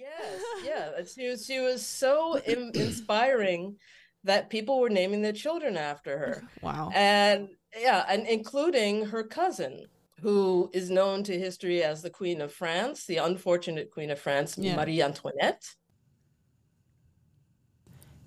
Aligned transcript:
Yes, 0.00 0.40
yeah. 0.64 0.90
She 1.04 1.28
was 1.28 1.44
she 1.44 1.60
was 1.60 1.84
so 1.84 2.36
in, 2.38 2.70
inspiring 2.74 3.76
that 4.24 4.50
people 4.50 4.80
were 4.80 4.90
naming 4.90 5.22
their 5.22 5.32
children 5.32 5.76
after 5.76 6.18
her. 6.18 6.42
Wow. 6.62 6.90
And 6.94 7.48
yeah, 7.78 8.04
and 8.08 8.26
including 8.26 9.06
her 9.06 9.22
cousin, 9.22 9.86
who 10.20 10.70
is 10.72 10.90
known 10.90 11.22
to 11.24 11.38
history 11.38 11.82
as 11.82 12.02
the 12.02 12.10
Queen 12.10 12.40
of 12.40 12.52
France, 12.52 13.06
the 13.06 13.18
unfortunate 13.18 13.90
Queen 13.90 14.10
of 14.10 14.18
France, 14.18 14.56
yeah. 14.58 14.76
Marie 14.76 15.02
Antoinette. 15.02 15.74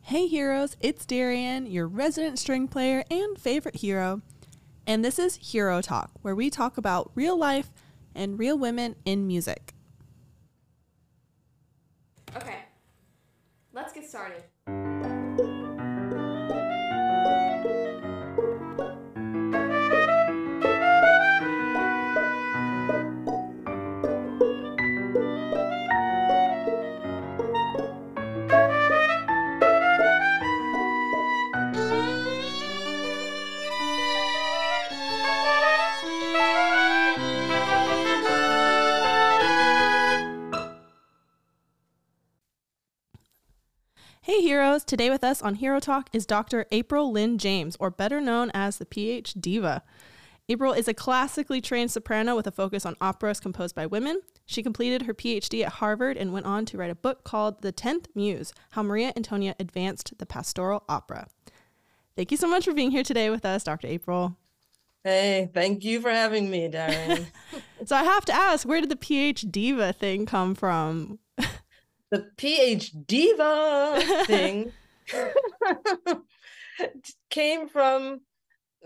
Hey 0.02 0.28
heroes, 0.28 0.76
it's 0.82 1.06
Darrian, 1.06 1.66
your 1.66 1.88
resident 1.88 2.38
string 2.38 2.68
player 2.68 3.04
and 3.10 3.40
favorite 3.40 3.78
hero. 3.78 4.22
And 4.86 5.04
this 5.04 5.18
is 5.18 5.36
Hero 5.36 5.82
Talk, 5.82 6.12
where 6.22 6.36
we 6.36 6.50
talk 6.50 6.78
about 6.78 7.12
real 7.16 7.38
life 7.38 7.72
and 8.14 8.38
real 8.38 8.58
women 8.58 8.98
in 9.06 9.26
music. 9.26 9.73
Okay, 12.36 12.66
let's 13.74 13.94
get 13.94 14.10
started. 14.10 15.23
Heroes! 44.54 44.84
Today 44.84 45.10
with 45.10 45.24
us 45.24 45.42
on 45.42 45.56
Hero 45.56 45.80
Talk 45.80 46.12
is 46.14 46.28
Dr. 46.28 46.68
April 46.70 47.12
Lynn 47.12 47.40
James, 47.40 47.76
or 47.80 47.90
better 47.90 48.22
known 48.22 48.52
as 48.54 48.78
the 48.78 48.86
PhDiva. 48.86 49.82
April 50.48 50.74
is 50.74 50.88
a 50.88 50.94
classically 50.94 51.60
trained 51.60 51.90
soprano 51.90 52.36
with 52.36 52.46
a 52.46 52.52
focus 52.52 52.86
on 52.86 52.96
operas 53.02 53.40
composed 53.40 53.74
by 53.74 53.88
women. 53.88 54.22
She 54.46 54.62
completed 54.62 55.02
her 55.02 55.14
PhD 55.16 55.66
at 55.66 55.72
Harvard 55.72 56.18
and 56.18 56.32
went 56.32 56.46
on 56.46 56.68
to 56.68 56.78
write 56.78 56.92
a 56.92 56.96
book 56.96 57.24
called 57.24 57.64
The 57.64 57.72
Tenth 57.72 58.10
Muse 58.14 58.54
How 58.74 58.84
Maria 58.84 59.12
Antonia 59.16 59.56
Advanced 59.60 60.14
the 60.20 60.26
Pastoral 60.28 60.84
Opera. 60.88 61.30
Thank 62.16 62.30
you 62.30 62.38
so 62.38 62.48
much 62.48 62.66
for 62.66 62.76
being 62.76 62.92
here 62.92 63.02
today 63.02 63.32
with 63.32 63.46
us, 63.46 63.64
Dr. 63.64 63.88
April. 63.88 64.38
Hey, 65.04 65.50
thank 65.52 65.84
you 65.84 66.00
for 66.00 66.12
having 66.12 66.52
me, 66.52 66.68
Darrian. 66.68 67.26
so 67.86 67.96
I 67.96 68.04
have 68.04 68.26
to 68.26 68.34
ask, 68.34 68.68
where 68.68 68.82
did 68.82 68.92
the 68.92 68.96
PhDiva 68.98 69.96
thing 69.96 70.28
come 70.28 70.54
from? 70.54 71.18
The 72.14 72.30
PH 72.38 72.92
diva 73.08 74.00
thing 74.28 74.72
came 77.32 77.68
from 77.68 78.22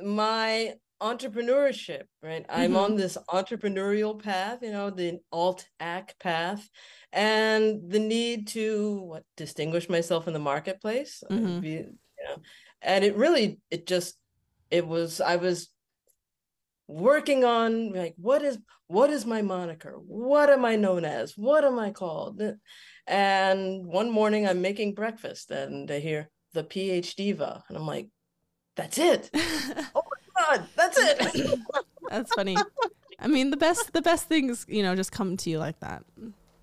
my 0.01 0.75
entrepreneurship, 1.01 2.03
right? 2.23 2.45
I'm 2.47 2.71
mm-hmm. 2.71 2.77
on 2.77 2.95
this 2.95 3.17
entrepreneurial 3.29 4.23
path, 4.23 4.59
you 4.61 4.71
know, 4.71 4.91
the 4.91 5.19
alt 5.33 5.67
ac 5.81 6.05
path, 6.21 6.69
and 7.11 7.91
the 7.91 7.99
need 7.99 8.47
to 8.49 9.01
what 9.01 9.23
distinguish 9.35 9.89
myself 9.89 10.27
in 10.27 10.33
the 10.33 10.39
marketplace. 10.39 11.21
Mm-hmm. 11.29 11.59
Be, 11.59 11.69
you 11.69 11.97
know, 12.29 12.37
and 12.81 13.03
it 13.03 13.17
really, 13.17 13.59
it 13.69 13.85
just, 13.85 14.17
it 14.71 14.87
was, 14.87 15.19
I 15.19 15.35
was 15.35 15.67
working 16.87 17.43
on 17.43 17.91
like 17.91 18.13
what 18.15 18.41
is 18.41 18.57
what 18.87 19.09
is 19.09 19.25
my 19.25 19.41
moniker 19.41 19.95
what 20.07 20.49
am 20.49 20.63
i 20.63 20.77
known 20.77 21.03
as 21.03 21.33
what 21.35 21.65
am 21.65 21.77
i 21.77 21.91
called 21.91 22.41
and 23.07 23.85
one 23.85 24.09
morning 24.09 24.47
I'm 24.47 24.61
making 24.61 24.93
breakfast 24.93 25.51
and 25.51 25.89
I 25.89 25.99
hear 25.99 26.29
the 26.53 26.63
PhDiva. 26.63 27.63
And 27.67 27.77
I'm 27.77 27.85
like, 27.85 28.09
that's 28.75 28.97
it. 28.97 29.29
oh 29.35 30.03
my 30.03 30.57
God, 30.57 30.67
that's 30.75 30.97
it. 30.99 31.59
that's 32.09 32.33
funny. 32.33 32.57
I 33.19 33.27
mean, 33.27 33.49
the 33.49 33.57
best 33.57 33.93
the 33.93 34.01
best 34.01 34.27
things, 34.27 34.65
you 34.67 34.83
know, 34.83 34.95
just 34.95 35.11
come 35.11 35.37
to 35.37 35.49
you 35.49 35.57
like 35.59 35.79
that. 35.79 36.03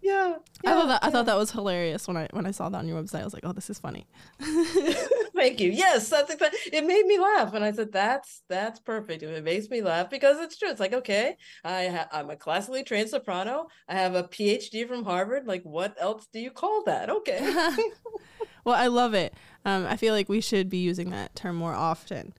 Yeah. 0.04 0.36
yeah 0.62 0.70
I 0.70 0.74
thought 0.74 0.86
that 0.88 1.00
yeah. 1.02 1.08
I 1.08 1.10
thought 1.10 1.26
that 1.26 1.36
was 1.38 1.50
hilarious 1.50 2.06
when 2.06 2.18
I 2.18 2.28
when 2.32 2.44
I 2.44 2.50
saw 2.50 2.68
that 2.68 2.76
on 2.76 2.86
your 2.86 3.02
website. 3.02 3.22
I 3.22 3.24
was 3.24 3.32
like, 3.32 3.44
oh, 3.46 3.52
this 3.52 3.70
is 3.70 3.78
funny. 3.78 4.06
Thank 5.34 5.60
you. 5.60 5.70
Yes, 5.70 6.10
that's 6.10 6.32
exactly. 6.32 6.58
It 6.72 6.84
made 6.86 7.06
me 7.06 7.18
laugh, 7.18 7.54
and 7.54 7.64
I 7.64 7.72
said, 7.72 7.90
"That's 7.90 8.42
that's 8.48 8.80
perfect." 8.80 9.22
It 9.22 9.44
makes 9.44 9.70
me 9.70 9.80
laugh 9.80 10.10
because 10.10 10.38
it's 10.40 10.58
true. 10.58 10.68
It's 10.68 10.78
like, 10.78 10.92
okay, 10.92 11.36
I 11.64 11.88
ha- 11.88 12.08
I'm 12.12 12.28
a 12.28 12.36
classically 12.36 12.84
trained 12.84 13.08
soprano. 13.08 13.68
I 13.88 13.94
have 13.94 14.14
a 14.14 14.24
PhD 14.24 14.86
from 14.86 15.04
Harvard. 15.04 15.46
Like, 15.46 15.62
what 15.62 15.96
else 15.98 16.28
do 16.30 16.38
you 16.38 16.50
call 16.50 16.84
that? 16.84 17.08
Okay. 17.08 17.40
well, 18.64 18.76
I 18.76 18.88
love 18.88 19.14
it. 19.14 19.34
Um, 19.64 19.86
I 19.86 19.96
feel 19.96 20.12
like 20.12 20.28
we 20.28 20.42
should 20.42 20.68
be 20.68 20.78
using 20.78 21.10
that 21.10 21.34
term 21.34 21.56
more 21.56 21.74
often. 21.74 22.34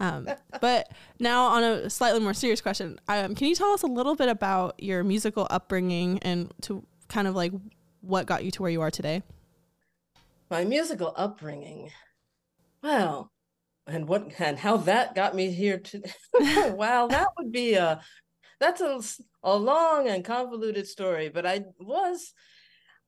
Um, 0.00 0.26
but 0.60 0.90
now, 1.18 1.46
on 1.46 1.62
a 1.62 1.90
slightly 1.90 2.20
more 2.20 2.34
serious 2.34 2.62
question, 2.62 2.98
um, 3.08 3.34
can 3.34 3.46
you 3.46 3.54
tell 3.54 3.72
us 3.72 3.82
a 3.82 3.86
little 3.86 4.16
bit 4.16 4.30
about 4.30 4.82
your 4.82 5.04
musical 5.04 5.46
upbringing 5.50 6.18
and 6.20 6.52
to 6.62 6.82
kind 7.10 7.28
of 7.28 7.34
like 7.34 7.52
what 8.00 8.24
got 8.24 8.44
you 8.44 8.50
to 8.52 8.62
where 8.62 8.70
you 8.70 8.80
are 8.80 8.90
today? 8.90 9.22
My 10.50 10.64
musical 10.64 11.12
upbringing. 11.16 11.90
Well, 12.82 13.30
and 13.86 14.08
what 14.08 14.32
and 14.38 14.58
how 14.58 14.78
that 14.78 15.14
got 15.14 15.34
me 15.34 15.50
here 15.50 15.78
to 15.78 16.02
wow, 16.74 17.08
that 17.08 17.28
would 17.38 17.52
be 17.52 17.74
a 17.74 18.00
that's 18.58 18.80
a, 18.80 19.00
a 19.42 19.56
long 19.56 20.08
and 20.08 20.24
convoluted 20.24 20.86
story, 20.86 21.28
but 21.28 21.46
I 21.46 21.64
was 21.78 22.32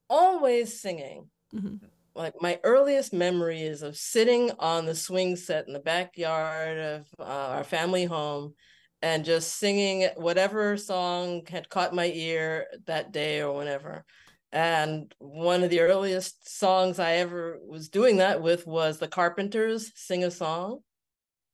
always 0.09 0.81
singing. 0.81 1.29
Mm-hmm. 1.55 1.87
Like 2.15 2.35
my 2.41 2.59
earliest 2.65 3.13
memory 3.13 3.63
is 3.63 3.83
of 3.83 3.97
sitting 3.97 4.51
on 4.59 4.85
the 4.85 4.95
swing 4.95 5.37
set 5.37 5.67
in 5.67 5.73
the 5.73 5.81
backyard 5.81 6.79
of 6.79 7.07
uh, 7.19 7.23
our 7.23 7.65
family 7.65 8.05
home 8.05 8.55
and 9.03 9.25
just 9.25 9.59
singing 9.59 10.09
whatever 10.17 10.77
song 10.77 11.43
had 11.49 11.69
caught 11.69 11.95
my 11.95 12.07
ear 12.07 12.67
that 12.87 13.13
day 13.13 13.43
or 13.43 13.53
whenever. 13.53 14.05
And 14.53 15.13
one 15.19 15.65
of 15.65 15.71
the 15.71 15.81
earliest 15.81 16.49
songs 16.49 16.99
I 16.99 17.15
ever 17.15 17.59
was 17.67 17.89
doing 17.89 18.19
that 18.19 18.43
with 18.43 18.67
was 18.67 18.99
the 18.99 19.09
Carpenters 19.09 19.91
Sing 19.95 20.25
a 20.25 20.31
Song. 20.31 20.81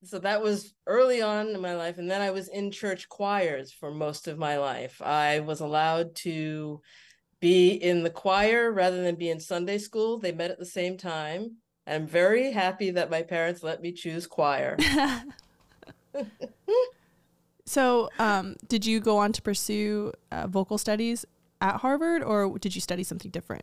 So 0.04 0.18
that 0.18 0.42
was 0.42 0.74
early 0.86 1.22
on 1.22 1.48
in 1.48 1.60
my 1.60 1.74
life. 1.74 1.98
And 1.98 2.10
then 2.10 2.20
I 2.20 2.30
was 2.30 2.48
in 2.48 2.70
church 2.70 3.08
choirs 3.08 3.72
for 3.72 3.90
most 3.90 4.28
of 4.28 4.38
my 4.38 4.58
life. 4.58 5.00
I 5.02 5.40
was 5.40 5.60
allowed 5.60 6.14
to 6.16 6.80
be 7.40 7.70
in 7.70 8.02
the 8.02 8.10
choir 8.10 8.70
rather 8.70 9.02
than 9.02 9.14
be 9.14 9.30
in 9.30 9.40
Sunday 9.40 9.78
school. 9.78 10.18
They 10.18 10.32
met 10.32 10.50
at 10.50 10.58
the 10.58 10.66
same 10.66 10.96
time. 10.98 11.56
I'm 11.86 12.06
very 12.06 12.52
happy 12.52 12.90
that 12.90 13.10
my 13.10 13.22
parents 13.22 13.62
let 13.62 13.80
me 13.80 13.92
choose 13.92 14.26
choir. 14.26 14.76
So, 17.68 18.08
um, 18.18 18.56
did 18.66 18.86
you 18.86 18.98
go 18.98 19.18
on 19.18 19.34
to 19.34 19.42
pursue 19.42 20.14
uh, 20.32 20.46
vocal 20.46 20.78
studies 20.78 21.26
at 21.60 21.76
Harvard, 21.76 22.22
or 22.22 22.58
did 22.58 22.74
you 22.74 22.80
study 22.80 23.02
something 23.02 23.30
different? 23.30 23.62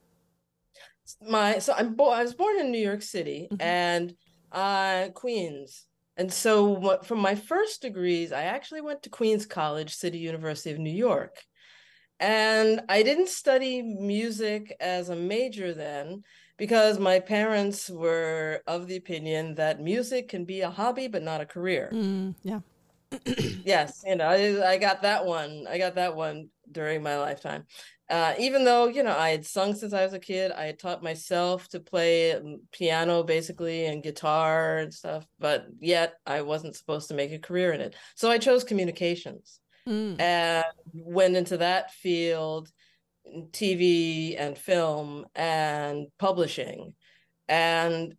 My 1.28 1.58
so 1.58 1.74
I'm 1.74 1.96
bo- 1.96 2.12
I 2.12 2.22
was 2.22 2.36
born 2.36 2.60
in 2.60 2.72
New 2.72 2.80
York 2.80 3.02
City 3.02 3.48
mm-hmm. 3.52 3.62
and 3.62 4.14
uh, 4.52 5.10
Queens, 5.16 5.88
and 6.18 6.32
so 6.32 6.66
what, 6.66 7.04
from 7.08 7.20
my 7.20 7.34
first 7.34 7.82
degrees, 7.82 8.32
I 8.32 8.44
actually 8.44 8.82
went 8.82 9.02
to 9.04 9.10
Queens 9.10 9.48
College, 9.48 9.96
City 9.96 10.20
University 10.20 10.72
of 10.72 10.78
New 10.78 10.94
York, 10.94 11.42
and 12.20 12.82
I 12.88 13.02
didn't 13.02 13.30
study 13.30 13.82
music 13.82 14.76
as 14.80 15.10
a 15.10 15.16
major 15.16 15.74
then 15.74 16.22
because 16.58 17.00
my 17.00 17.20
parents 17.20 17.90
were 17.90 18.62
of 18.68 18.86
the 18.86 18.98
opinion 18.98 19.56
that 19.56 19.82
music 19.82 20.30
can 20.30 20.46
be 20.46 20.62
a 20.62 20.70
hobby 20.70 21.08
but 21.08 21.24
not 21.24 21.42
a 21.42 21.46
career. 21.48 21.90
Mm, 21.92 22.36
yeah 22.44 22.60
yes, 23.66 24.04
you 24.06 24.16
know, 24.16 24.28
I, 24.28 24.74
I, 24.74 24.78
got 24.78 25.02
that 25.04 25.26
one. 25.26 25.66
I 25.70 25.78
got 25.78 25.96
that 25.96 26.16
one 26.16 26.50
during 26.72 27.04
my 27.04 27.18
lifetime. 27.18 27.66
Uh, 28.10 28.36
even 28.38 28.64
though 28.64 28.86
you 28.88 29.02
know 29.02 29.18
I 29.18 29.30
had 29.30 29.46
sung 29.46 29.74
since 29.74 29.92
I 29.92 30.04
was 30.04 30.14
a 30.14 30.20
kid, 30.20 30.52
I 30.52 30.66
had 30.66 30.78
taught 30.78 31.02
myself 31.02 31.68
to 31.70 31.80
play 31.80 32.34
um, 32.34 32.62
piano 32.72 33.24
basically 33.24 33.86
and 33.88 34.04
guitar 34.04 34.78
and 34.78 34.94
stuff, 34.94 35.26
but 35.40 35.66
yet 35.80 36.14
I 36.26 36.44
wasn't 36.44 36.76
supposed 36.76 37.08
to 37.08 37.16
make 37.16 37.32
a 37.32 37.40
career 37.40 37.74
in 37.74 37.82
it. 37.82 37.96
So 38.16 38.30
I 38.30 38.38
chose 38.38 38.64
communications 38.64 39.60
mm. 39.88 40.20
and 40.22 40.66
went 40.94 41.36
into 41.36 41.58
that 41.58 41.92
field, 41.94 42.70
TV 43.52 44.36
and 44.40 44.56
film 44.56 45.26
and 45.34 46.08
publishing, 46.20 46.94
and 47.48 48.16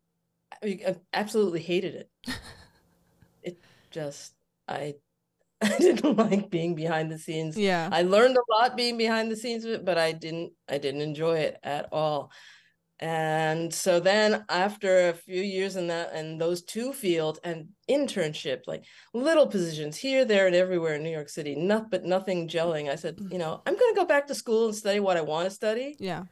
I 0.65 0.97
absolutely 1.13 1.61
hated 1.61 1.95
it. 1.95 2.11
it 3.43 3.59
just 3.93 4.36
I 4.69 4.95
I 5.63 5.77
didn't 5.79 6.17
like 6.17 6.51
being 6.51 6.75
behind 6.75 7.11
the 7.11 7.19
scenes. 7.19 7.57
Yeah. 7.57 7.89
I 7.91 8.03
learned 8.03 8.37
a 8.37 8.53
lot 8.53 8.77
being 8.77 8.99
behind 8.99 9.31
the 9.31 9.37
scenes 9.37 9.65
of 9.65 9.73
it, 9.73 9.85
but 9.85 9.97
I 9.97 10.13
didn't 10.13 10.53
I 10.69 10.79
didn't 10.79 11.01
enjoy 11.01 11.39
it 11.39 11.59
at 11.63 11.89
all. 11.93 12.31
And 12.99 13.73
so 13.75 14.01
then 14.01 14.45
after 14.49 15.11
a 15.11 15.13
few 15.13 15.43
years 15.43 15.77
in 15.77 15.89
that 15.89 16.15
and 16.15 16.41
those 16.41 16.63
two 16.63 16.95
fields 16.95 17.39
and 17.45 17.69
internship, 17.91 18.63
like 18.67 18.85
little 19.13 19.47
positions 19.47 19.99
here, 19.99 20.25
there, 20.25 20.47
and 20.47 20.57
everywhere 20.57 20.95
in 20.95 21.03
New 21.03 21.11
York 21.11 21.29
City, 21.29 21.55
not 21.55 21.91
but 21.91 22.05
nothing 22.05 22.49
gelling. 22.49 22.91
I 22.91 22.95
said, 22.95 23.19
mm. 23.19 23.31
you 23.33 23.39
know, 23.39 23.61
I'm 23.67 23.77
gonna 23.79 23.95
go 23.95 24.07
back 24.07 24.27
to 24.29 24.35
school 24.35 24.67
and 24.67 24.75
study 24.75 25.01
what 25.01 25.19
I 25.19 25.23
want 25.23 25.47
to 25.47 25.55
study. 25.55 25.97
Yeah. 25.99 26.25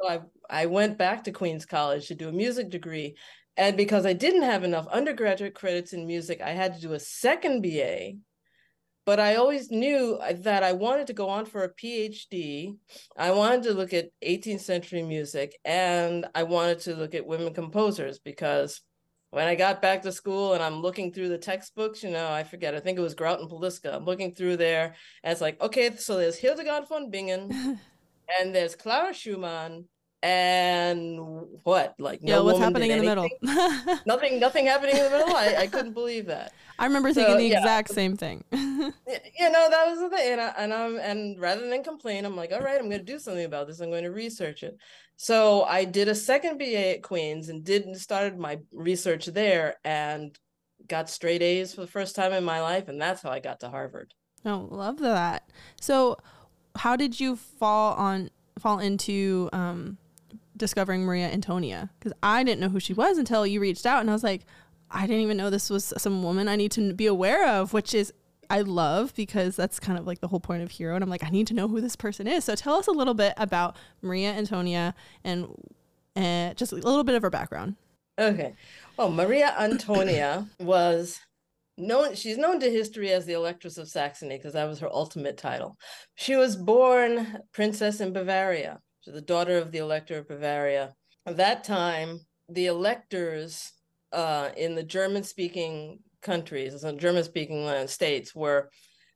So 0.00 0.08
I, 0.08 0.20
I 0.48 0.66
went 0.66 0.96
back 0.98 1.24
to 1.24 1.32
Queens 1.32 1.66
College 1.66 2.08
to 2.08 2.14
do 2.14 2.28
a 2.28 2.32
music 2.32 2.70
degree. 2.70 3.16
And 3.56 3.76
because 3.76 4.04
I 4.04 4.12
didn't 4.12 4.42
have 4.42 4.64
enough 4.64 4.86
undergraduate 4.88 5.54
credits 5.54 5.92
in 5.92 6.06
music, 6.06 6.40
I 6.42 6.50
had 6.50 6.74
to 6.74 6.80
do 6.80 6.92
a 6.92 7.00
second 7.00 7.62
BA. 7.62 8.12
But 9.06 9.20
I 9.20 9.36
always 9.36 9.70
knew 9.70 10.18
uh, 10.20 10.32
that 10.40 10.64
I 10.64 10.72
wanted 10.72 11.06
to 11.06 11.12
go 11.12 11.28
on 11.28 11.46
for 11.46 11.62
a 11.62 11.72
PhD. 11.72 12.76
I 13.16 13.30
wanted 13.30 13.62
to 13.64 13.72
look 13.72 13.94
at 13.94 14.10
18th 14.24 14.60
century 14.60 15.02
music 15.02 15.56
and 15.64 16.26
I 16.34 16.42
wanted 16.42 16.80
to 16.80 16.96
look 16.96 17.14
at 17.14 17.26
women 17.26 17.54
composers 17.54 18.18
because 18.18 18.80
when 19.30 19.46
I 19.46 19.54
got 19.54 19.80
back 19.80 20.02
to 20.02 20.12
school 20.12 20.54
and 20.54 20.62
I'm 20.62 20.82
looking 20.82 21.12
through 21.12 21.28
the 21.28 21.38
textbooks, 21.38 22.02
you 22.02 22.10
know, 22.10 22.28
I 22.28 22.42
forget, 22.42 22.74
I 22.74 22.80
think 22.80 22.98
it 22.98 23.02
was 23.02 23.14
Grout 23.14 23.40
and 23.40 23.48
Palisca. 23.48 23.94
I'm 23.94 24.04
looking 24.04 24.34
through 24.34 24.56
there 24.56 24.96
and 25.22 25.30
it's 25.30 25.40
like, 25.40 25.60
okay, 25.60 25.94
so 25.94 26.16
there's 26.16 26.38
Hildegard 26.38 26.88
von 26.88 27.08
Bingen 27.08 27.50
and 28.40 28.54
there's 28.54 28.74
Clara 28.74 29.14
Schumann 29.14 29.84
and 30.22 31.18
what? 31.62 31.94
Like 31.98 32.20
yeah 32.22 32.40
what's 32.40 32.58
happening 32.58 32.90
in 32.90 32.98
the 32.98 33.04
middle? 33.04 33.28
nothing 34.06 34.40
nothing 34.40 34.66
happening 34.66 34.96
in 34.96 35.04
the 35.04 35.10
middle? 35.10 35.34
I, 35.36 35.56
I 35.60 35.66
couldn't 35.66 35.92
believe 35.92 36.26
that. 36.26 36.52
I 36.78 36.86
remember 36.86 37.10
So, 37.10 37.14
thinking 37.14 37.36
the 37.38 37.46
yeah. 37.48 37.58
exact 37.58 37.90
same 37.90 38.16
thing. 38.16 38.44
You 39.38 39.50
know 39.50 39.68
that 39.70 39.86
was 39.86 39.98
the 40.00 40.08
thing 40.10 40.32
and, 40.32 40.40
I, 40.40 40.54
and 40.58 40.72
i'm 40.74 40.98
and 40.98 41.38
rather 41.40 41.68
than 41.68 41.82
complain 41.84 42.24
i'm 42.24 42.34
like 42.36 42.52
all 42.52 42.60
right 42.60 42.78
i'm 42.78 42.88
going 42.88 42.98
to 43.00 43.04
do 43.12 43.18
something 43.18 43.44
about 43.44 43.66
this 43.66 43.80
i'm 43.80 43.90
going 43.90 44.04
to 44.04 44.10
research 44.10 44.62
it. 44.62 44.76
So 45.16 45.62
i 45.64 45.84
did 45.84 46.08
a 46.08 46.14
second 46.14 46.58
ba 46.58 46.94
at 46.94 47.02
queens 47.02 47.48
and 47.48 47.62
did 47.64 47.96
started 47.96 48.38
my 48.38 48.58
research 48.72 49.26
there 49.26 49.76
and 49.84 50.36
got 50.88 51.08
straight 51.10 51.42
a's 51.42 51.74
for 51.74 51.82
the 51.82 51.86
first 51.86 52.16
time 52.16 52.32
in 52.32 52.44
my 52.44 52.60
life 52.60 52.88
and 52.88 53.00
that's 53.00 53.22
how 53.22 53.30
i 53.30 53.38
got 53.40 53.60
to 53.60 53.68
harvard. 53.68 54.14
Oh 54.44 54.66
love 54.70 54.98
that. 54.98 55.48
So 55.80 56.18
how 56.76 56.96
did 56.96 57.20
you 57.20 57.36
fall 57.36 57.94
on 57.94 58.30
fall 58.58 58.78
into 58.78 59.48
um 59.52 59.98
discovering 60.56 61.04
maria 61.04 61.28
antonia 61.28 61.90
because 61.98 62.12
i 62.22 62.42
didn't 62.42 62.60
know 62.60 62.68
who 62.68 62.80
she 62.80 62.92
was 62.92 63.18
until 63.18 63.46
you 63.46 63.60
reached 63.60 63.86
out 63.86 64.00
and 64.00 64.10
i 64.10 64.12
was 64.12 64.24
like 64.24 64.44
i 64.90 65.06
didn't 65.06 65.22
even 65.22 65.36
know 65.36 65.50
this 65.50 65.70
was 65.70 65.92
some 65.96 66.22
woman 66.22 66.48
i 66.48 66.56
need 66.56 66.70
to 66.70 66.92
be 66.94 67.06
aware 67.06 67.48
of 67.48 67.72
which 67.72 67.94
is 67.94 68.12
I 68.50 68.60
love 68.60 69.14
because 69.14 69.56
that's 69.56 69.80
kind 69.80 69.98
of 69.98 70.06
like 70.06 70.20
the 70.20 70.28
whole 70.28 70.40
point 70.40 70.62
of 70.62 70.70
Hero. 70.70 70.94
And 70.94 71.02
I'm 71.02 71.10
like, 71.10 71.24
I 71.24 71.30
need 71.30 71.46
to 71.48 71.54
know 71.54 71.68
who 71.68 71.80
this 71.80 71.96
person 71.96 72.26
is. 72.26 72.44
So 72.44 72.54
tell 72.54 72.74
us 72.74 72.86
a 72.86 72.92
little 72.92 73.14
bit 73.14 73.34
about 73.36 73.76
Maria 74.02 74.32
Antonia 74.32 74.94
and 75.24 75.48
uh, 76.14 76.54
just 76.54 76.72
a 76.72 76.76
little 76.76 77.04
bit 77.04 77.14
of 77.14 77.22
her 77.22 77.30
background. 77.30 77.76
Okay. 78.18 78.54
Well, 78.96 79.10
Maria 79.10 79.54
Antonia 79.58 80.46
was 80.60 81.20
known, 81.76 82.14
she's 82.14 82.38
known 82.38 82.60
to 82.60 82.70
history 82.70 83.10
as 83.10 83.26
the 83.26 83.34
Electress 83.34 83.78
of 83.78 83.88
Saxony 83.88 84.36
because 84.36 84.54
that 84.54 84.68
was 84.68 84.80
her 84.80 84.88
ultimate 84.90 85.36
title. 85.36 85.76
She 86.14 86.36
was 86.36 86.56
born 86.56 87.38
princess 87.52 88.00
in 88.00 88.12
Bavaria. 88.12 88.80
The 89.06 89.20
daughter 89.20 89.58
of 89.58 89.72
the 89.72 89.78
Elector 89.78 90.18
of 90.18 90.28
Bavaria. 90.28 90.94
At 91.24 91.36
that 91.38 91.64
time, 91.64 92.20
the 92.48 92.66
electors 92.66 93.72
uh, 94.12 94.50
in 94.56 94.74
the 94.74 94.82
German 94.82 95.22
speaking 95.22 96.00
countries, 96.22 96.82
in 96.84 96.98
German 96.98 97.24
speaking 97.24 97.64
land 97.64 97.90
states, 97.90 98.34
were 98.34 98.70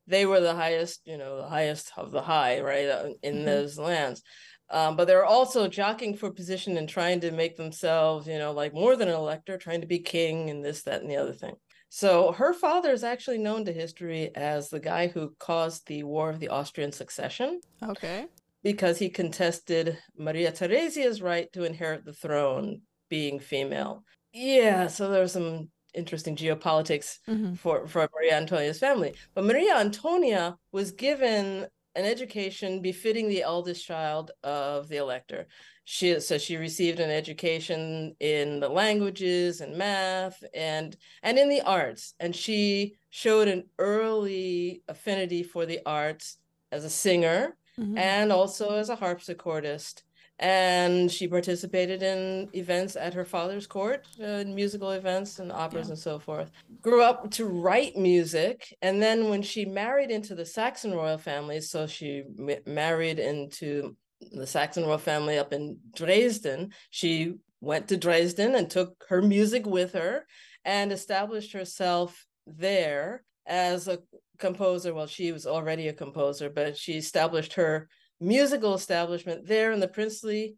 they 0.06 0.26
were 0.26 0.40
the 0.40 0.54
highest, 0.54 1.02
you 1.04 1.16
know, 1.16 1.36
the 1.36 1.48
highest 1.48 1.92
of 1.96 2.10
the 2.10 2.22
high, 2.22 2.60
right, 2.60 2.88
uh, 2.88 3.10
in 3.22 3.36
Mhm. 3.36 3.44
those 3.44 3.78
lands. 3.78 4.22
Um, 4.68 4.96
but 4.96 5.06
they're 5.06 5.24
also 5.24 5.68
jockeying 5.68 6.16
for 6.16 6.32
position 6.32 6.76
and 6.76 6.88
trying 6.88 7.20
to 7.20 7.30
make 7.30 7.56
themselves, 7.56 8.26
you 8.26 8.38
know, 8.38 8.52
like 8.52 8.72
more 8.72 8.96
than 8.96 9.08
an 9.08 9.14
elector, 9.14 9.58
trying 9.58 9.80
to 9.80 9.86
be 9.86 10.00
king 10.00 10.50
and 10.50 10.64
this, 10.64 10.82
that, 10.84 11.02
and 11.02 11.10
the 11.10 11.16
other 11.16 11.32
thing. 11.32 11.54
So 11.88 12.32
her 12.32 12.52
father 12.52 12.92
is 12.92 13.02
actually 13.02 13.38
known 13.38 13.64
to 13.64 13.72
history 13.72 14.34
as 14.34 14.68
the 14.68 14.78
guy 14.80 15.08
who 15.08 15.34
caused 15.38 15.86
the 15.86 16.04
War 16.04 16.30
of 16.30 16.38
the 16.38 16.48
Austrian 16.48 16.92
Succession 16.92 17.60
Okay. 17.82 18.26
Because 18.62 18.98
he 18.98 19.08
contested 19.08 19.98
Maria 20.16 20.52
Theresia's 20.52 21.22
right 21.22 21.50
to 21.52 21.64
inherit 21.64 22.04
the 22.04 22.12
throne, 22.12 22.82
being 23.08 23.38
female. 23.38 24.04
Yeah, 24.32 24.86
so 24.86 25.08
there 25.08 25.18
there's 25.18 25.32
some 25.32 25.70
interesting 25.94 26.36
geopolitics 26.36 27.18
hmm 27.26 27.54
for, 27.54 27.86
for 27.86 28.08
Maria 28.14 28.36
Antonia's 28.36 28.78
family. 28.78 29.14
But 29.34 29.44
Maria 29.44 29.76
Antonia 29.76 30.56
was 30.72 30.92
given 30.92 31.66
an 31.96 32.04
education 32.04 32.80
befitting 32.80 33.28
the 33.28 33.42
eldest 33.42 33.84
child 33.84 34.30
of 34.44 34.88
the 34.88 34.98
elector. 34.98 35.48
She 35.84 36.20
so 36.20 36.38
she 36.38 36.56
received 36.56 37.00
an 37.00 37.10
education 37.10 38.14
in 38.20 38.60
the 38.60 38.68
languages 38.68 39.60
and 39.60 39.76
math 39.76 40.42
and 40.54 40.96
and 41.22 41.36
in 41.36 41.48
the 41.48 41.62
arts. 41.62 42.14
And 42.20 42.34
she 42.34 42.94
showed 43.10 43.48
an 43.48 43.64
early 43.78 44.84
affinity 44.86 45.42
for 45.42 45.66
the 45.66 45.80
arts 45.84 46.38
as 46.70 46.84
a 46.84 46.90
singer 46.90 47.56
hmm 47.80 47.96
and 47.98 48.30
also 48.32 48.76
as 48.76 48.90
a 48.90 48.96
harpsichordist. 48.96 50.02
And 50.38 51.10
she 51.12 51.28
participated 51.28 52.02
in 52.02 52.48
events 52.54 52.96
at 52.96 53.12
her 53.12 53.26
father's 53.26 53.66
court, 53.66 54.06
uh, 54.24 54.44
musical 54.46 54.90
events 54.92 55.38
and 55.38 55.52
operas 55.52 55.88
Yeah. 55.88 55.92
and 55.92 55.98
so 55.98 56.18
forth. 56.18 56.50
Grew 56.80 57.02
up 57.02 57.30
to 57.32 57.44
write 57.44 57.94
music. 57.96 58.74
And 58.80 59.02
then 59.02 59.28
when 59.28 59.42
she 59.42 59.66
married 59.66 60.10
into 60.10 60.34
the 60.34 60.46
Saxon 60.46 60.92
royal 60.92 61.18
family, 61.18 61.60
so 61.60 61.86
she 61.86 62.22
m- 62.38 62.62
married 62.66 63.18
into 63.18 63.96
the 64.32 64.46
Saxon 64.46 64.84
royal 64.86 64.96
family 64.98 65.36
up 65.38 65.52
in 65.52 65.78
Dresden, 65.94 66.72
she 66.88 67.34
went 67.60 67.88
to 67.88 67.98
Dresden 67.98 68.54
and 68.54 68.70
took 68.70 69.04
her 69.10 69.20
music 69.20 69.66
with 69.66 69.92
her 69.92 70.26
and 70.64 70.90
established 70.90 71.52
herself 71.52 72.26
there 72.46 73.24
as 73.46 73.88
a 73.88 73.98
composer. 74.40 74.92
Well, 74.92 75.06
she 75.06 75.30
was 75.32 75.46
already 75.46 75.88
a 75.88 75.92
composer, 75.92 76.50
but 76.50 76.76
she 76.76 76.94
established 76.94 77.52
her 77.54 77.88
musical 78.20 78.74
establishment 78.74 79.46
there 79.46 79.70
in 79.72 79.80
the 79.80 79.88
princely 79.88 80.56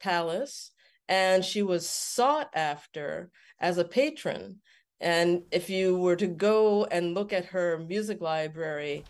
palace. 0.00 0.70
And 1.08 1.44
she 1.44 1.62
was 1.62 1.86
sought 1.88 2.48
after 2.54 3.30
as 3.60 3.76
a 3.76 3.84
patron. 3.84 4.60
And 5.00 5.42
if 5.52 5.68
you 5.68 5.98
were 5.98 6.16
to 6.16 6.26
go 6.26 6.84
and 6.86 7.12
look 7.14 7.32
at 7.34 7.46
her 7.46 7.78
music 7.78 8.22
library, 8.22 9.04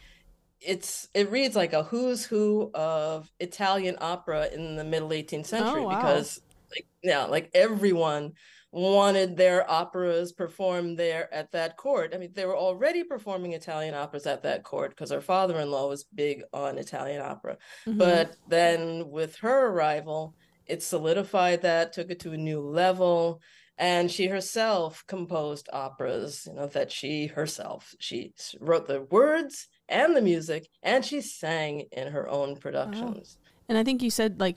it's 0.61 1.09
it 1.15 1.31
reads 1.31 1.55
like 1.55 1.73
a 1.73 1.83
who's 1.85 2.25
who 2.25 2.71
of 2.75 3.31
Italian 3.39 3.97
opera 4.01 4.49
in 4.53 4.77
the 4.77 4.85
middle 4.85 5.11
18th 5.11 5.47
century 5.47 5.83
Oh, 5.83 5.85
wow. 5.85 5.97
because 5.97 6.41
like 6.71 6.87
yeah, 7.03 7.25
like 7.27 7.51
everyone 7.55 8.33
wanted 8.75 9.37
their 9.37 9.71
operas 9.71 10.33
performed 10.33 10.99
there 10.99 11.33
at 11.33 11.53
that 11.53 11.77
court. 11.77 12.13
I 12.13 12.19
mean, 12.19 12.33
they 12.35 12.45
were 12.45 12.57
already 12.57 13.05
performing 13.05 13.53
Italian 13.53 13.95
operas 13.95 14.27
at 14.27 14.43
that 14.43 14.65
court 14.65 14.91
because 14.91 15.13
her 15.13 15.21
father-in-law 15.21 15.89
was 15.89 16.05
big 16.13 16.43
on 16.53 16.77
Italian 16.77 17.23
opera. 17.23 17.57
Mhm. 17.87 17.99
But 17.99 18.37
then 18.49 19.11
with 19.11 19.37
her 19.37 19.69
arrival, 19.69 20.35
it 20.67 20.83
solidified 20.83 21.63
that, 21.63 21.93
took 21.93 22.11
it 22.11 22.19
to 22.21 22.33
a 22.33 22.37
new 22.37 22.61
level. 22.61 23.41
And 23.79 24.11
she 24.11 24.27
herself 24.27 25.05
composed 25.07 25.69
operas, 25.73 26.47
you 26.47 26.55
know, 26.55 26.67
that 26.69 26.91
she 26.91 27.27
herself, 27.27 27.95
she 27.99 28.33
wrote 28.61 28.87
the 28.87 29.03
words 29.03 29.69
and 29.89 30.17
the 30.17 30.23
music, 30.23 30.69
and 30.83 31.05
she 31.05 31.21
sang 31.21 31.87
in 31.93 32.09
her 32.09 32.29
own 32.29 32.57
productions. 32.57 33.39
and 33.69 33.79
I 33.79 33.85
think 33.85 34.03
you 34.03 34.11
said 34.11 34.41
like 34.41 34.57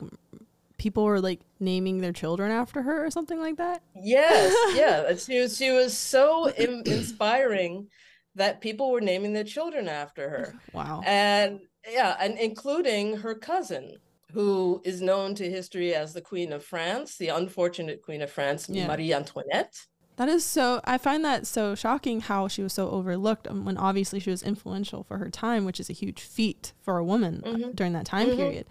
people 0.78 1.04
were 1.04 1.20
like 1.20 1.40
naming 1.60 1.98
their 1.98 2.12
children 2.12 2.50
after 2.50 2.82
her 2.82 3.04
or 3.04 3.10
something 3.10 3.40
like 3.40 3.56
that. 3.56 3.82
Yes, 3.94 4.54
yeah. 4.76 5.14
She 5.16 5.40
was 5.40 5.56
she 5.56 5.70
was 5.70 5.96
so 5.96 6.46
in, 6.58 6.82
inspiring 6.86 7.88
that 8.34 8.60
people 8.60 8.90
were 8.90 9.00
naming 9.00 9.32
their 9.32 9.44
children 9.44 9.88
after 9.88 10.28
her. 10.30 10.54
Wow. 10.72 11.02
And 11.04 11.60
yeah, 11.90 12.16
and 12.20 12.38
including 12.38 13.16
her 13.18 13.34
cousin, 13.34 13.96
who 14.32 14.80
is 14.84 15.00
known 15.02 15.34
to 15.36 15.50
history 15.50 15.94
as 15.94 16.12
the 16.14 16.20
Queen 16.20 16.52
of 16.52 16.64
France, 16.64 17.16
the 17.16 17.28
unfortunate 17.28 18.02
Queen 18.02 18.22
of 18.22 18.30
France, 18.30 18.68
Yeah. 18.68 18.86
Marie 18.86 19.12
Antoinette. 19.12 19.74
That 20.16 20.28
is 20.28 20.44
so. 20.44 20.80
I 20.84 20.98
find 20.98 21.24
that 21.24 21.46
so 21.46 21.74
shocking 21.76 22.20
how 22.20 22.48
she 22.48 22.62
was 22.62 22.72
so 22.72 22.90
overlooked 22.90 23.46
um, 23.48 23.64
when 23.64 23.76
obviously 23.76 24.18
she 24.20 24.30
was 24.30 24.42
influential 24.42 25.04
for 25.04 25.18
her 25.18 25.30
time, 25.30 25.64
which 25.64 25.78
is 25.80 25.88
a 25.88 25.92
huge 25.92 26.20
feat 26.22 26.72
for 26.82 26.98
a 26.98 27.04
woman 27.04 27.40
uh, 27.44 27.50
Mhm. 27.50 27.76
during 27.76 27.92
that 27.92 28.04
time 28.06 28.28
Mhm. 28.30 28.36
period. 28.36 28.66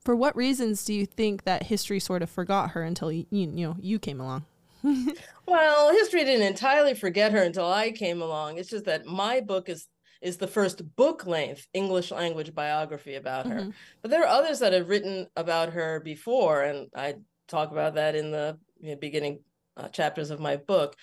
For 0.00 0.16
what 0.16 0.34
reasons 0.34 0.84
do 0.84 0.94
you 0.94 1.04
think 1.04 1.44
that 1.44 1.64
history 1.64 2.00
sort 2.00 2.22
of 2.22 2.30
forgot 2.30 2.70
her 2.70 2.82
until 2.82 3.12
you, 3.12 3.26
you, 3.30 3.46
know 3.46 3.76
you 3.80 3.98
came 3.98 4.20
along? 4.20 4.44
Well, 5.46 5.90
history 5.90 6.24
didn't 6.24 6.46
entirely 6.46 6.94
forget 6.94 7.32
her 7.32 7.42
until 7.42 7.66
I 7.66 7.90
came 7.90 8.22
along. 8.22 8.58
It's 8.58 8.70
just 8.70 8.84
that 8.84 9.04
my 9.04 9.40
book 9.40 9.68
is 9.68 9.88
is 10.22 10.36
the 10.36 10.46
first 10.46 10.94
book 10.96 11.26
length 11.26 11.66
English 11.72 12.12
language 12.12 12.54
biography 12.54 13.16
about 13.16 13.46
her. 13.46 13.62
Mhm. 13.62 13.74
But 14.00 14.12
there 14.12 14.22
are 14.22 14.28
others 14.28 14.60
that 14.60 14.72
have 14.74 14.88
written 14.88 15.26
about 15.34 15.72
her 15.72 15.98
before, 15.98 16.62
and 16.62 16.88
I 16.94 17.16
talk 17.48 17.72
about 17.72 17.94
that 17.94 18.14
in 18.14 18.30
the 18.30 18.58
beginning 19.00 19.40
uh, 19.76 19.88
chapters 19.88 20.30
of 20.30 20.38
my 20.38 20.56
book. 20.56 20.94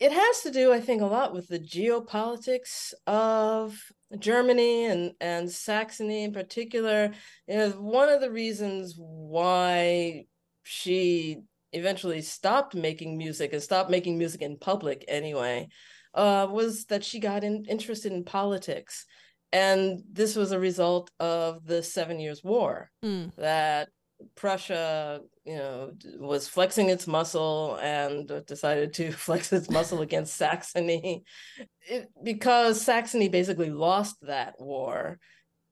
It 0.00 0.12
has 0.12 0.40
to 0.40 0.50
do, 0.50 0.72
I 0.72 0.80
think, 0.80 1.02
a 1.02 1.06
lot 1.06 1.34
with 1.34 1.48
the 1.48 1.60
geopolitics 1.60 2.94
of 3.06 3.78
Germany 4.18 4.86
and, 4.86 5.12
and 5.20 5.50
Saxony 5.50 6.24
in 6.24 6.32
particular. 6.32 7.12
Know, 7.46 7.70
one 7.72 8.08
of 8.08 8.22
the 8.22 8.30
reasons 8.30 8.94
why 8.96 10.24
she 10.62 11.42
eventually 11.72 12.22
stopped 12.22 12.74
making 12.74 13.18
music 13.18 13.52
and 13.52 13.62
stopped 13.62 13.90
making 13.90 14.16
music 14.16 14.40
in 14.40 14.56
public 14.56 15.04
anyway 15.06 15.68
uh, 16.14 16.48
was 16.50 16.86
that 16.86 17.04
she 17.04 17.20
got 17.20 17.44
in, 17.44 17.66
interested 17.66 18.10
in 18.10 18.24
politics. 18.24 19.04
And 19.52 20.00
this 20.10 20.34
was 20.34 20.52
a 20.52 20.58
result 20.58 21.10
of 21.20 21.66
the 21.66 21.82
Seven 21.82 22.20
Years' 22.20 22.42
War 22.42 22.90
Mm. 23.04 23.34
that 23.36 23.90
Prussia, 24.34 25.20
you 25.44 25.56
know, 25.56 25.92
was 26.18 26.48
flexing 26.48 26.90
its 26.90 27.06
muscle 27.06 27.78
and 27.82 28.30
decided 28.46 28.92
to 28.94 29.12
flex 29.26 29.52
its 29.52 29.70
muscle 29.70 30.02
against 30.02 30.36
Saxony, 30.36 31.24
it, 31.82 32.08
because 32.22 32.80
Saxony 32.80 33.28
basically 33.28 33.70
lost 33.70 34.16
that 34.22 34.54
war, 34.58 35.18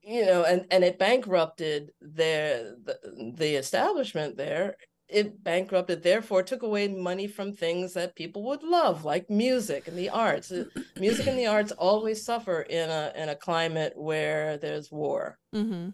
you 0.03 0.25
know, 0.25 0.45
and 0.45 0.67
and 0.71 0.85
it 0.85 0.99
bankrupted 0.99 1.91
their 2.01 2.75
the, 2.85 3.35
the 3.37 3.57
establishment 3.57 4.37
there. 4.37 4.77
It 5.09 5.43
bankrupted, 5.43 6.03
therefore 6.03 6.43
took 6.43 6.63
away 6.63 6.87
money 6.89 7.27
from 7.27 7.55
things 7.55 7.95
that 7.95 8.15
people 8.15 8.43
would 8.45 8.63
love, 8.63 9.07
like 9.07 9.31
music 9.31 9.89
and 9.89 9.97
the 9.97 10.11
arts. 10.11 10.53
music 11.01 11.27
and 11.27 11.39
the 11.39 11.47
arts 11.47 11.73
always 11.73 12.23
suffer 12.23 12.63
in 12.63 12.91
a 12.91 13.13
in 13.17 13.29
a 13.31 13.37
climate 13.37 13.95
where 13.97 14.59
there's 14.59 14.91
war. 14.91 15.39
Mm-hmm. 15.55 15.91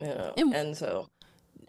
You 0.00 0.14
know, 0.14 0.32
and, 0.36 0.54
and 0.54 0.76
so 0.76 1.10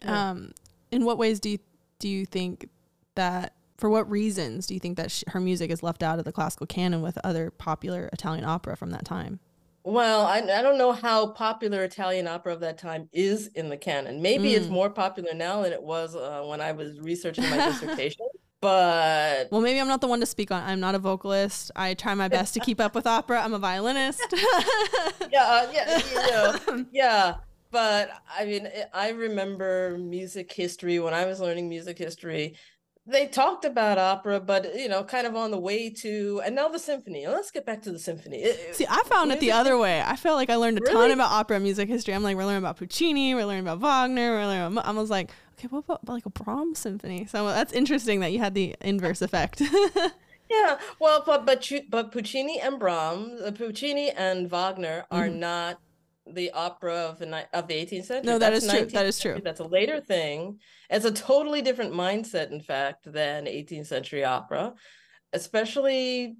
yeah. 0.04 0.30
Um, 0.30 0.52
in 0.90 1.04
what 1.04 1.18
ways 1.18 1.40
do 1.40 1.50
you 1.50 1.58
do 1.98 2.08
you 2.08 2.26
think 2.26 2.68
that? 3.14 3.54
For 3.78 3.90
what 3.90 4.08
reasons 4.08 4.66
do 4.66 4.74
you 4.74 4.80
think 4.80 4.96
that 4.96 5.10
she, 5.10 5.24
her 5.28 5.40
music 5.40 5.68
is 5.72 5.82
left 5.82 6.04
out 6.04 6.20
of 6.20 6.24
the 6.24 6.30
classical 6.30 6.68
canon 6.68 7.02
with 7.02 7.18
other 7.24 7.50
popular 7.50 8.08
Italian 8.12 8.44
opera 8.44 8.76
from 8.76 8.90
that 8.90 9.04
time? 9.04 9.40
Well, 9.84 10.22
I, 10.22 10.38
I 10.38 10.62
don't 10.62 10.78
know 10.78 10.92
how 10.92 11.28
popular 11.28 11.82
Italian 11.82 12.28
opera 12.28 12.52
of 12.52 12.60
that 12.60 12.78
time 12.78 13.08
is 13.12 13.48
in 13.48 13.68
the 13.68 13.76
canon. 13.76 14.22
Maybe 14.22 14.50
mm. 14.50 14.56
it's 14.56 14.68
more 14.68 14.88
popular 14.88 15.34
now 15.34 15.62
than 15.62 15.72
it 15.72 15.82
was 15.82 16.14
uh, 16.14 16.44
when 16.46 16.60
I 16.60 16.70
was 16.70 17.00
researching 17.00 17.48
my 17.50 17.56
dissertation. 17.56 18.26
But 18.62 19.50
well, 19.50 19.60
maybe 19.60 19.80
I'm 19.80 19.88
not 19.88 20.00
the 20.00 20.06
one 20.06 20.20
to 20.20 20.26
speak 20.26 20.52
on. 20.52 20.62
I'm 20.62 20.78
not 20.78 20.94
a 20.94 21.00
vocalist. 21.00 21.72
I 21.74 21.94
try 21.94 22.14
my 22.14 22.28
best 22.28 22.54
to 22.54 22.60
keep 22.60 22.80
up 22.80 22.94
with 22.94 23.08
opera. 23.08 23.42
I'm 23.42 23.54
a 23.54 23.58
violinist. 23.58 24.22
yeah, 25.32 25.42
uh, 25.42 25.66
yeah, 25.72 26.00
you 26.08 26.14
know, 26.14 26.86
yeah 26.92 27.34
but 27.72 28.10
I 28.38 28.44
mean, 28.44 28.68
I 28.92 29.10
remember 29.10 29.96
music 29.98 30.52
history 30.52 30.98
when 31.00 31.14
I 31.14 31.24
was 31.24 31.40
learning 31.40 31.68
music 31.68 31.98
history. 31.98 32.54
They 33.04 33.26
talked 33.26 33.64
about 33.64 33.98
opera, 33.98 34.38
but 34.38 34.76
you 34.76 34.88
know, 34.88 35.02
kind 35.02 35.26
of 35.26 35.34
on 35.34 35.50
the 35.50 35.58
way 35.58 35.90
to, 35.90 36.40
and 36.44 36.54
now 36.54 36.68
the 36.68 36.78
symphony. 36.78 37.26
Let's 37.26 37.50
get 37.50 37.66
back 37.66 37.82
to 37.82 37.90
the 37.90 37.98
symphony. 37.98 38.46
See, 38.72 38.86
I 38.88 39.02
found 39.06 39.32
it 39.32 39.40
the 39.40 39.50
other 39.50 39.76
way. 39.76 40.00
I 40.00 40.14
felt 40.14 40.36
like 40.36 40.50
I 40.50 40.54
learned 40.54 40.78
a 40.78 40.82
really? 40.82 40.92
ton 40.92 41.10
about 41.10 41.32
opera 41.32 41.58
music 41.58 41.88
history. 41.88 42.14
I'm 42.14 42.22
like, 42.22 42.36
we're 42.36 42.44
learning 42.44 42.62
about 42.62 42.76
Puccini, 42.76 43.34
we're 43.34 43.46
learning 43.46 43.64
about 43.64 43.80
Wagner, 43.80 44.32
we're 44.32 44.46
learning. 44.46 44.76
About, 44.76 44.86
I 44.86 44.92
was 44.92 45.10
like, 45.10 45.30
okay, 45.58 45.66
what 45.68 45.80
about 45.80 46.08
like 46.08 46.26
a 46.26 46.30
Brahms 46.30 46.78
symphony? 46.78 47.26
So 47.26 47.48
that's 47.48 47.72
interesting 47.72 48.20
that 48.20 48.30
you 48.30 48.38
had 48.38 48.54
the 48.54 48.76
inverse 48.82 49.20
effect. 49.20 49.60
yeah, 50.50 50.78
well, 51.00 51.24
but 51.26 51.44
but 51.44 51.68
but 51.88 52.12
Puccini 52.12 52.60
and 52.60 52.78
Brahms, 52.78 53.40
uh, 53.40 53.50
Puccini 53.50 54.10
and 54.10 54.48
Wagner 54.48 55.06
are 55.10 55.26
mm-hmm. 55.26 55.40
not 55.40 55.80
the 56.34 56.50
opera 56.52 56.94
of 56.94 57.18
the 57.18 57.46
of 57.52 57.66
the 57.68 57.74
18th 57.74 58.04
century. 58.04 58.32
No, 58.32 58.38
that 58.38 58.50
That's 58.50 58.64
is 58.64 58.70
true. 58.70 58.84
That 58.86 59.06
is 59.06 59.18
true. 59.18 59.40
That's 59.42 59.60
a 59.60 59.66
later 59.66 60.00
thing. 60.00 60.58
It's 60.90 61.04
a 61.04 61.12
totally 61.12 61.62
different 61.62 61.92
mindset, 61.92 62.50
in 62.50 62.60
fact, 62.60 63.10
than 63.10 63.46
18th 63.46 63.86
century 63.86 64.24
opera, 64.24 64.74
especially 65.32 66.36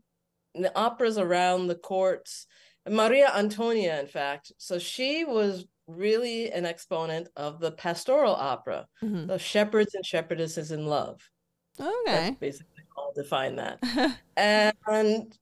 the 0.55 0.77
operas 0.77 1.19
around 1.19 1.69
the 1.69 1.75
courts. 1.75 2.47
Maria 2.89 3.31
Antonia, 3.35 4.01
in 4.01 4.07
fact, 4.07 4.53
so 4.59 4.79
she 4.79 5.25
was 5.25 5.67
really 5.87 6.51
an 6.51 6.67
exponent 6.67 7.29
of 7.37 7.61
the 7.61 7.71
pastoral 7.73 8.35
opera, 8.35 8.87
mm-hmm. 9.03 9.27
the 9.27 9.39
shepherds 9.39 9.95
and 9.95 10.05
shepherdesses 10.05 10.73
in 10.73 10.87
love. 10.87 11.21
Okay, 11.81 11.91
That's 12.07 12.37
basically 12.37 12.83
I'll 12.99 13.13
define 13.15 13.57
that, 13.57 13.79
and 14.37 15.39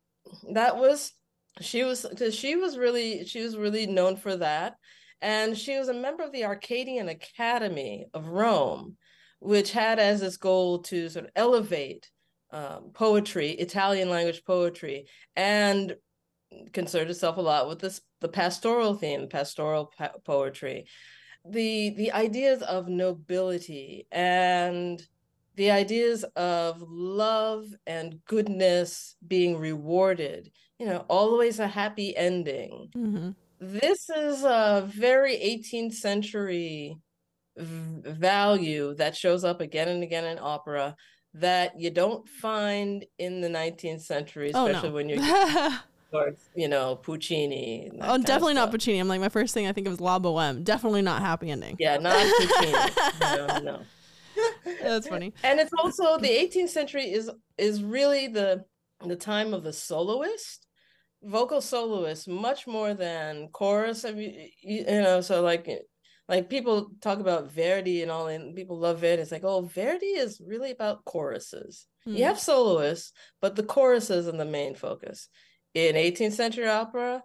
that 0.52 0.76
was 0.76 1.12
she 1.60 1.84
was 1.84 2.06
because 2.08 2.34
she 2.34 2.56
was 2.56 2.78
really 2.78 3.24
she 3.24 3.42
was 3.42 3.56
really 3.56 3.86
known 3.86 4.16
for 4.16 4.36
that. 4.36 4.76
And 5.22 5.56
she 5.56 5.78
was 5.78 5.88
a 5.88 5.94
member 5.94 6.22
of 6.22 6.32
the 6.32 6.44
arcadian 6.44 7.08
academy 7.08 8.06
of 8.14 8.26
rome 8.28 8.96
which 9.38 9.72
had 9.72 9.98
as 9.98 10.20
its 10.20 10.36
goal 10.36 10.80
to 10.80 11.08
sort 11.08 11.24
of 11.24 11.30
elevate 11.34 12.10
um, 12.52 12.90
poetry 12.92 13.50
italian 13.50 14.10
language 14.10 14.42
poetry 14.44 15.06
and 15.36 15.94
concerned 16.72 17.10
itself 17.10 17.36
a 17.36 17.40
lot 17.40 17.68
with 17.68 17.78
this 17.78 18.00
the 18.20 18.28
pastoral 18.28 18.94
theme 18.94 19.28
pastoral 19.28 19.92
po- 19.96 20.20
poetry. 20.24 20.86
The 21.48 21.90
the 21.90 22.12
ideas 22.12 22.62
of 22.62 22.88
nobility 22.88 24.06
and 24.12 25.02
the 25.60 25.70
ideas 25.70 26.24
of 26.36 26.82
love 26.88 27.66
and 27.86 28.18
goodness 28.24 29.16
being 29.26 29.58
rewarded 29.58 30.50
you 30.80 30.86
know, 30.86 31.04
always 31.08 31.60
a 31.60 31.68
happy 31.68 32.16
ending. 32.16 32.88
Mm-hmm. 32.96 33.30
This 33.60 34.08
is 34.08 34.42
a 34.42 34.88
very 34.90 35.36
18th 35.36 35.92
century 35.92 36.96
v- 37.54 38.10
value 38.10 38.94
that 38.94 39.14
shows 39.14 39.44
up 39.44 39.60
again 39.60 39.88
and 39.88 40.02
again 40.02 40.24
in 40.24 40.38
opera 40.40 40.96
that 41.34 41.78
you 41.78 41.90
don't 41.90 42.26
find 42.26 43.04
in 43.18 43.42
the 43.42 43.48
19th 43.48 44.00
century, 44.00 44.48
especially 44.48 44.88
oh, 44.88 44.90
no. 44.90 44.94
when 44.94 45.08
you're 45.10 45.78
towards, 46.10 46.48
you 46.56 46.66
know, 46.66 46.96
Puccini. 46.96 47.90
Oh, 48.00 48.16
definitely 48.16 48.54
not 48.54 48.70
Puccini. 48.70 48.98
I'm 48.98 49.06
like, 49.06 49.20
my 49.20 49.28
first 49.28 49.52
thing 49.52 49.66
I 49.66 49.72
think 49.72 49.86
of 49.86 49.92
is 49.92 50.00
La 50.00 50.18
Boheme. 50.18 50.64
Definitely 50.64 51.02
not 51.02 51.20
happy 51.20 51.50
ending. 51.50 51.76
Yeah, 51.78 51.98
not 51.98 52.26
Puccini. 52.38 52.72
no, 53.20 53.58
no. 53.58 53.80
That's 54.82 55.08
funny. 55.08 55.32
And 55.42 55.60
it's 55.60 55.72
also 55.78 56.18
the 56.18 56.28
18th 56.28 56.68
century 56.68 57.10
is 57.10 57.30
is 57.58 57.82
really 57.82 58.28
the 58.28 58.64
the 59.06 59.16
time 59.16 59.54
of 59.54 59.64
the 59.64 59.72
soloist 59.72 60.66
vocal 61.22 61.60
soloist, 61.60 62.28
much 62.28 62.66
more 62.66 62.94
than 62.94 63.48
chorus. 63.48 64.04
Mean, 64.04 64.48
you, 64.62 64.84
you 64.88 65.02
know, 65.02 65.20
so 65.20 65.42
like 65.42 65.68
like 66.28 66.48
people 66.48 66.90
talk 67.00 67.18
about 67.18 67.52
Verdi 67.52 68.02
and 68.02 68.10
all, 68.10 68.28
and 68.28 68.54
people 68.54 68.78
love 68.78 69.00
Verdi. 69.00 69.22
It's 69.22 69.32
like, 69.32 69.44
oh, 69.44 69.62
Verdi 69.62 70.06
is 70.06 70.40
really 70.44 70.70
about 70.70 71.04
choruses. 71.04 71.86
Mm. 72.06 72.12
You 72.12 72.18
hmm. 72.18 72.22
have 72.24 72.40
soloists, 72.40 73.12
but 73.40 73.56
the 73.56 73.64
choruses 73.64 74.28
are 74.28 74.32
the 74.32 74.44
main 74.44 74.74
focus. 74.74 75.28
In 75.74 75.94
18th 75.94 76.32
century 76.32 76.68
opera, 76.68 77.22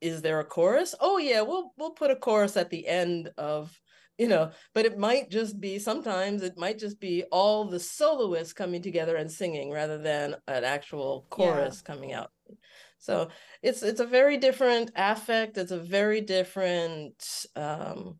is 0.00 0.22
there 0.22 0.40
a 0.40 0.44
chorus? 0.44 0.94
Oh 1.00 1.18
yeah, 1.18 1.42
we'll 1.42 1.72
we'll 1.76 1.92
put 1.92 2.10
a 2.10 2.16
chorus 2.16 2.56
at 2.56 2.70
the 2.70 2.86
end 2.86 3.30
of 3.36 3.76
you 4.20 4.28
know, 4.28 4.50
but 4.74 4.84
it 4.84 4.98
might 4.98 5.30
just 5.30 5.58
be 5.58 5.78
sometimes 5.78 6.42
it 6.42 6.58
might 6.58 6.78
just 6.78 7.00
be 7.00 7.24
all 7.32 7.64
the 7.64 7.80
soloists 7.80 8.52
coming 8.52 8.82
together 8.82 9.16
and 9.16 9.32
singing 9.32 9.70
rather 9.70 9.96
than 9.96 10.36
an 10.46 10.62
actual 10.62 11.24
chorus 11.30 11.82
yeah. 11.82 11.94
coming 11.94 12.12
out. 12.12 12.30
So 12.98 13.30
it's 13.62 13.82
it's 13.82 13.98
a 13.98 14.06
very 14.06 14.36
different 14.36 14.90
affect. 14.94 15.56
It's 15.56 15.70
a 15.70 15.78
very 15.78 16.20
different 16.20 17.46
um, 17.56 18.18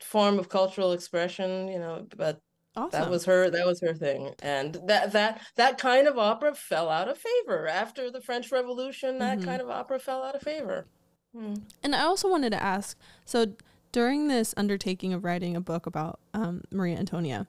form 0.00 0.40
of 0.40 0.48
cultural 0.48 0.90
expression, 0.90 1.68
you 1.68 1.78
know. 1.78 2.08
But 2.16 2.40
awesome. 2.74 3.02
that 3.02 3.08
was 3.08 3.24
her 3.26 3.48
that 3.48 3.66
was 3.66 3.80
her 3.82 3.94
thing, 3.94 4.34
and 4.42 4.76
that 4.88 5.12
that 5.12 5.42
that 5.54 5.78
kind 5.78 6.08
of 6.08 6.18
opera 6.18 6.56
fell 6.56 6.88
out 6.88 7.08
of 7.08 7.18
favor 7.18 7.68
after 7.68 8.10
the 8.10 8.20
French 8.20 8.50
Revolution. 8.50 9.18
That 9.20 9.38
mm-hmm. 9.38 9.48
kind 9.48 9.62
of 9.62 9.70
opera 9.70 10.00
fell 10.00 10.24
out 10.24 10.34
of 10.34 10.42
favor. 10.42 10.88
Hmm. 11.32 11.54
And 11.84 11.94
I 11.94 12.02
also 12.02 12.28
wanted 12.28 12.50
to 12.50 12.60
ask, 12.60 12.98
so 13.24 13.54
during 13.96 14.28
this 14.28 14.52
undertaking 14.58 15.14
of 15.14 15.24
writing 15.24 15.56
a 15.56 15.60
book 15.60 15.86
about 15.86 16.20
um, 16.34 16.60
Maria 16.70 16.98
Antonia, 16.98 17.46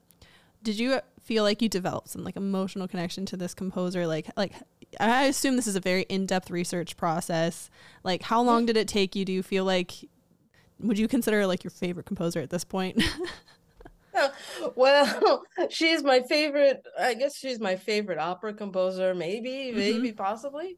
did 0.63 0.79
you 0.79 1.01
feel 1.21 1.43
like 1.43 1.61
you 1.61 1.67
developed 1.67 2.07
some 2.07 2.23
like 2.23 2.37
emotional 2.37 2.87
connection 2.87 3.25
to 3.25 3.35
this 3.35 3.53
composer? 3.53 4.07
Like 4.07 4.29
like 4.37 4.53
I 4.97 5.25
assume 5.25 5.57
this 5.57 5.67
is 5.67 5.75
a 5.75 5.81
very 5.81 6.03
in-depth 6.03 6.49
research 6.49 6.95
process. 6.95 7.69
Like, 8.05 8.21
how 8.21 8.41
long 8.41 8.65
did 8.65 8.77
it 8.77 8.87
take 8.87 9.13
you? 9.13 9.25
Do 9.25 9.33
you 9.33 9.43
feel 9.43 9.65
like 9.65 9.91
would 10.79 10.97
you 10.97 11.09
consider 11.09 11.45
like 11.45 11.65
your 11.65 11.71
favorite 11.71 12.05
composer 12.05 12.39
at 12.39 12.49
this 12.49 12.63
point? 12.63 13.03
well, 14.77 15.43
she's 15.69 16.01
my 16.01 16.21
favorite. 16.21 16.81
I 16.97 17.15
guess 17.15 17.35
she's 17.35 17.59
my 17.59 17.75
favorite 17.75 18.19
opera 18.19 18.53
composer. 18.53 19.13
Maybe, 19.13 19.49
mm-hmm. 19.49 19.77
maybe, 19.77 20.11
possibly. 20.13 20.77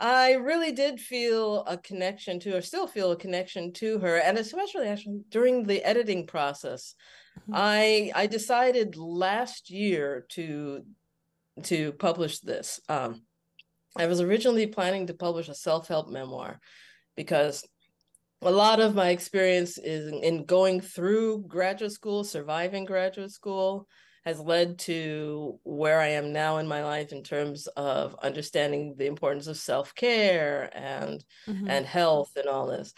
I 0.00 0.32
really 0.32 0.72
did 0.72 0.98
feel 0.98 1.62
a 1.66 1.76
connection 1.76 2.40
to 2.40 2.52
her. 2.52 2.62
Still 2.62 2.86
feel 2.86 3.12
a 3.12 3.16
connection 3.16 3.72
to 3.74 3.98
her, 3.98 4.16
and 4.16 4.38
especially 4.38 4.88
actually 4.88 5.20
during 5.28 5.64
the 5.64 5.84
editing 5.84 6.26
process. 6.26 6.94
Mm-hmm. 7.42 7.52
I 7.54 8.12
I 8.14 8.26
decided 8.26 8.96
last 8.96 9.70
year 9.70 10.26
to 10.30 10.84
to 11.64 11.92
publish 11.92 12.40
this. 12.40 12.80
Um, 12.88 13.22
I 13.94 14.06
was 14.06 14.22
originally 14.22 14.66
planning 14.66 15.08
to 15.08 15.14
publish 15.14 15.48
a 15.48 15.54
self 15.54 15.88
help 15.88 16.08
memoir 16.08 16.60
because 17.14 17.62
a 18.40 18.50
lot 18.50 18.80
of 18.80 18.94
my 18.94 19.10
experience 19.10 19.76
is 19.76 20.10
in 20.22 20.44
going 20.44 20.80
through 20.80 21.44
graduate 21.46 21.92
school, 21.92 22.24
surviving 22.24 22.86
graduate 22.86 23.32
school, 23.32 23.86
has 24.24 24.38
led 24.38 24.78
to 24.80 25.58
where 25.64 26.00
I 26.00 26.08
am 26.08 26.32
now 26.32 26.58
in 26.58 26.68
my 26.68 26.84
life 26.84 27.12
in 27.12 27.22
terms 27.22 27.66
of 27.68 28.14
understanding 28.22 28.94
the 28.98 29.06
importance 29.06 29.46
of 29.46 29.56
self 29.56 29.94
care 29.94 30.70
and 30.74 31.24
mm-hmm. 31.48 31.68
and 31.68 31.86
health 31.86 32.32
and 32.36 32.46
all 32.46 32.66
this. 32.66 32.92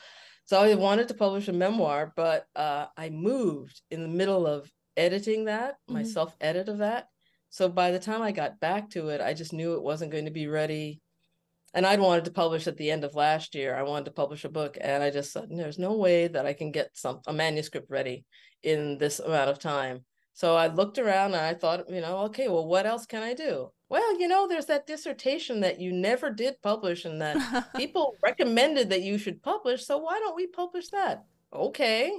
So 0.44 0.60
I 0.60 0.74
wanted 0.74 1.08
to 1.08 1.14
publish 1.14 1.48
a 1.48 1.52
memoir, 1.52 2.12
but 2.16 2.46
uh, 2.56 2.86
I 2.96 3.10
moved 3.10 3.80
in 3.90 4.02
the 4.02 4.08
middle 4.08 4.46
of 4.46 4.70
editing 4.96 5.44
that, 5.44 5.74
mm-hmm. 5.74 5.94
my 5.94 6.02
self 6.02 6.36
edit 6.40 6.68
of 6.68 6.78
that, 6.78 7.06
so 7.52 7.68
by 7.68 7.90
the 7.90 7.98
time 7.98 8.22
I 8.22 8.32
got 8.32 8.60
back 8.60 8.88
to 8.90 9.10
it, 9.10 9.20
I 9.20 9.34
just 9.34 9.52
knew 9.52 9.74
it 9.74 9.82
wasn't 9.82 10.10
going 10.10 10.24
to 10.24 10.30
be 10.30 10.46
ready. 10.46 11.02
And 11.74 11.84
I'd 11.84 12.00
wanted 12.00 12.24
to 12.24 12.30
publish 12.30 12.66
at 12.66 12.78
the 12.78 12.90
end 12.90 13.04
of 13.04 13.14
last 13.14 13.54
year. 13.54 13.76
I 13.76 13.82
wanted 13.82 14.06
to 14.06 14.10
publish 14.12 14.44
a 14.44 14.48
book, 14.48 14.78
and 14.80 15.02
I 15.02 15.10
just 15.10 15.32
said, 15.32 15.48
"There's 15.50 15.78
no 15.78 15.92
way 15.92 16.28
that 16.28 16.46
I 16.46 16.54
can 16.54 16.70
get 16.72 16.90
some 16.94 17.20
a 17.26 17.32
manuscript 17.32 17.90
ready 17.90 18.24
in 18.62 18.96
this 18.96 19.20
amount 19.20 19.50
of 19.50 19.58
time. 19.58 20.02
So 20.34 20.56
I 20.56 20.68
looked 20.68 20.98
around 20.98 21.34
and 21.34 21.42
I 21.42 21.54
thought, 21.54 21.88
you 21.90 22.00
know, 22.00 22.18
okay, 22.24 22.48
well, 22.48 22.66
what 22.66 22.86
else 22.86 23.06
can 23.06 23.22
I 23.22 23.34
do? 23.34 23.70
Well, 23.88 24.18
you 24.18 24.28
know, 24.28 24.48
there's 24.48 24.66
that 24.66 24.86
dissertation 24.86 25.60
that 25.60 25.78
you 25.78 25.92
never 25.92 26.30
did 26.30 26.62
publish 26.62 27.04
and 27.04 27.20
that 27.20 27.72
people 27.76 28.14
recommended 28.22 28.90
that 28.90 29.02
you 29.02 29.18
should 29.18 29.42
publish. 29.42 29.84
So 29.84 29.98
why 29.98 30.18
don't 30.18 30.36
we 30.36 30.46
publish 30.46 30.88
that? 30.88 31.24
Okay. 31.52 32.12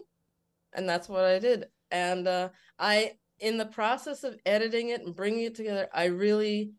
And 0.73 0.87
that's 0.87 1.09
what 1.09 1.23
I 1.25 1.39
did. 1.39 1.65
And 1.89 2.27
uh, 2.27 2.49
I, 2.77 3.13
in 3.39 3.57
the 3.57 3.65
process 3.65 4.23
of 4.23 4.37
editing 4.45 4.89
it 4.89 5.01
and 5.01 5.15
bringing 5.15 5.45
it 5.45 5.55
together, 5.55 5.87
I 5.93 6.05
really 6.05 6.71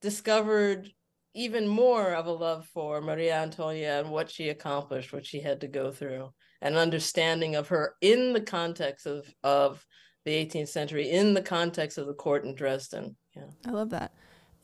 discovered 0.00 0.90
even 1.34 1.66
more 1.66 2.12
of 2.12 2.26
a 2.26 2.32
love 2.32 2.66
for 2.66 3.00
Maria 3.00 3.36
Antonia 3.36 4.00
and 4.00 4.10
what 4.10 4.30
she 4.30 4.48
accomplished, 4.48 5.12
what 5.12 5.24
she 5.24 5.40
had 5.40 5.60
to 5.60 5.68
go 5.68 5.90
through, 5.90 6.32
and 6.60 6.76
understanding 6.76 7.54
of 7.54 7.68
her 7.68 7.94
in 8.00 8.32
the 8.32 8.40
context 8.40 9.06
of 9.06 9.32
of 9.42 9.84
the 10.24 10.32
18th 10.32 10.68
century, 10.68 11.10
in 11.10 11.34
the 11.34 11.42
context 11.42 11.98
of 11.98 12.06
the 12.06 12.14
court 12.14 12.44
in 12.44 12.54
Dresden. 12.54 13.16
Yeah, 13.34 13.46
I 13.66 13.70
love 13.70 13.90
that. 13.90 14.12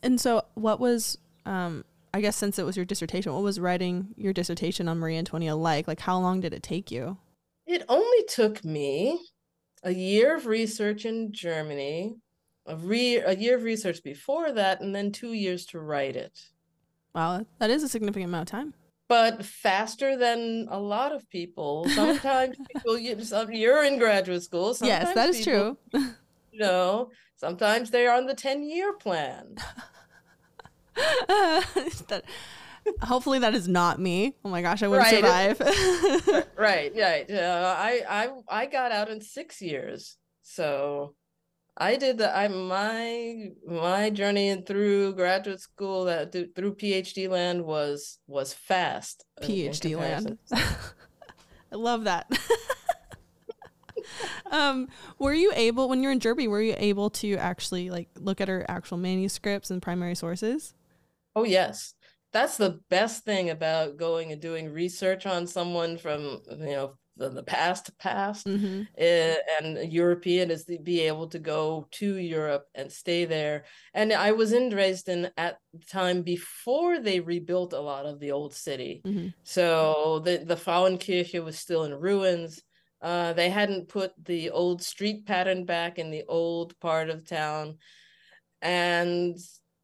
And 0.03 0.21
so, 0.21 0.45
what 0.55 0.79
was, 0.79 1.19
um, 1.45 1.85
I 2.15 2.21
guess, 2.21 2.37
since 2.37 2.59
it 2.59 2.65
was 2.65 2.77
your 2.77 2.85
dissertation, 2.85 3.33
what 3.33 3.43
was 3.43 3.59
writing 3.59 4.09
your 4.17 4.33
dissertation 4.33 4.89
on 4.89 4.99
Maria 4.99 5.19
Antonia 5.19 5.57
like? 5.57 5.89
Like, 5.89 6.01
how 6.01 6.19
long 6.19 6.41
did 6.41 6.53
it 6.53 6.63
take 6.63 6.91
you? 6.91 7.19
It 7.67 7.85
only 7.89 8.25
took 8.29 8.65
me 8.65 9.19
a 9.83 9.93
year 9.93 10.37
of 10.37 10.47
research 10.47 11.05
in 11.05 11.33
Germany, 11.33 12.17
a, 12.67 12.77
re- 12.77 13.19
a 13.19 13.37
year 13.37 13.57
of 13.57 13.63
research 13.63 14.03
before 14.03 14.53
that, 14.53 14.81
and 14.81 14.95
then 14.95 15.13
two 15.13 15.33
years 15.33 15.67
to 15.67 15.81
write 15.81 16.17
it. 16.17 16.39
Wow, 17.15 17.47
that 17.59 17.71
is 17.71 17.83
a 17.83 17.89
significant 17.89 18.29
amount 18.29 18.49
of 18.49 18.53
time. 18.53 18.75
But 19.09 19.45
faster 19.45 20.17
than 20.17 20.69
a 20.71 20.79
lot 20.79 21.13
of 21.13 21.29
people. 21.31 21.89
Sometimes 21.89 22.57
people, 22.73 22.99
you, 22.99 23.17
you're 23.51 23.83
in 23.83 23.99
graduate 23.99 24.43
school. 24.43 24.77
yes, 24.83 25.15
that 25.15 25.31
is 25.31 25.39
people, 25.39 25.79
true. 25.93 26.01
you 26.53 26.61
know, 26.61 27.11
sometimes 27.37 27.91
they're 27.91 28.13
on 28.13 28.27
the 28.27 28.35
10 28.35 28.63
year 28.63 28.93
plan. 28.93 29.57
that, 31.29 32.23
hopefully 33.01 33.39
that 33.39 33.55
is 33.55 33.67
not 33.67 33.99
me. 33.99 34.35
Oh 34.45 34.51
my 34.51 34.61
gosh, 34.61 34.83
I 34.83 34.89
would 34.89 34.99
right. 34.99 35.15
survive. 35.15 35.61
right, 36.59 36.93
right. 36.95 37.31
Uh, 37.31 37.77
I, 37.79 38.03
I, 38.09 38.29
I 38.49 38.67
got 38.67 38.93
out 38.93 39.09
in 39.09 39.23
six 39.23 39.63
years. 39.63 40.19
So 40.43 41.15
I 41.81 41.97
did 41.97 42.19
the 42.19 42.37
I 42.37 42.49
my 42.49 43.51
my 43.67 44.11
journey 44.11 44.63
through 44.67 45.15
graduate 45.15 45.61
school 45.61 46.05
that 46.07 46.33
through 46.33 46.75
PhD 46.75 47.29
land 47.29 47.65
was 47.65 48.19
was 48.27 48.53
fast. 48.53 49.25
PhD 49.41 49.97
land. 49.97 50.39
I 50.53 51.77
love 51.77 52.05
that. 52.05 52.27
um, 54.51 54.89
were 55.21 55.35
you 55.35 55.53
able 55.55 55.89
when 55.89 56.03
you're 56.03 56.13
in 56.13 56.19
Derby? 56.19 56.49
Were 56.49 56.63
you 56.63 56.75
able 56.79 57.11
to 57.11 57.37
actually 57.37 57.91
like 57.91 58.09
look 58.17 58.41
at 58.41 58.49
her 58.49 58.67
actual 58.69 58.99
manuscripts 58.99 59.71
and 59.71 59.81
primary 59.81 60.17
sources? 60.17 60.75
Oh 61.37 61.45
yes, 61.45 61.95
that's 62.33 62.57
the 62.57 62.81
best 62.91 63.25
thing 63.25 63.51
about 63.51 63.99
going 63.99 64.33
and 64.33 64.43
doing 64.43 64.73
research 64.73 65.27
on 65.27 65.47
someone 65.47 65.97
from 65.97 66.41
you 66.51 66.67
know 66.67 66.95
the, 67.19 67.29
the 67.29 67.43
past 67.43 67.97
past 67.99 68.47
mm-hmm. 68.47 68.83
uh, 68.99 69.35
and 69.61 69.93
European 69.93 70.51
is 70.51 70.65
to 70.65 70.79
be 70.79 71.01
able 71.01 71.27
to 71.29 71.39
go 71.39 71.87
to 71.93 72.17
Europe 72.17 72.67
and 72.75 72.91
stay 72.91 73.25
there. 73.25 73.65
And 73.93 74.13
I 74.13 74.33
was 74.33 74.53
in 74.53 74.71
Dresden 74.71 75.31
at 75.37 75.59
the 75.73 75.85
time 75.85 76.23
before 76.23 77.01
they 77.01 77.21
rebuilt 77.21 77.73
a 77.73 77.81
lot 77.81 78.07
of 78.07 78.21
the 78.21 78.33
old 78.33 78.55
city. 78.55 79.03
Mm-hmm. 79.05 79.29
So 79.43 80.23
the, 80.25 80.39
the 80.39 80.57
Frauenkirche 80.57 81.43
was 81.45 81.59
still 81.59 81.85
in 81.85 81.95
ruins. 81.95 82.63
Uh, 83.03 83.33
they 83.33 83.51
hadn't 83.51 83.89
put 83.89 84.13
the 84.25 84.51
old 84.51 84.83
street 84.83 85.27
pattern 85.27 85.65
back 85.65 85.99
in 85.99 86.11
the 86.11 86.25
old 86.29 86.79
part 86.81 87.11
of 87.11 87.27
town. 87.27 87.79
And 88.63 89.39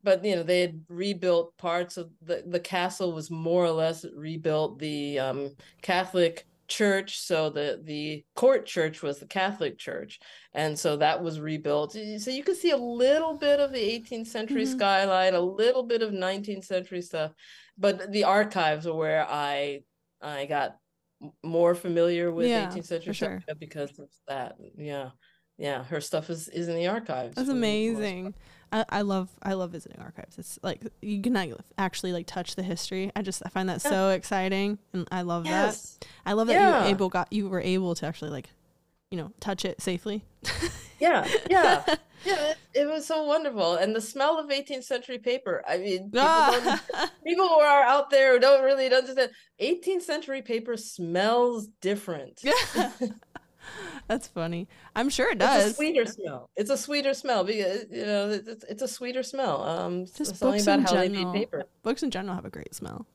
but 0.04 0.24
you 0.24 0.36
know 0.36 0.42
they 0.42 0.60
had 0.60 0.84
rebuilt 0.88 1.56
parts 1.56 1.96
of 1.96 2.10
the 2.22 2.44
the 2.46 2.60
castle 2.60 3.12
was 3.12 3.30
more 3.30 3.64
or 3.64 3.70
less 3.70 4.04
rebuilt 4.14 4.78
the 4.78 5.18
um, 5.18 5.56
catholic 5.82 6.46
church 6.68 7.20
so 7.20 7.50
the 7.50 7.80
the 7.84 8.24
court 8.34 8.66
church 8.66 9.02
was 9.02 9.18
the 9.18 9.26
catholic 9.26 9.78
church 9.78 10.18
and 10.54 10.78
so 10.78 10.96
that 10.96 11.22
was 11.22 11.40
rebuilt 11.40 11.92
so 11.92 12.30
you 12.30 12.42
can 12.42 12.54
see 12.54 12.70
a 12.70 12.76
little 12.76 13.36
bit 13.36 13.60
of 13.60 13.72
the 13.72 13.78
18th 13.78 14.26
century 14.26 14.64
mm-hmm. 14.64 14.76
skyline 14.76 15.34
a 15.34 15.40
little 15.40 15.82
bit 15.82 16.02
of 16.02 16.12
19th 16.12 16.64
century 16.64 17.02
stuff 17.02 17.32
but 17.76 18.10
the 18.12 18.24
archives 18.24 18.86
are 18.86 18.94
where 18.94 19.26
i 19.28 19.80
i 20.22 20.46
got 20.46 20.76
more 21.42 21.74
familiar 21.74 22.30
with 22.30 22.46
yeah, 22.46 22.68
18th 22.68 22.86
century 22.86 23.14
stuff 23.14 23.42
sure. 23.46 23.54
because 23.58 23.98
of 23.98 24.08
that 24.28 24.56
yeah 24.76 25.10
yeah 25.58 25.84
her 25.84 26.00
stuff 26.00 26.30
is 26.30 26.48
is 26.48 26.68
in 26.68 26.76
the 26.76 26.86
archives 26.86 27.36
that's 27.36 27.48
amazing 27.48 28.34
I, 28.74 28.84
I 28.88 29.02
love 29.02 29.28
I 29.40 29.52
love 29.52 29.70
visiting 29.70 30.00
archives. 30.00 30.36
It's 30.36 30.58
like 30.64 30.82
you 31.00 31.22
can 31.22 31.54
actually 31.78 32.12
like 32.12 32.26
touch 32.26 32.56
the 32.56 32.64
history. 32.64 33.12
I 33.14 33.22
just 33.22 33.40
I 33.46 33.48
find 33.48 33.68
that 33.68 33.84
yeah. 33.84 33.90
so 33.90 34.10
exciting, 34.10 34.78
and 34.92 35.06
I 35.12 35.22
love 35.22 35.46
yes. 35.46 35.96
that. 36.00 36.08
I 36.26 36.32
love 36.32 36.48
that 36.48 36.54
yeah. 36.54 36.78
you 36.78 36.82
were 36.82 36.90
able 36.90 37.08
got 37.08 37.32
you 37.32 37.48
were 37.48 37.60
able 37.60 37.94
to 37.94 38.06
actually 38.06 38.32
like, 38.32 38.50
you 39.12 39.18
know, 39.18 39.30
touch 39.38 39.64
it 39.64 39.80
safely. 39.80 40.24
yeah, 40.98 41.24
yeah, 41.48 41.84
yeah. 42.24 42.50
It, 42.50 42.56
it, 42.74 42.86
was 42.86 43.06
so 43.06 43.22
wonderful, 43.22 43.76
and 43.76 43.94
the 43.94 44.00
smell 44.00 44.40
of 44.40 44.50
18th 44.50 44.82
century 44.82 45.18
paper. 45.18 45.62
I 45.68 45.78
mean, 45.78 46.04
people, 46.10 46.20
ah. 46.20 47.10
people 47.24 47.46
who 47.46 47.60
are 47.60 47.84
out 47.84 48.10
there 48.10 48.32
who 48.32 48.40
don't 48.40 48.64
really 48.64 48.92
understand 48.92 49.30
18th 49.60 50.02
century 50.02 50.42
paper 50.42 50.76
smells 50.76 51.68
different. 51.80 52.40
Yeah. 52.42 52.90
That's 54.08 54.28
funny. 54.28 54.68
I'm 54.94 55.08
sure 55.08 55.30
it 55.30 55.38
does. 55.38 55.64
It's 55.64 55.72
a 55.72 55.76
sweeter 55.76 56.06
smell. 56.06 56.50
It's 56.56 56.70
a 56.70 56.76
sweeter 56.76 57.14
smell 57.14 57.44
because 57.44 57.86
you 57.90 58.04
know 58.04 58.30
it's, 58.30 58.64
it's 58.64 58.82
a 58.82 58.88
sweeter 58.88 59.22
smell. 59.22 59.62
Um, 59.62 60.06
just 60.06 60.36
something 60.36 60.60
about 60.60 60.80
how 60.80 60.86
general. 60.86 61.08
they 61.08 61.24
made 61.24 61.32
paper. 61.32 61.64
Books 61.82 62.02
in 62.02 62.10
general 62.10 62.34
have 62.34 62.44
a 62.44 62.50
great 62.50 62.74
smell. 62.74 63.06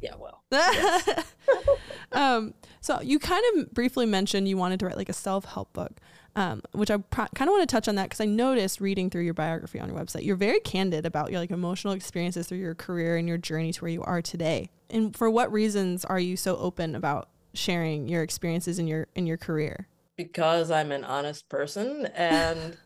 Yeah, 0.00 0.14
well. 0.18 0.42
um, 2.12 2.54
so 2.80 3.00
you 3.00 3.18
kind 3.18 3.42
of 3.54 3.72
briefly 3.72 4.06
mentioned 4.06 4.48
you 4.48 4.56
wanted 4.56 4.80
to 4.80 4.86
write 4.86 4.98
like 4.98 5.08
a 5.08 5.14
self-help 5.14 5.72
book, 5.72 5.92
um, 6.36 6.60
which 6.72 6.90
I 6.90 6.98
kind 6.98 7.48
of 7.48 7.48
want 7.48 7.68
to 7.68 7.74
touch 7.74 7.88
on 7.88 7.94
that 7.94 8.04
because 8.04 8.20
I 8.20 8.26
noticed 8.26 8.80
reading 8.80 9.08
through 9.08 9.22
your 9.22 9.34
biography 9.34 9.80
on 9.80 9.88
your 9.88 9.98
website, 9.98 10.24
you're 10.24 10.36
very 10.36 10.60
candid 10.60 11.06
about 11.06 11.30
your 11.30 11.40
like 11.40 11.50
emotional 11.50 11.94
experiences 11.94 12.46
through 12.46 12.58
your 12.58 12.74
career 12.74 13.16
and 13.16 13.26
your 13.26 13.38
journey 13.38 13.72
to 13.72 13.80
where 13.80 13.90
you 13.90 14.02
are 14.02 14.20
today. 14.20 14.68
And 14.90 15.16
for 15.16 15.30
what 15.30 15.50
reasons 15.50 16.04
are 16.04 16.20
you 16.20 16.36
so 16.36 16.56
open 16.56 16.94
about 16.94 17.28
sharing 17.54 18.08
your 18.08 18.22
experiences 18.22 18.78
in 18.78 18.86
your 18.86 19.06
in 19.14 19.26
your 19.26 19.36
career? 19.36 19.88
because 20.16 20.70
I'm 20.70 20.92
an 20.92 21.04
honest 21.04 21.48
person. 21.48 22.06
And 22.14 22.76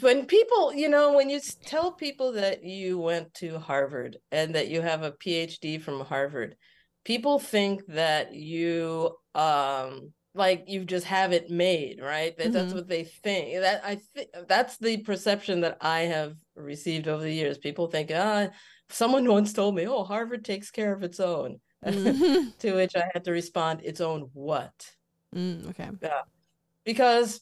when 0.00 0.26
people, 0.26 0.72
you 0.74 0.88
know, 0.88 1.12
when 1.12 1.30
you 1.30 1.40
tell 1.64 1.92
people 1.92 2.32
that 2.32 2.64
you 2.64 2.98
went 2.98 3.34
to 3.34 3.58
Harvard 3.58 4.16
and 4.30 4.54
that 4.54 4.68
you 4.68 4.80
have 4.80 5.02
a 5.02 5.12
PhD 5.12 5.80
from 5.80 6.00
Harvard, 6.00 6.56
people 7.04 7.38
think 7.38 7.82
that 7.88 8.34
you 8.34 9.16
um 9.34 10.12
like 10.34 10.64
you 10.66 10.84
just 10.86 11.04
have 11.06 11.32
it 11.32 11.50
made, 11.50 12.00
right? 12.00 12.36
That, 12.38 12.44
mm-hmm. 12.44 12.52
That's 12.54 12.72
what 12.72 12.88
they 12.88 13.04
think. 13.04 13.60
That 13.60 13.82
I 13.84 13.96
think 14.14 14.30
that's 14.48 14.78
the 14.78 14.98
perception 14.98 15.60
that 15.60 15.76
I 15.80 16.00
have 16.00 16.34
received 16.56 17.06
over 17.06 17.22
the 17.22 17.32
years. 17.32 17.58
People 17.58 17.88
think, 17.88 18.10
ah, 18.14 18.48
someone 18.88 19.28
once 19.28 19.52
told 19.52 19.74
me, 19.74 19.86
oh, 19.86 20.04
Harvard 20.04 20.44
takes 20.44 20.70
care 20.70 20.94
of 20.94 21.02
its 21.02 21.20
own. 21.20 21.60
Mm-hmm. 21.84 22.50
to 22.58 22.72
which 22.74 22.96
I 22.96 23.04
had 23.12 23.24
to 23.24 23.32
respond, 23.32 23.80
its 23.82 24.00
own 24.00 24.30
what? 24.32 24.72
Mm, 25.34 25.70
okay. 25.70 25.90
Yeah. 26.00 26.22
Because 26.84 27.40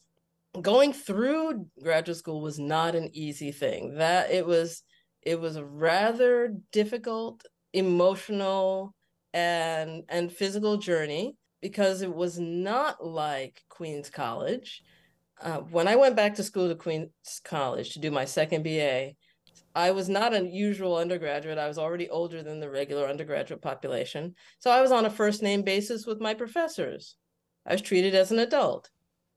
going 0.60 0.92
through 0.92 1.66
graduate 1.82 2.18
school 2.18 2.40
was 2.40 2.58
not 2.58 2.94
an 2.94 3.10
easy 3.12 3.52
thing. 3.52 3.96
That 3.96 4.30
it 4.30 4.46
was 4.46 4.82
it 5.22 5.38
was 5.38 5.56
a 5.56 5.64
rather 5.64 6.54
difficult 6.72 7.44
emotional 7.72 8.94
and 9.32 10.02
and 10.08 10.32
physical 10.32 10.76
journey 10.76 11.36
because 11.60 12.02
it 12.02 12.14
was 12.14 12.38
not 12.38 13.04
like 13.04 13.62
Queens 13.68 14.10
College. 14.10 14.82
Uh, 15.40 15.58
when 15.58 15.88
I 15.88 15.96
went 15.96 16.16
back 16.16 16.34
to 16.34 16.42
school 16.42 16.68
to 16.68 16.74
Queens 16.74 17.10
College 17.44 17.92
to 17.92 17.98
do 17.98 18.10
my 18.10 18.24
second 18.24 18.62
BA, 18.62 19.12
I 19.74 19.92
was 19.92 20.08
not 20.08 20.34
an 20.34 20.52
usual 20.52 20.96
undergraduate. 20.96 21.58
I 21.58 21.68
was 21.68 21.78
already 21.78 22.08
older 22.08 22.42
than 22.42 22.60
the 22.60 22.70
regular 22.70 23.06
undergraduate 23.06 23.62
population. 23.62 24.34
So 24.58 24.70
I 24.70 24.80
was 24.80 24.92
on 24.92 25.06
a 25.06 25.10
first 25.10 25.42
name 25.42 25.62
basis 25.62 26.06
with 26.06 26.20
my 26.20 26.34
professors. 26.34 27.16
I 27.66 27.72
was 27.72 27.82
treated 27.82 28.14
as 28.14 28.32
an 28.32 28.38
adult. 28.38 28.90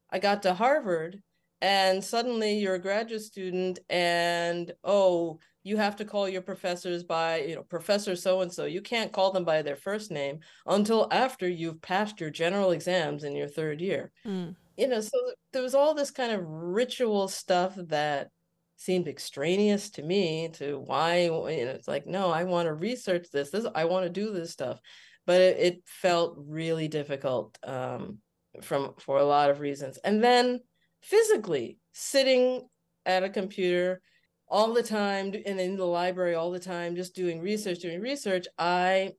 I 0.09 0.19
got 0.19 0.43
to 0.43 0.53
Harvard 0.53 1.21
and 1.63 2.03
suddenly 2.03 2.59
you're 2.59 2.75
a 2.75 2.79
graduate 2.79 3.21
student 3.21 3.79
and 3.89 4.73
oh 4.83 5.39
you 5.63 5.77
have 5.77 5.95
to 5.95 6.03
call 6.03 6.27
your 6.27 6.41
professors 6.41 7.03
by 7.03 7.37
you 7.37 7.55
know 7.55 7.63
professor 7.63 8.17
so 8.17 8.41
and 8.41 8.51
so 8.51 8.65
you 8.65 8.81
can't 8.81 9.13
call 9.13 9.31
them 9.31 9.45
by 9.45 9.61
their 9.61 9.77
first 9.77 10.11
name 10.11 10.39
until 10.67 11.07
after 11.09 11.47
you've 11.47 11.81
passed 11.81 12.19
your 12.19 12.29
general 12.29 12.71
exams 12.71 13.23
in 13.23 13.33
your 13.33 13.47
third 13.47 13.79
year 13.79 14.11
mm. 14.27 14.53
you 14.77 14.87
know 14.87 14.99
so 14.99 15.17
there 15.53 15.63
was 15.63 15.73
all 15.73 15.93
this 15.93 16.11
kind 16.11 16.33
of 16.33 16.41
ritual 16.43 17.29
stuff 17.29 17.75
that 17.77 18.29
seemed 18.75 19.07
extraneous 19.07 19.89
to 19.91 20.01
me 20.01 20.49
to 20.53 20.79
why 20.85 21.21
you 21.23 21.29
know 21.29 21.71
it's 21.71 21.87
like 21.87 22.05
no 22.05 22.31
i 22.31 22.43
want 22.43 22.67
to 22.67 22.73
research 22.73 23.27
this 23.31 23.49
this 23.49 23.65
i 23.75 23.85
want 23.85 24.03
to 24.03 24.09
do 24.09 24.33
this 24.33 24.51
stuff 24.51 24.79
but 25.25 25.41
it, 25.41 25.57
it 25.59 25.81
felt 25.85 26.35
really 26.37 26.87
difficult 26.87 27.57
um, 27.63 28.19
from 28.61 28.93
for 28.99 29.17
a 29.17 29.25
lot 29.25 29.49
of 29.49 29.59
reasons. 29.59 29.97
And 30.03 30.23
then 30.23 30.59
physically 31.01 31.79
sitting 31.93 32.67
at 33.05 33.23
a 33.23 33.29
computer 33.29 34.01
all 34.47 34.73
the 34.73 34.83
time 34.83 35.33
and 35.45 35.59
in 35.59 35.77
the 35.77 35.85
library 35.85 36.35
all 36.35 36.51
the 36.51 36.59
time 36.59 36.95
just 36.95 37.15
doing 37.15 37.41
research 37.41 37.79
doing 37.79 37.99
research 37.99 38.45
i 38.57 39.11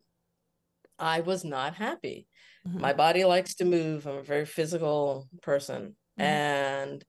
i 0.99 1.21
was 1.21 1.45
not 1.45 1.75
happy 1.75 2.27
mm-hmm. 2.67 2.81
my 2.81 2.93
body 2.93 3.25
likes 3.25 3.55
to 3.57 3.65
move 3.65 4.07
i'm 4.07 4.17
a 4.17 4.23
very 4.23 4.47
physical 4.47 5.29
person 5.43 5.97
mm-hmm. 6.19 6.23
and 6.23 7.05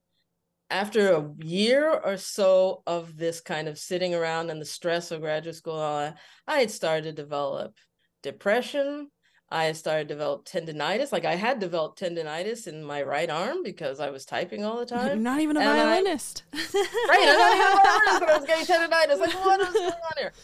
after 0.70 1.14
a 1.14 1.32
year 1.44 1.92
or 1.92 2.18
so 2.18 2.82
of 2.88 3.18
this 3.18 3.40
kind 3.40 3.68
of 3.68 3.78
sitting 3.78 4.16
around 4.16 4.50
and 4.50 4.60
the 4.60 4.66
stress 4.66 5.12
of 5.12 5.22
graduate 5.22 5.56
school 5.56 5.80
i 5.80 6.14
had 6.48 6.72
started 6.72 7.04
to 7.04 7.12
develop 7.12 7.76
depression 8.24 9.10
I 9.50 9.72
started 9.74 10.08
to 10.08 10.14
develop 10.14 10.46
tendonitis. 10.46 11.12
Like 11.12 11.26
I 11.26 11.36
had 11.36 11.60
developed 11.60 12.00
tendonitis 12.00 12.68
in 12.68 12.84
my 12.84 13.02
right 13.04 13.30
arm 13.30 13.62
because 13.64 14.00
I 14.00 14.10
was 14.10 14.26
typing 14.26 14.66
all 14.66 14.80
the 14.80 14.86
time. 14.86 15.08
You're 15.08 15.18
not 15.18 15.40
even 15.40 15.58
a 15.58 15.60
and 15.60 15.70
violinist. 15.70 16.44
I, 16.52 16.58
right, 17.10 17.28
I'm 17.30 17.38
not 17.38 17.56
even 17.56 17.68
a 17.68 17.76
violinist, 17.84 18.20
but 18.20 18.30
I 18.30 18.38
was 18.38 18.48
getting 18.48 18.66
tendonitis. 18.76 19.20
Like, 19.20 19.36
what 19.46 19.62
is 19.62 19.74
going 19.74 19.92
on 19.92 20.14
here? 20.18 20.34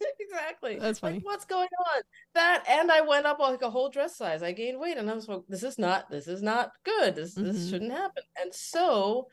exactly. 0.20 0.78
That's 0.78 0.98
funny. 0.98 1.16
Like, 1.16 1.24
what's 1.24 1.44
going 1.44 1.68
on? 1.94 2.02
That 2.34 2.64
and 2.68 2.90
I 2.90 3.00
went 3.00 3.26
up 3.26 3.38
like 3.38 3.62
a 3.62 3.70
whole 3.70 3.88
dress 3.88 4.16
size. 4.16 4.42
I 4.42 4.52
gained 4.52 4.78
weight, 4.78 4.96
and 4.96 5.10
I 5.10 5.14
was 5.14 5.28
like, 5.28 5.42
"This 5.48 5.62
is 5.62 5.78
not. 5.78 6.10
This 6.10 6.28
is 6.28 6.42
not 6.42 6.72
good. 6.84 7.14
This 7.14 7.34
mm-hmm. 7.34 7.52
this 7.52 7.70
shouldn't 7.70 7.92
happen." 7.92 8.22
And 8.40 8.54
so, 8.54 9.28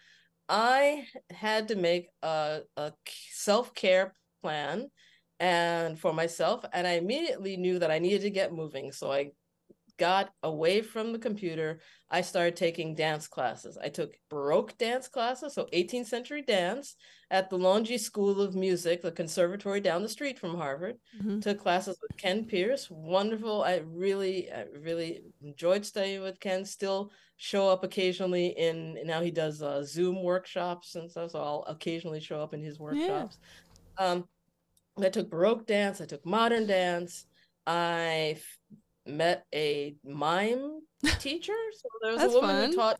I 0.50 1.06
had 1.32 1.70
to 1.70 1.76
make 1.76 2.10
a, 2.24 2.62
a 2.78 2.94
self 3.32 3.74
care 3.74 4.14
plan 4.42 4.90
and 5.40 6.00
for 6.00 6.14
myself 6.14 6.64
and 6.72 6.88
i 6.88 6.92
immediately 6.92 7.58
knew 7.58 7.80
that 7.80 7.92
i 7.92 8.00
needed 8.00 8.22
to 8.22 8.30
get 8.30 8.54
moving 8.54 8.92
so 8.92 9.12
i 9.12 9.30
got 9.98 10.30
away 10.44 10.82
from 10.82 11.12
the 11.12 11.20
computer 11.20 11.80
i 12.10 12.22
started 12.22 12.56
taking 12.56 12.96
dance 12.96 13.28
classes 13.28 13.78
i 13.82 13.90
took 13.90 14.14
baroque 14.30 14.78
dance 14.78 15.08
classes 15.08 15.54
so 15.54 15.68
18th 15.74 16.08
century 16.08 16.42
dance 16.42 16.96
at 17.32 17.50
the 17.50 17.58
Longy 17.58 18.00
school 18.00 18.42
of 18.42 18.56
music 18.56 19.02
the 19.02 19.12
conservatory 19.12 19.80
down 19.80 20.04
the 20.04 20.10
street 20.10 20.38
from 20.38 20.56
harvard 20.56 20.96
mm-hmm. 21.20 21.40
took 21.40 21.60
classes 21.60 21.98
with 22.02 22.18
ken 22.18 22.46
pierce 22.46 22.90
wonderful 22.90 23.64
i 23.64 23.82
really 23.86 24.52
I 24.52 24.66
really 24.80 25.24
enjoyed 25.42 25.86
studying 25.86 26.22
with 26.22 26.40
ken 26.40 26.66
still 26.66 27.12
show 27.38 27.68
up 27.68 27.84
occasionally 27.84 28.48
in 28.58 28.98
now 29.06 29.22
he 29.22 29.32
does 29.32 29.62
uh, 29.62 29.84
zoom 29.84 30.24
workshops 30.24 30.96
and 30.96 31.10
stuff 31.10 31.32
so 31.32 31.40
i'll 31.40 31.66
occasionally 31.68 32.20
show 32.20 32.42
up 32.42 32.54
in 32.54 32.62
his 32.62 32.80
workshops 32.80 33.38
yeah. 34.00 34.06
um, 34.06 34.26
I 35.04 35.10
took 35.10 35.30
Baroque 35.30 35.68
dance, 35.68 36.00
I 36.00 36.06
took 36.06 36.26
modern 36.26 36.68
dance. 36.68 37.26
I 37.68 38.38
met 39.06 39.46
a 39.54 39.96
mime 40.04 40.82
teacher. 41.20 41.54
So 41.74 41.90
there 42.02 42.14
was 42.14 42.24
a 42.24 42.30
woman 42.30 42.56
fun. 42.56 42.70
who 42.72 42.76
taught 42.76 43.00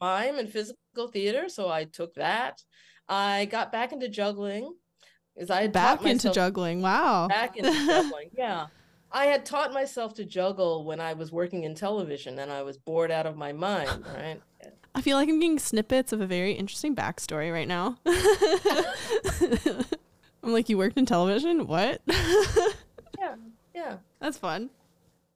mime 0.00 0.38
and 0.38 0.48
physical 0.48 1.08
theater. 1.12 1.48
So 1.48 1.68
I 1.68 1.84
took 1.84 2.14
that. 2.14 2.62
I 3.08 3.46
got 3.46 3.72
back 3.72 3.92
into 3.92 4.08
juggling. 4.08 4.74
Is 5.36 5.50
I 5.50 5.66
back 5.66 6.04
into 6.04 6.30
juggling. 6.30 6.82
Wow. 6.82 7.28
Back 7.28 7.56
into 7.56 7.72
juggling. 7.86 8.30
Yeah. 8.36 8.66
I 9.10 9.26
had 9.26 9.44
taught 9.44 9.72
myself 9.72 10.14
to 10.14 10.24
juggle 10.24 10.84
when 10.84 11.00
I 11.00 11.12
was 11.12 11.32
working 11.32 11.64
in 11.64 11.74
television 11.74 12.38
and 12.38 12.50
I 12.50 12.62
was 12.62 12.78
bored 12.78 13.10
out 13.10 13.26
of 13.26 13.36
my 13.36 13.52
mind, 13.52 14.04
right? 14.14 14.40
I 14.94 15.00
feel 15.00 15.16
like 15.16 15.28
I'm 15.28 15.40
getting 15.40 15.58
snippets 15.58 16.12
of 16.12 16.20
a 16.20 16.26
very 16.26 16.52
interesting 16.52 16.94
backstory 16.94 17.52
right 17.52 17.68
now. 17.68 17.96
I'm 20.44 20.52
like, 20.52 20.68
you 20.68 20.76
worked 20.76 20.98
in 20.98 21.06
television? 21.06 21.66
What? 21.66 22.02
yeah, 22.06 23.36
yeah. 23.74 23.96
That's 24.20 24.36
fun. 24.38 24.70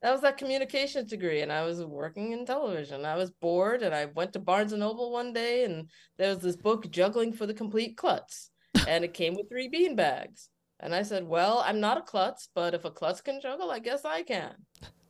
That 0.07 0.13
was 0.13 0.21
that 0.21 0.39
communications 0.39 1.11
degree, 1.11 1.41
and 1.41 1.51
I 1.51 1.65
was 1.65 1.85
working 1.85 2.31
in 2.31 2.47
television. 2.47 3.05
I 3.05 3.17
was 3.17 3.33
bored, 3.33 3.83
and 3.83 3.93
I 3.93 4.05
went 4.05 4.35
to 4.35 4.39
Barnes 4.39 4.71
and 4.71 4.79
Noble 4.79 5.11
one 5.11 5.33
day, 5.33 5.65
and 5.65 5.91
there 6.17 6.29
was 6.29 6.39
this 6.39 6.55
book, 6.55 6.89
Juggling 6.93 7.33
for 7.33 7.45
the 7.45 7.53
Complete 7.53 7.97
Klutz, 7.97 8.53
and 8.87 9.05
it 9.05 9.15
came 9.15 9.35
with 9.35 9.49
three 9.49 9.67
bean 9.67 9.97
bags. 9.97 10.49
And 10.79 10.95
I 10.95 11.03
said, 11.03 11.27
Well, 11.27 11.61
I'm 11.67 11.81
not 11.81 11.99
a 11.99 12.03
klutz, 12.03 12.49
but 12.55 12.73
if 12.73 12.85
a 12.85 12.91
klutz 12.93 13.21
can 13.21 13.41
juggle, 13.41 13.73
I 13.73 13.81
guess 13.81 14.05
I 14.05 14.23
can. 14.23 14.55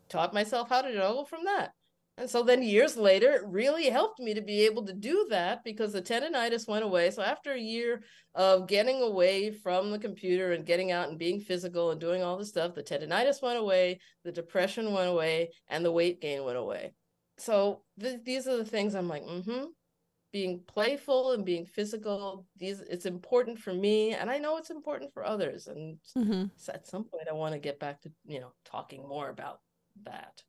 Taught 0.08 0.32
myself 0.32 0.70
how 0.70 0.80
to 0.80 0.90
juggle 0.90 1.26
from 1.26 1.44
that. 1.44 1.72
And 2.18 2.30
so 2.30 2.42
then 2.42 2.62
years 2.62 2.96
later, 2.96 3.32
it 3.32 3.42
really 3.46 3.90
helped 3.90 4.20
me 4.20 4.32
to 4.32 4.40
be 4.40 4.64
able 4.64 4.86
to 4.86 4.94
do 4.94 5.26
that 5.28 5.62
because 5.64 5.92
the 5.92 6.00
tendonitis 6.00 6.66
went 6.66 6.84
away. 6.84 7.10
So 7.10 7.22
after 7.22 7.52
a 7.52 7.60
year 7.60 8.02
of 8.34 8.66
getting 8.66 9.02
away 9.02 9.50
from 9.52 9.90
the 9.90 9.98
computer 9.98 10.52
and 10.52 10.64
getting 10.64 10.92
out 10.92 11.10
and 11.10 11.18
being 11.18 11.40
physical 11.40 11.90
and 11.90 12.00
doing 12.00 12.22
all 12.22 12.38
this 12.38 12.48
stuff, 12.48 12.74
the 12.74 12.82
tendonitis 12.82 13.42
went 13.42 13.58
away, 13.58 14.00
the 14.24 14.32
depression 14.32 14.92
went 14.92 15.10
away, 15.10 15.50
and 15.68 15.84
the 15.84 15.92
weight 15.92 16.22
gain 16.22 16.42
went 16.44 16.56
away. 16.56 16.94
So 17.36 17.82
th- 18.00 18.24
these 18.24 18.48
are 18.48 18.56
the 18.56 18.64
things 18.64 18.94
I'm 18.94 19.08
like, 19.08 19.24
mm-hmm. 19.24 19.64
Being 20.32 20.60
playful 20.66 21.32
and 21.32 21.44
being 21.44 21.64
physical, 21.64 22.46
these 22.56 22.80
it's 22.80 23.06
important 23.06 23.58
for 23.58 23.72
me, 23.72 24.12
and 24.12 24.28
I 24.28 24.38
know 24.38 24.58
it's 24.58 24.70
important 24.70 25.14
for 25.14 25.24
others. 25.24 25.66
And 25.66 25.98
mm-hmm. 26.16 26.46
at 26.68 26.86
some 26.86 27.04
point, 27.04 27.28
I 27.30 27.32
want 27.32 27.54
to 27.54 27.58
get 27.58 27.78
back 27.78 28.02
to 28.02 28.10
you 28.26 28.40
know 28.40 28.52
talking 28.64 29.08
more 29.08 29.30
about 29.30 29.60
that. 30.04 30.42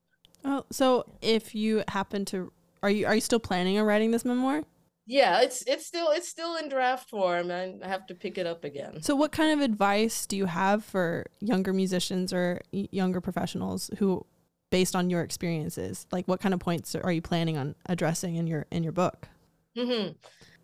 Oh, 0.45 0.65
so 0.71 1.05
if 1.21 1.53
you 1.55 1.83
happen 1.87 2.25
to, 2.25 2.51
are 2.83 2.89
you 2.89 3.05
are 3.05 3.15
you 3.15 3.21
still 3.21 3.39
planning 3.39 3.77
on 3.77 3.85
writing 3.85 4.11
this 4.11 4.25
memoir? 4.25 4.63
Yeah, 5.09 5.41
it's 5.41 5.63
it's 5.65 5.85
still 5.85 6.09
it's 6.11 6.27
still 6.27 6.57
in 6.57 6.67
draft 6.67 7.09
form, 7.09 7.49
and 7.49 7.81
I 7.81 7.87
have 7.87 8.05
to 8.07 8.15
pick 8.15 8.37
it 8.37 8.45
up 8.45 8.65
again. 8.65 9.01
So, 9.01 9.15
what 9.15 9.31
kind 9.31 9.53
of 9.53 9.61
advice 9.63 10.25
do 10.25 10.35
you 10.35 10.45
have 10.45 10.83
for 10.83 11.25
younger 11.39 11.71
musicians 11.71 12.33
or 12.33 12.61
younger 12.71 13.21
professionals 13.21 13.89
who, 13.99 14.25
based 14.69 14.97
on 14.97 15.09
your 15.09 15.21
experiences, 15.21 16.07
like 16.11 16.27
what 16.27 16.41
kind 16.41 16.53
of 16.53 16.59
points 16.59 16.93
are 16.93 17.11
you 17.11 17.21
planning 17.21 17.57
on 17.57 17.75
addressing 17.85 18.35
in 18.35 18.47
your 18.47 18.65
in 18.69 18.83
your 18.83 18.91
book? 18.91 19.29
Mm-hmm. 19.77 20.11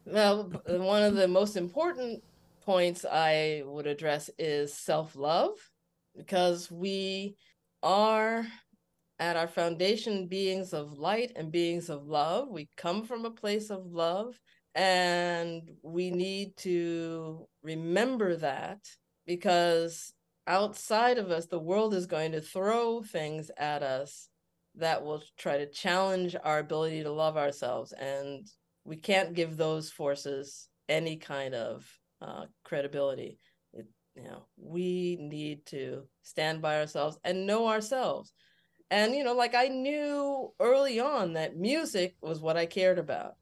Well, 0.06 0.52
one 0.68 1.04
of 1.04 1.16
the 1.16 1.30
most 1.30 1.56
important 1.56 2.22
points 2.66 3.06
I 3.10 3.64
would 3.66 3.88
address 3.88 4.30
is 4.38 4.74
self 4.74 5.16
love, 5.16 5.52
because 6.18 6.70
we 6.70 7.38
are 7.82 8.46
at 9.20 9.36
our 9.36 9.48
foundation 9.48 10.28
beings 10.28 10.74
of 10.74 10.98
light 10.98 11.32
and 11.36 11.52
beings 11.52 11.90
of 11.90 12.08
love. 12.08 12.50
We 12.50 12.70
come 12.78 13.04
from 13.04 13.26
a 13.26 13.32
place 13.32 13.70
of 13.70 13.86
love, 13.86 14.40
and 14.76 15.62
we 15.82 16.12
need 16.12 16.58
to 16.58 17.48
remember 17.62 18.36
that 18.38 18.80
because 19.26 20.14
outside 20.48 21.18
of 21.18 21.32
us, 21.32 21.46
the 21.46 21.60
world 21.60 21.94
is 21.94 22.06
going 22.06 22.32
to 22.34 22.42
throw 22.42 23.02
things 23.02 23.50
at 23.58 23.84
us 23.84 24.30
that 24.76 25.04
will 25.04 25.22
try 25.38 25.58
to 25.58 25.70
challenge 25.70 26.36
our 26.44 26.60
ability 26.60 27.04
to 27.04 27.12
love 27.12 27.38
ourselves. 27.38 27.92
And 27.94 28.48
we 28.84 28.98
can't 28.98 29.36
give 29.36 29.56
those 29.56 29.92
forces 29.92 30.68
any 30.90 31.18
kind 31.18 31.54
of 31.54 31.88
uh, 32.22 32.46
credibility. 32.66 33.38
It, 33.74 33.86
you 34.16 34.24
know, 34.24 34.46
we 34.58 35.18
need 35.20 35.66
to 35.68 36.04
stand 36.24 36.62
by 36.62 36.80
ourselves 36.80 37.18
and 37.24 37.46
know 37.46 37.68
ourselves 37.68 38.34
and 38.92 39.14
you 39.16 39.24
know 39.24 39.34
like 39.34 39.56
i 39.56 39.68
knew 39.68 40.52
early 40.60 41.00
on 41.00 41.34
that 41.34 41.58
music 41.58 42.16
was 42.22 42.40
what 42.40 42.58
i 42.58 42.66
cared 42.66 43.00
about. 43.00 43.36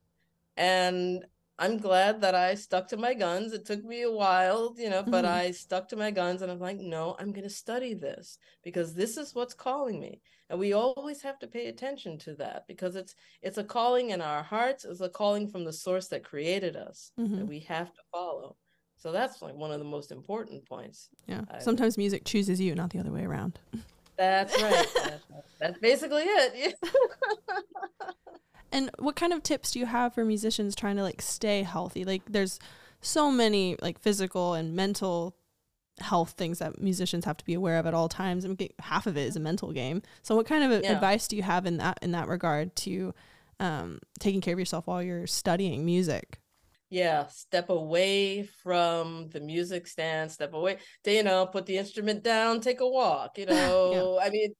And 0.57 1.25
i'm 1.59 1.77
glad 1.77 2.21
that 2.21 2.35
i 2.35 2.55
stuck 2.55 2.87
to 2.89 2.97
my 2.97 3.13
guns. 3.13 3.53
It 3.53 3.65
took 3.65 3.83
me 3.83 4.01
a 4.03 4.11
while 4.11 4.75
you 4.77 4.89
know 4.89 5.03
but 5.03 5.25
mm-hmm. 5.25 5.33
i 5.33 5.51
stuck 5.51 5.89
to 5.89 5.95
my 5.95 6.11
guns 6.11 6.41
and 6.41 6.51
i'm 6.51 6.59
like 6.59 6.79
no 6.79 7.15
i'm 7.19 7.31
going 7.31 7.47
to 7.47 7.49
study 7.49 7.93
this 7.93 8.37
because 8.63 8.93
this 8.93 9.17
is 9.17 9.35
what's 9.35 9.53
calling 9.53 9.99
me. 9.99 10.21
And 10.49 10.59
we 10.59 10.73
always 10.73 11.21
have 11.21 11.39
to 11.39 11.47
pay 11.47 11.67
attention 11.67 12.17
to 12.19 12.33
that 12.35 12.67
because 12.67 12.97
it's 12.97 13.15
it's 13.41 13.57
a 13.57 13.63
calling 13.63 14.09
in 14.09 14.21
our 14.21 14.43
hearts. 14.43 14.83
It's 14.83 14.99
a 14.99 15.07
calling 15.07 15.47
from 15.47 15.63
the 15.63 15.71
source 15.71 16.07
that 16.09 16.25
created 16.25 16.75
us 16.75 17.13
mm-hmm. 17.17 17.37
that 17.37 17.47
we 17.47 17.59
have 17.61 17.93
to 17.93 18.01
follow. 18.11 18.57
So 18.97 19.11
that's 19.11 19.41
like 19.41 19.55
one 19.55 19.71
of 19.71 19.79
the 19.79 19.85
most 19.85 20.11
important 20.11 20.65
points 20.65 21.09
yeah. 21.27 21.41
Sometimes 21.59 21.97
music 21.97 22.25
chooses 22.25 22.59
you 22.59 22.75
not 22.75 22.91
the 22.91 22.99
other 22.99 23.11
way 23.11 23.23
around 23.23 23.57
That's 24.17 24.61
right. 24.61 24.87
that's, 24.95 25.23
that's 25.59 25.79
basically 25.79 26.23
it. 26.23 26.75
and 28.71 28.91
what 28.99 29.15
kind 29.15 29.33
of 29.33 29.41
tips 29.41 29.71
do 29.71 29.79
you 29.79 29.85
have 29.87 30.13
for 30.13 30.23
musicians 30.23 30.75
trying 30.75 30.97
to 30.97 31.03
like 31.03 31.21
stay 31.21 31.63
healthy? 31.63 32.05
Like 32.05 32.21
there's 32.29 32.59
so 33.01 33.31
many 33.31 33.77
like 33.81 33.99
physical 33.99 34.53
and 34.53 34.75
mental 34.75 35.35
health 35.99 36.31
things 36.31 36.59
that 36.59 36.81
musicians 36.81 37.25
have 37.25 37.37
to 37.37 37.45
be 37.45 37.53
aware 37.53 37.77
of 37.77 37.85
at 37.85 37.93
all 37.93 38.09
times 38.09 38.45
and 38.45 38.61
half 38.79 39.07
of 39.07 39.17
it 39.17 39.27
is 39.27 39.35
a 39.35 39.39
mental 39.39 39.71
game. 39.71 40.01
So 40.21 40.35
what 40.35 40.45
kind 40.45 40.63
of 40.63 40.83
yeah. 40.83 40.91
advice 40.91 41.27
do 41.27 41.35
you 41.35 41.43
have 41.43 41.65
in 41.65 41.77
that 41.77 41.99
in 42.01 42.11
that 42.11 42.27
regard 42.27 42.75
to 42.77 43.13
um, 43.59 43.99
taking 44.19 44.41
care 44.41 44.53
of 44.53 44.59
yourself 44.59 44.87
while 44.87 45.01
you're 45.01 45.27
studying 45.27 45.85
music? 45.85 46.40
Yeah 46.91 47.25
step 47.27 47.69
away 47.69 48.43
from 48.43 49.27
the 49.29 49.39
music 49.39 49.87
stand 49.87 50.29
step 50.29 50.53
away 50.53 50.77
to, 51.03 51.11
you 51.11 51.23
know 51.23 51.47
put 51.47 51.65
the 51.65 51.77
instrument 51.77 52.23
down 52.23 52.61
take 52.61 52.81
a 52.81 52.87
walk 52.87 53.37
you 53.37 53.45
know 53.47 54.19
yeah. 54.19 54.27
i 54.27 54.29
mean 54.29 54.53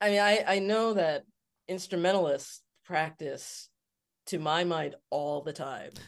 i 0.00 0.10
mean 0.10 0.20
i 0.20 0.44
i 0.46 0.58
know 0.60 0.94
that 0.94 1.24
instrumentalists 1.66 2.62
practice 2.84 3.68
to 4.26 4.38
my 4.38 4.62
mind 4.62 4.94
all 5.10 5.42
the 5.42 5.52
time 5.52 5.90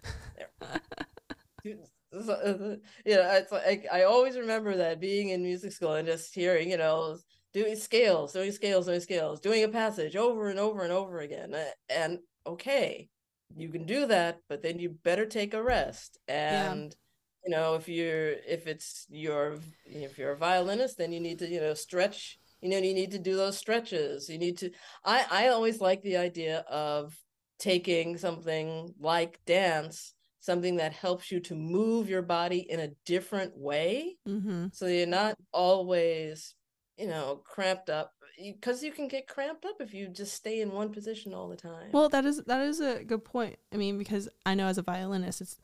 you 1.64 1.74
know 1.74 2.80
it's 3.04 3.52
like 3.52 3.86
i 3.92 4.04
always 4.04 4.36
remember 4.36 4.76
that 4.76 5.00
being 5.00 5.30
in 5.30 5.42
music 5.42 5.72
school 5.72 5.94
and 5.94 6.06
just 6.06 6.34
hearing 6.34 6.70
you 6.70 6.76
know 6.76 7.16
doing 7.52 7.76
scales, 7.76 8.32
doing 8.32 8.52
scales, 8.52 8.86
doing 8.86 9.00
scales, 9.00 9.40
doing 9.40 9.64
a 9.64 9.68
passage 9.68 10.16
over 10.16 10.48
and 10.48 10.58
over 10.58 10.82
and 10.82 10.92
over 10.92 11.20
again. 11.20 11.54
And 11.88 12.18
okay, 12.46 13.08
you 13.56 13.68
can 13.68 13.84
do 13.84 14.06
that, 14.06 14.40
but 14.48 14.62
then 14.62 14.78
you 14.78 14.90
better 14.90 15.26
take 15.26 15.54
a 15.54 15.62
rest. 15.62 16.18
And 16.28 16.94
yeah. 16.94 17.44
you 17.44 17.56
know, 17.56 17.74
if 17.74 17.88
you're 17.88 18.30
if 18.46 18.66
it's 18.66 19.06
your 19.10 19.58
if 19.86 20.18
you're 20.18 20.32
a 20.32 20.36
violinist, 20.36 20.98
then 20.98 21.12
you 21.12 21.20
need 21.20 21.38
to, 21.40 21.48
you 21.48 21.60
know, 21.60 21.74
stretch, 21.74 22.38
you 22.60 22.68
know, 22.68 22.78
you 22.78 22.94
need 22.94 23.12
to 23.12 23.18
do 23.18 23.36
those 23.36 23.58
stretches. 23.58 24.28
You 24.28 24.38
need 24.38 24.58
to 24.58 24.70
I 25.04 25.26
I 25.30 25.48
always 25.48 25.80
like 25.80 26.02
the 26.02 26.16
idea 26.16 26.60
of 26.70 27.16
taking 27.58 28.16
something 28.16 28.94
like 28.98 29.38
dance 29.46 30.14
something 30.40 30.76
that 30.76 30.94
helps 30.94 31.30
you 31.30 31.38
to 31.38 31.54
move 31.54 32.08
your 32.08 32.22
body 32.22 32.66
in 32.70 32.80
a 32.80 32.88
different 33.04 33.52
way 33.54 34.16
mm-hmm. 34.26 34.66
so 34.72 34.86
you're 34.86 35.06
not 35.06 35.36
always 35.52 36.54
you 36.96 37.06
know 37.06 37.42
cramped 37.44 37.90
up 37.90 38.12
because 38.42 38.82
you 38.82 38.92
can 38.92 39.08
get 39.08 39.26
cramped 39.26 39.64
up 39.64 39.80
if 39.80 39.92
you 39.94 40.08
just 40.08 40.34
stay 40.34 40.60
in 40.60 40.72
one 40.72 40.90
position 40.90 41.34
all 41.34 41.48
the 41.48 41.56
time 41.56 41.88
well 41.92 42.08
that 42.08 42.24
is 42.24 42.42
that 42.44 42.60
is 42.60 42.80
a 42.80 43.04
good 43.04 43.24
point 43.24 43.58
i 43.72 43.76
mean 43.76 43.98
because 43.98 44.28
i 44.46 44.54
know 44.54 44.66
as 44.66 44.78
a 44.78 44.82
violinist 44.82 45.40
it's 45.40 45.58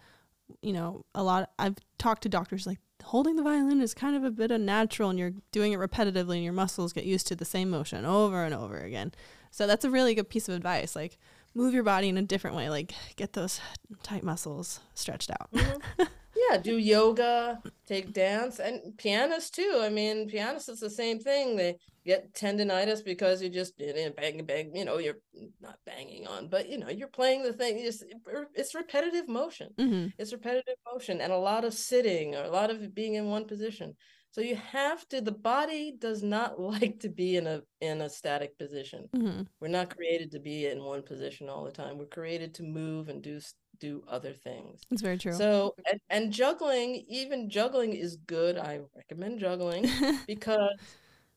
you 0.62 0.72
know 0.72 1.04
a 1.14 1.22
lot 1.22 1.50
i've 1.58 1.76
talked 1.98 2.22
to 2.22 2.28
doctors 2.28 2.66
like 2.66 2.78
holding 3.04 3.36
the 3.36 3.42
violin 3.42 3.80
is 3.80 3.94
kind 3.94 4.16
of 4.16 4.24
a 4.24 4.30
bit 4.30 4.50
unnatural 4.50 5.10
and 5.10 5.18
you're 5.18 5.34
doing 5.52 5.72
it 5.72 5.78
repetitively 5.78 6.36
and 6.36 6.44
your 6.44 6.52
muscles 6.52 6.92
get 6.92 7.04
used 7.04 7.26
to 7.26 7.36
the 7.36 7.44
same 7.44 7.70
motion 7.70 8.04
over 8.04 8.44
and 8.44 8.54
over 8.54 8.78
again 8.78 9.12
so 9.50 9.66
that's 9.66 9.84
a 9.84 9.90
really 9.90 10.14
good 10.14 10.28
piece 10.28 10.48
of 10.48 10.54
advice 10.54 10.96
like 10.96 11.18
move 11.56 11.72
your 11.72 11.82
body 11.82 12.08
in 12.08 12.18
a 12.18 12.22
different 12.22 12.54
way, 12.54 12.68
like 12.68 12.92
get 13.16 13.32
those 13.32 13.60
tight 14.02 14.22
muscles 14.22 14.80
stretched 14.94 15.30
out. 15.30 15.50
Mm-hmm. 15.52 16.02
yeah, 16.50 16.58
do 16.58 16.78
yoga, 16.78 17.60
take 17.86 18.12
dance, 18.12 18.58
and 18.58 18.96
pianists 18.98 19.50
too. 19.50 19.80
I 19.80 19.88
mean, 19.88 20.28
pianists 20.28 20.68
it's 20.68 20.80
the 20.80 20.90
same 20.90 21.18
thing. 21.18 21.56
They 21.56 21.76
get 22.04 22.32
tendonitis 22.34 23.04
because 23.04 23.42
you 23.42 23.48
just 23.48 23.76
bang 23.78 24.44
bang. 24.44 24.74
You 24.74 24.84
know, 24.84 24.98
you're 24.98 25.18
not 25.60 25.78
banging 25.84 26.26
on, 26.26 26.48
but 26.48 26.68
you 26.68 26.78
know, 26.78 26.88
you're 26.88 27.08
playing 27.08 27.42
the 27.42 27.52
thing. 27.52 27.78
It's, 27.78 28.02
it's 28.54 28.74
repetitive 28.74 29.28
motion. 29.28 29.70
Mm-hmm. 29.78 30.08
It's 30.18 30.32
repetitive 30.32 30.76
motion, 30.92 31.20
and 31.20 31.32
a 31.32 31.38
lot 31.38 31.64
of 31.64 31.74
sitting 31.74 32.34
or 32.34 32.44
a 32.44 32.50
lot 32.50 32.70
of 32.70 32.94
being 32.94 33.14
in 33.14 33.26
one 33.26 33.46
position. 33.46 33.94
So 34.36 34.42
you 34.42 34.56
have 34.56 35.08
to 35.08 35.22
the 35.22 35.32
body 35.32 35.94
does 35.98 36.22
not 36.22 36.60
like 36.72 37.00
to 37.00 37.08
be 37.08 37.36
in 37.36 37.46
a 37.46 37.62
in 37.80 38.02
a 38.02 38.10
static 38.10 38.58
position. 38.58 39.08
Mm-hmm. 39.16 39.42
We're 39.60 39.68
not 39.68 39.96
created 39.96 40.30
to 40.32 40.40
be 40.40 40.66
in 40.66 40.84
one 40.84 41.02
position 41.02 41.48
all 41.48 41.64
the 41.64 41.70
time. 41.70 41.96
We're 41.96 42.04
created 42.04 42.52
to 42.54 42.62
move 42.62 43.08
and 43.08 43.22
do 43.22 43.40
do 43.78 44.02
other 44.08 44.32
things. 44.32 44.80
It's 44.90 45.02
very 45.02 45.18
true. 45.18 45.32
So 45.32 45.74
and, 45.90 46.00
and 46.10 46.32
juggling, 46.32 47.04
even 47.08 47.50
juggling 47.50 47.92
is 47.92 48.16
good. 48.16 48.58
I 48.58 48.80
recommend 48.94 49.38
juggling 49.38 49.90
because 50.26 50.70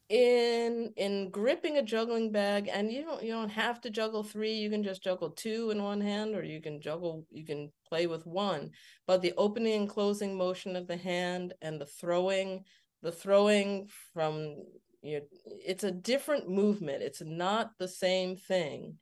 in 0.10 0.92
in 0.98 1.30
gripping 1.30 1.78
a 1.78 1.84
juggling 1.84 2.32
bag 2.32 2.68
and 2.74 2.92
you 2.92 3.04
don't 3.04 3.22
you 3.22 3.32
don't 3.32 3.50
have 3.50 3.80
to 3.80 3.92
juggle 3.92 4.24
three 4.24 4.54
you 4.54 4.68
can 4.68 4.84
just 4.84 5.04
juggle 5.04 5.30
two 5.30 5.70
in 5.70 5.84
one 5.84 6.02
hand 6.02 6.36
or 6.36 6.44
you 6.44 6.60
can 6.60 6.82
juggle 6.82 7.28
you 7.30 7.46
can 7.46 7.72
play 7.88 8.08
with 8.08 8.26
one 8.26 8.72
but 9.06 9.22
the 9.22 9.34
opening 9.38 9.82
and 9.82 9.90
closing 9.90 10.36
motion 10.36 10.76
of 10.76 10.88
the 10.88 10.98
hand 10.98 11.54
and 11.62 11.80
the 11.80 11.86
throwing 11.86 12.64
the 13.04 13.12
throwing 13.12 13.88
from 14.12 14.56
you 15.04 15.20
know, 15.20 15.26
it's 15.46 15.84
a 15.84 15.92
different 15.92 16.50
movement 16.50 17.04
it's 17.04 17.22
not 17.22 17.78
the 17.78 17.88
same 17.88 18.36
thing 18.36 18.98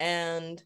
and 0.00 0.64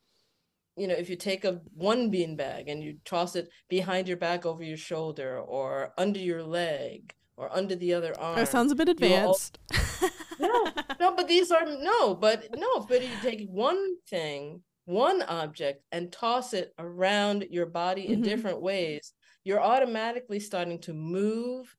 you 0.80 0.88
know 0.88 0.94
if 0.94 1.10
you 1.10 1.16
take 1.16 1.44
a 1.44 1.60
one 1.74 2.10
bean 2.10 2.36
bag 2.36 2.68
and 2.68 2.82
you 2.82 2.96
toss 3.04 3.36
it 3.36 3.50
behind 3.68 4.08
your 4.08 4.16
back 4.16 4.46
over 4.46 4.62
your 4.62 4.78
shoulder 4.78 5.38
or 5.38 5.92
under 5.98 6.18
your 6.18 6.42
leg 6.42 7.14
or 7.36 7.54
under 7.54 7.76
the 7.76 7.92
other 7.92 8.18
arm 8.18 8.36
that 8.36 8.48
sounds 8.48 8.72
a 8.72 8.74
bit 8.74 8.88
advanced 8.88 9.58
all... 10.02 10.08
no 10.40 10.66
no 10.98 11.14
but 11.14 11.28
these 11.28 11.50
are 11.50 11.66
no 11.66 12.14
but 12.14 12.46
no 12.56 12.80
but 12.80 13.02
you 13.02 13.10
take 13.22 13.46
one 13.50 13.96
thing 14.08 14.62
one 14.86 15.22
object 15.22 15.84
and 15.92 16.10
toss 16.10 16.54
it 16.54 16.72
around 16.78 17.46
your 17.50 17.66
body 17.66 18.08
in 18.08 18.14
mm-hmm. 18.14 18.22
different 18.22 18.62
ways 18.62 19.12
you're 19.44 19.62
automatically 19.62 20.40
starting 20.40 20.78
to 20.78 20.94
move 20.94 21.76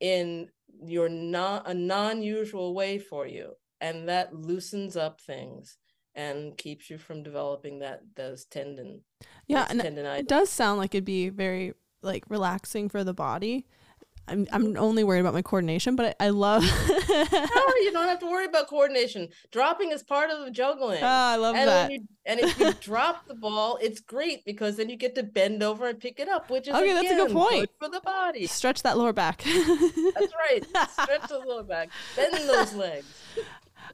in 0.00 0.48
your 0.84 1.08
non 1.08 1.62
a 1.66 1.74
non-usual 1.74 2.74
way 2.74 2.98
for 2.98 3.26
you 3.26 3.52
and 3.80 4.08
that 4.08 4.34
loosens 4.34 4.96
up 4.96 5.20
things 5.20 5.78
and 6.16 6.56
keeps 6.56 6.90
you 6.90 6.98
from 6.98 7.22
developing 7.22 7.78
that 7.78 8.02
those 8.16 8.44
tendon 8.46 9.02
yeah 9.46 9.66
and 9.70 9.80
tendonitis. 9.80 10.20
it 10.20 10.28
does 10.28 10.50
sound 10.50 10.78
like 10.78 10.94
it'd 10.94 11.04
be 11.04 11.28
very 11.28 11.74
like 12.02 12.24
relaxing 12.28 12.88
for 12.88 13.04
the 13.04 13.14
body 13.14 13.66
I'm 14.28 14.46
I'm 14.52 14.76
only 14.76 15.04
worried 15.04 15.20
about 15.20 15.34
my 15.34 15.42
coordination, 15.42 15.94
but 15.94 16.16
I, 16.20 16.26
I 16.26 16.28
love. 16.30 16.62
no, 17.08 17.72
you 17.80 17.92
don't 17.92 18.08
have 18.08 18.18
to 18.20 18.26
worry 18.26 18.46
about 18.46 18.66
coordination. 18.66 19.28
Dropping 19.52 19.92
is 19.92 20.02
part 20.02 20.30
of 20.30 20.44
the 20.44 20.50
juggling. 20.50 21.02
Oh, 21.02 21.06
I 21.06 21.36
love 21.36 21.54
and 21.54 21.68
that. 21.68 21.92
You, 21.92 22.00
and 22.24 22.40
if 22.40 22.58
you 22.58 22.72
drop 22.80 23.28
the 23.28 23.34
ball, 23.34 23.78
it's 23.80 24.00
great 24.00 24.44
because 24.44 24.76
then 24.76 24.88
you 24.90 24.96
get 24.96 25.14
to 25.14 25.22
bend 25.22 25.62
over 25.62 25.88
and 25.88 26.00
pick 26.00 26.18
it 26.18 26.28
up, 26.28 26.50
which 26.50 26.66
is 26.66 26.74
okay. 26.74 26.90
Again, 26.90 26.96
that's 26.96 27.12
a 27.12 27.26
good 27.26 27.32
point 27.32 27.70
for 27.78 27.88
the 27.88 28.00
body. 28.00 28.46
Stretch 28.46 28.82
that 28.82 28.98
lower 28.98 29.12
back. 29.12 29.42
that's 29.44 30.32
right. 30.34 30.62
Stretch 30.90 31.28
the 31.28 31.42
lower 31.46 31.62
back. 31.62 31.90
Bend 32.16 32.34
those 32.34 32.74
legs. 32.74 33.06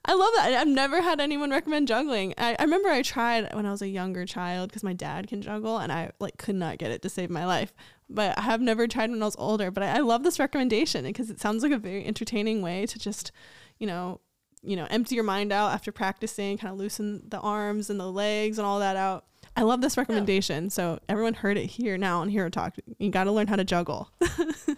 I 0.04 0.14
love 0.14 0.30
that. 0.34 0.52
I've 0.52 0.68
never 0.68 1.00
had 1.00 1.20
anyone 1.20 1.50
recommend 1.50 1.86
juggling. 1.86 2.34
I, 2.36 2.56
I 2.58 2.64
remember 2.64 2.88
I 2.88 3.02
tried 3.02 3.54
when 3.54 3.66
I 3.66 3.70
was 3.70 3.82
a 3.82 3.88
younger 3.88 4.26
child 4.26 4.68
because 4.68 4.82
my 4.82 4.92
dad 4.92 5.28
can 5.28 5.42
juggle 5.42 5.78
and 5.78 5.92
I 5.92 6.10
like 6.18 6.38
could 6.38 6.56
not 6.56 6.78
get 6.78 6.90
it 6.90 7.02
to 7.02 7.08
save 7.08 7.30
my 7.30 7.46
life. 7.46 7.72
But 8.10 8.36
I 8.36 8.42
have 8.42 8.60
never 8.60 8.88
tried 8.88 9.10
when 9.10 9.22
I 9.22 9.26
was 9.26 9.36
older. 9.38 9.70
But 9.70 9.84
I, 9.84 9.98
I 9.98 10.00
love 10.00 10.24
this 10.24 10.40
recommendation 10.40 11.04
because 11.04 11.30
it 11.30 11.40
sounds 11.40 11.62
like 11.62 11.72
a 11.72 11.78
very 11.78 12.04
entertaining 12.04 12.62
way 12.62 12.84
to 12.86 12.98
just, 12.98 13.30
you 13.78 13.86
know, 13.86 14.20
you 14.62 14.74
know, 14.74 14.86
empty 14.90 15.14
your 15.14 15.24
mind 15.24 15.52
out 15.52 15.72
after 15.72 15.92
practicing, 15.92 16.58
kind 16.58 16.72
of 16.72 16.78
loosen 16.78 17.22
the 17.28 17.38
arms 17.38 17.88
and 17.88 18.00
the 18.00 18.10
legs 18.10 18.58
and 18.58 18.66
all 18.66 18.80
that 18.80 18.96
out. 18.96 19.24
I 19.56 19.62
love 19.62 19.82
this 19.82 19.96
recommendation. 19.96 20.64
Yeah. 20.64 20.70
So 20.70 20.98
everyone 21.08 21.34
heard 21.34 21.58
it 21.58 21.66
here 21.66 21.98
now 21.98 22.20
on 22.20 22.28
Hero 22.28 22.48
Talk. 22.48 22.76
You 22.98 23.10
got 23.10 23.24
to 23.24 23.32
learn 23.32 23.46
how 23.46 23.56
to 23.56 23.64
juggle. 23.64 24.10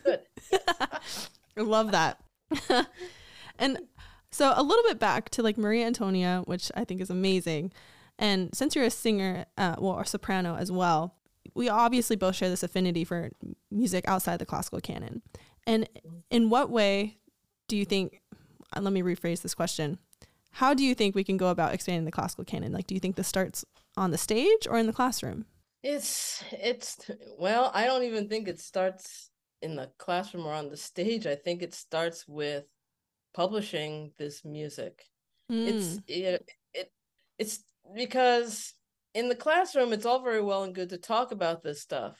Good. 0.02 0.20
I 1.56 1.60
love 1.60 1.92
that. 1.92 2.20
and 3.58 3.78
so 4.34 4.52
a 4.56 4.64
little 4.64 4.82
bit 4.82 4.98
back 4.98 5.30
to 5.30 5.44
like 5.44 5.56
Maria 5.56 5.86
Antonia, 5.86 6.42
which 6.44 6.72
I 6.74 6.84
think 6.84 7.00
is 7.00 7.08
amazing. 7.08 7.72
And 8.18 8.52
since 8.52 8.74
you're 8.74 8.84
a 8.84 8.90
singer, 8.90 9.46
uh, 9.56 9.76
well, 9.78 10.00
a 10.00 10.04
soprano 10.04 10.56
as 10.56 10.72
well, 10.72 11.14
we 11.54 11.68
obviously 11.68 12.16
both 12.16 12.34
share 12.34 12.50
this 12.50 12.64
affinity 12.64 13.04
for 13.04 13.30
music 13.70 14.04
outside 14.08 14.40
the 14.40 14.44
classical 14.44 14.80
canon. 14.80 15.22
And 15.68 15.88
in 16.30 16.50
what 16.50 16.68
way 16.68 17.18
do 17.68 17.76
you 17.76 17.84
think? 17.84 18.22
Uh, 18.76 18.80
let 18.80 18.92
me 18.92 19.02
rephrase 19.02 19.42
this 19.42 19.54
question. 19.54 19.98
How 20.50 20.74
do 20.74 20.84
you 20.84 20.96
think 20.96 21.14
we 21.14 21.22
can 21.22 21.36
go 21.36 21.48
about 21.48 21.72
expanding 21.72 22.04
the 22.04 22.10
classical 22.10 22.44
canon? 22.44 22.72
Like, 22.72 22.88
do 22.88 22.94
you 22.94 23.00
think 23.00 23.14
this 23.14 23.28
starts 23.28 23.64
on 23.96 24.10
the 24.10 24.18
stage 24.18 24.66
or 24.68 24.78
in 24.78 24.88
the 24.88 24.92
classroom? 24.92 25.46
It's 25.84 26.42
it's 26.50 27.08
well, 27.38 27.70
I 27.72 27.84
don't 27.84 28.02
even 28.02 28.28
think 28.28 28.48
it 28.48 28.58
starts 28.58 29.30
in 29.62 29.76
the 29.76 29.92
classroom 29.98 30.44
or 30.44 30.54
on 30.54 30.70
the 30.70 30.76
stage. 30.76 31.24
I 31.24 31.36
think 31.36 31.62
it 31.62 31.72
starts 31.72 32.26
with 32.26 32.64
publishing 33.34 34.12
this 34.18 34.44
music. 34.44 35.02
Mm. 35.50 35.68
It's 35.68 35.98
it, 36.06 36.48
it 36.72 36.92
it's 37.38 37.64
because 37.94 38.72
in 39.12 39.28
the 39.28 39.34
classroom 39.34 39.92
it's 39.92 40.06
all 40.06 40.22
very 40.22 40.40
well 40.40 40.64
and 40.64 40.74
good 40.74 40.90
to 40.90 40.98
talk 40.98 41.32
about 41.32 41.62
this 41.62 41.82
stuff, 41.82 42.16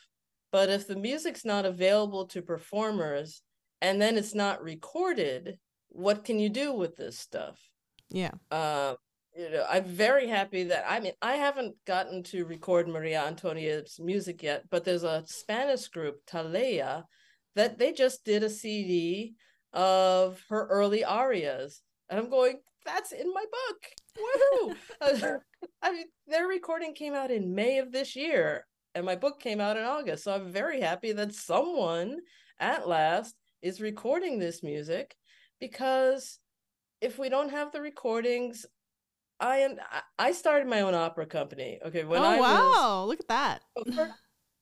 but 0.52 0.68
if 0.68 0.86
the 0.86 0.96
music's 0.96 1.44
not 1.44 1.64
available 1.64 2.26
to 2.28 2.42
performers 2.42 3.42
and 3.80 4.00
then 4.00 4.16
it's 4.16 4.34
not 4.34 4.62
recorded, 4.62 5.58
what 5.88 6.24
can 6.24 6.38
you 6.38 6.48
do 6.48 6.72
with 6.72 6.96
this 6.96 7.18
stuff? 7.18 7.58
Yeah. 8.10 8.32
Uh, 8.50 8.94
you 9.36 9.50
know, 9.50 9.66
I'm 9.68 9.84
very 9.84 10.28
happy 10.28 10.64
that 10.64 10.84
I 10.88 11.00
mean 11.00 11.14
I 11.22 11.34
haven't 11.34 11.74
gotten 11.86 12.22
to 12.24 12.44
record 12.44 12.88
Maria 12.88 13.24
Antonia's 13.24 13.98
music 13.98 14.42
yet, 14.42 14.64
but 14.70 14.84
there's 14.84 15.02
a 15.02 15.24
Spanish 15.26 15.88
group, 15.88 16.24
Talea, 16.26 17.04
that 17.56 17.78
they 17.78 17.92
just 17.92 18.24
did 18.24 18.42
a 18.42 18.50
CD 18.50 19.34
of 19.74 20.42
her 20.48 20.66
early 20.68 21.04
arias. 21.04 21.82
And 22.08 22.18
I'm 22.18 22.30
going, 22.30 22.60
that's 22.86 23.12
in 23.12 23.32
my 23.32 23.44
book. 23.44 24.76
Woohoo! 25.02 25.40
I 25.82 25.92
mean, 25.92 26.06
their 26.26 26.46
recording 26.46 26.94
came 26.94 27.14
out 27.14 27.30
in 27.30 27.54
May 27.54 27.78
of 27.78 27.92
this 27.92 28.16
year, 28.16 28.66
and 28.94 29.04
my 29.04 29.16
book 29.16 29.40
came 29.40 29.60
out 29.60 29.76
in 29.76 29.84
August. 29.84 30.24
So 30.24 30.34
I'm 30.34 30.52
very 30.52 30.80
happy 30.80 31.12
that 31.12 31.34
someone 31.34 32.18
at 32.58 32.88
last 32.88 33.34
is 33.62 33.80
recording 33.80 34.38
this 34.38 34.62
music 34.62 35.16
because 35.60 36.38
if 37.00 37.18
we 37.18 37.28
don't 37.28 37.50
have 37.50 37.72
the 37.72 37.80
recordings, 37.80 38.66
I 39.40 39.58
am 39.58 39.76
I 40.18 40.32
started 40.32 40.68
my 40.68 40.82
own 40.82 40.94
opera 40.94 41.26
company. 41.26 41.80
Okay, 41.84 42.04
when 42.04 42.20
oh, 42.20 42.24
I 42.24 42.40
wow, 42.40 43.00
was, 43.00 43.08
look 43.08 43.20
at 43.20 43.28
that. 43.28 43.62
Oh, 43.76 44.12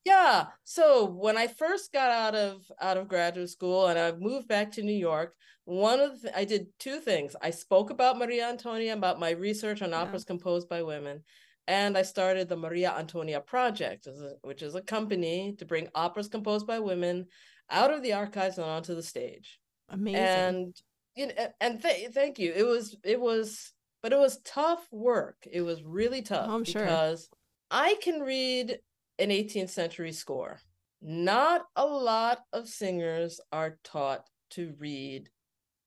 Yeah. 0.05 0.47
So 0.65 1.07
when 1.07 1.37
I 1.37 1.47
first 1.47 1.93
got 1.93 2.11
out 2.11 2.35
of 2.35 2.63
out 2.81 2.97
of 2.97 3.09
graduate 3.09 3.51
school 3.51 3.87
and 3.87 3.99
I 3.99 4.13
moved 4.13 4.49
back 4.49 4.73
to 4.73 4.83
New 4.83 4.97
York, 4.97 5.35
one 5.65 6.01
of 6.01 6.23
the, 6.23 6.37
I 6.37 6.45
did 6.45 6.67
two 6.79 6.99
things. 6.99 7.37
I 7.41 7.51
spoke 7.51 7.91
about 7.91 8.19
Maria 8.19 8.49
Antonia, 8.49 8.95
about 8.95 9.21
my 9.21 9.31
research 9.31 9.81
on 9.83 9.91
yeah. 9.91 10.01
operas 10.01 10.25
composed 10.25 10.69
by 10.69 10.83
women, 10.83 11.23
and 11.69 11.97
I 11.97 12.03
started 12.03 12.49
the 12.49 12.57
Maria 12.57 12.93
Antonia 12.97 13.41
Project, 13.41 14.09
which 14.43 14.63
is 14.63 14.75
a 14.75 14.83
company 14.83 15.55
to 15.59 15.65
bring 15.65 15.89
operas 15.95 16.29
composed 16.29 16.67
by 16.67 16.81
women 16.81 17.27
out 17.71 17.93
of 17.93 18.03
the 18.03 18.13
archives 18.13 18.59
and 18.59 18.67
onto 18.67 18.95
the 18.95 19.03
stage. 19.03 19.61
Amazing. 19.89 20.21
And 20.21 20.77
you 21.15 21.29
know, 21.29 21.35
and 21.61 21.81
th- 21.81 22.11
thank 22.11 22.39
you. 22.39 22.53
It 22.55 22.67
was 22.67 22.97
it 23.05 23.21
was 23.21 23.73
but 24.03 24.13
it 24.13 24.19
was 24.19 24.41
tough 24.45 24.85
work. 24.91 25.37
It 25.51 25.61
was 25.61 25.83
really 25.85 26.21
oh, 26.21 26.25
tough 26.25 26.47
Oh, 26.49 26.55
I'm 26.55 26.65
sure. 26.65 26.83
because 26.83 27.29
I 27.71 27.97
can 28.03 28.21
read 28.21 28.79
an 29.19 29.31
18th 29.31 29.71
century 29.71 30.13
score. 30.13 30.61
Not 31.01 31.67
a 31.77 31.85
lot 31.87 32.41
of 32.53 32.69
singers 32.69 33.41
are 33.53 33.79
taught 33.83 34.29
to 34.51 34.75
read 34.79 35.29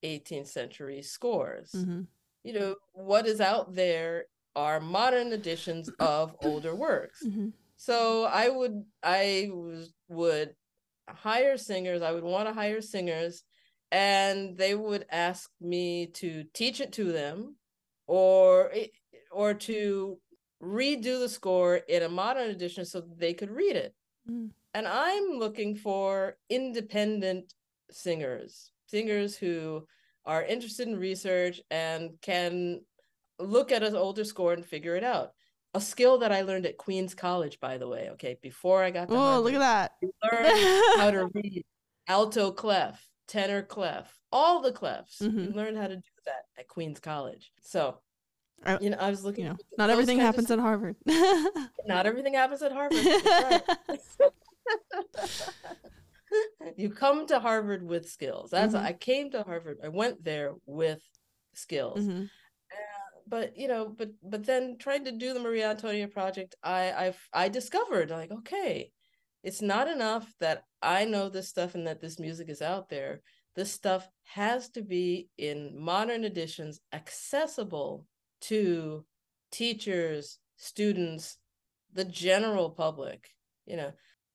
18th 0.04 0.48
century 0.48 1.02
scores. 1.02 1.72
hmm 1.72 2.02
You 2.44 2.54
know, 2.54 2.76
what 2.94 3.26
is 3.26 3.42
out 3.42 3.74
there 3.76 4.26
are 4.56 4.80
modern 4.80 5.32
editions 5.34 5.90
of 6.00 6.36
older 6.42 6.76
works. 6.76 7.22
hmm 7.24 7.50
So 7.78 8.26
I 8.26 8.50
would 8.50 8.84
I 9.04 9.50
would 10.10 10.56
hire 11.10 11.58
singers. 11.58 12.02
I 12.02 12.12
would 12.12 12.24
want 12.24 12.48
to 12.48 12.54
hire 12.54 12.82
singers, 12.82 13.44
and 13.92 14.58
they 14.58 14.76
would 14.76 15.06
ask 15.12 15.50
me 15.60 16.08
to 16.22 16.44
teach 16.54 16.80
it 16.82 16.92
to 16.94 17.12
them, 17.12 17.56
or 18.08 18.72
or 19.32 19.54
to 19.54 20.20
redo 20.62 21.20
the 21.20 21.30
score 21.30 21.76
in 21.78 22.04
a 22.04 22.10
modern 22.10 22.50
edition 22.50 22.86
so 22.86 23.02
that 23.02 23.20
they 23.20 23.34
could 23.34 23.52
read 23.52 23.76
it. 23.76 23.94
Mm. 24.30 24.52
And 24.74 24.88
I'm 24.88 25.32
looking 25.40 25.76
for 25.76 26.38
independent 26.50 27.54
singers, 27.92 28.72
singers 28.88 29.38
who 29.38 29.88
are 30.26 30.44
interested 30.44 30.88
in 30.88 30.98
research 30.98 31.62
and 31.70 32.12
can 32.22 32.82
look 33.40 33.72
at 33.72 33.84
an 33.84 33.96
older 33.96 34.24
score 34.24 34.54
and 34.54 34.66
figure 34.66 34.96
it 34.96 35.04
out. 35.04 35.32
A 35.76 35.82
skill 35.82 36.18
that 36.20 36.32
I 36.32 36.42
learned 36.42 36.66
at 36.66 36.78
Queens 36.78 37.14
College, 37.14 37.60
by 37.60 37.78
the 37.78 37.88
way. 37.88 38.10
Okay, 38.12 38.38
before 38.42 38.82
I 38.82 38.92
got 38.92 39.10
to 39.10 39.14
Oh, 39.16 39.42
look 39.42 39.54
at 39.54 39.60
that. 39.60 39.92
you 40.02 40.12
learn 40.24 40.46
how 40.98 41.12
to 41.12 41.30
read 41.34 41.64
alto 42.08 42.52
clef, 42.52 43.06
tenor 43.28 43.62
clef, 43.62 44.18
all 44.32 44.62
the 44.62 44.72
clefs. 44.72 45.20
You 45.22 45.30
Mhm. 45.30 45.54
learn 45.56 45.76
how 45.76 45.88
to 45.88 45.96
do 45.98 46.10
that 46.26 46.46
at 46.58 46.68
Queens 46.68 47.00
College. 47.00 47.52
So, 47.62 48.00
I- 48.64 48.78
you 48.80 48.90
know, 48.90 48.98
I 49.00 49.10
was 49.10 49.24
looking. 49.24 49.46
You 49.46 49.50
know, 49.52 49.58
not 49.78 49.90
everything 49.90 50.20
of 50.20 50.26
happens 50.26 50.50
at 50.52 50.60
Harvard. 50.60 50.96
Not 51.86 52.06
everything 52.08 52.34
happens 52.34 52.62
at 52.64 52.72
Harvard. 52.72 53.06
You 56.76 56.90
come 56.90 57.28
to 57.28 57.40
Harvard 57.40 57.84
with 57.84 58.10
skills. 58.10 58.50
That's 58.50 58.74
Mhm. 58.74 58.82
I 58.84 58.94
came 58.94 59.30
to 59.32 59.44
Harvard. 59.44 59.78
I 59.84 59.88
went 59.90 60.24
there 60.24 60.54
with 60.66 61.02
skills. 61.54 62.00
Mhm. 62.00 62.30
But 63.28 63.56
you 63.58 63.68
know, 63.68 63.88
but 63.90 64.10
but 64.22 64.44
then 64.46 64.78
trying 64.78 65.06
to 65.06 65.12
do 65.12 65.34
the 65.34 65.40
Maria 65.40 65.70
Antonia 65.70 66.08
project, 66.08 66.56
I 66.62 66.92
I 66.92 67.16
I 67.46 67.50
discovered 67.50 68.10
like 68.10 68.32
okay, 68.32 68.92
it's 69.44 69.62
not 69.62 69.88
enough 69.88 70.32
that 70.40 70.64
I 70.82 71.06
know 71.06 71.30
this 71.30 71.48
stuff 71.48 71.76
and 71.76 71.88
that 71.88 72.02
this 72.02 72.20
music 72.20 72.50
is 72.50 72.62
out 72.62 72.90
there. 72.90 73.22
This 73.56 73.72
stuff 73.72 74.10
has 74.24 74.70
to 74.72 74.82
be 74.82 75.30
in 75.38 75.80
modern 75.80 76.24
editions, 76.26 76.82
accessible 76.92 78.06
to 78.48 79.06
teachers, 79.52 80.40
students, 80.58 81.38
the 81.94 82.06
general 82.06 82.70
public. 82.70 83.30
You 83.66 83.78
know, 83.78 83.92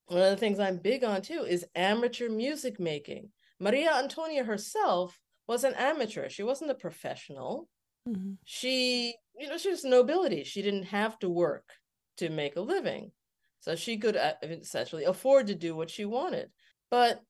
one 0.07 0.23
of 0.23 0.31
the 0.31 0.37
things 0.37 0.59
I'm 0.59 0.79
big 0.79 1.05
on 1.05 1.23
too 1.23 1.44
is 1.49 1.66
amateur 1.75 2.29
music 2.29 2.81
making. 2.81 3.31
Maria 3.59 3.92
Antonia 3.94 4.44
herself 4.44 5.18
was 5.46 5.64
an 5.64 5.75
amateur. 5.75 6.29
She 6.29 6.42
wasn't 6.42 6.70
a 6.70 6.75
professional. 6.75 7.68
Mhm. 8.09 8.38
She, 8.44 9.14
you 9.38 9.49
know, 9.49 9.59
she 9.59 9.70
was 9.70 9.85
nobility. 9.85 10.44
She 10.44 10.62
didn't 10.62 10.85
have 10.85 11.18
to 11.20 11.29
work 11.29 11.68
to 12.16 12.29
make 12.31 12.57
a 12.57 12.61
living. 12.61 13.12
So 13.61 13.77
she 13.77 13.99
could 13.99 14.16
uh, 14.16 14.35
essentially 14.42 15.05
afford 15.05 15.49
to 15.49 15.55
do 15.55 15.77
what 15.77 15.90
she 15.90 16.07
wanted. 16.07 16.51
But 16.90 17.20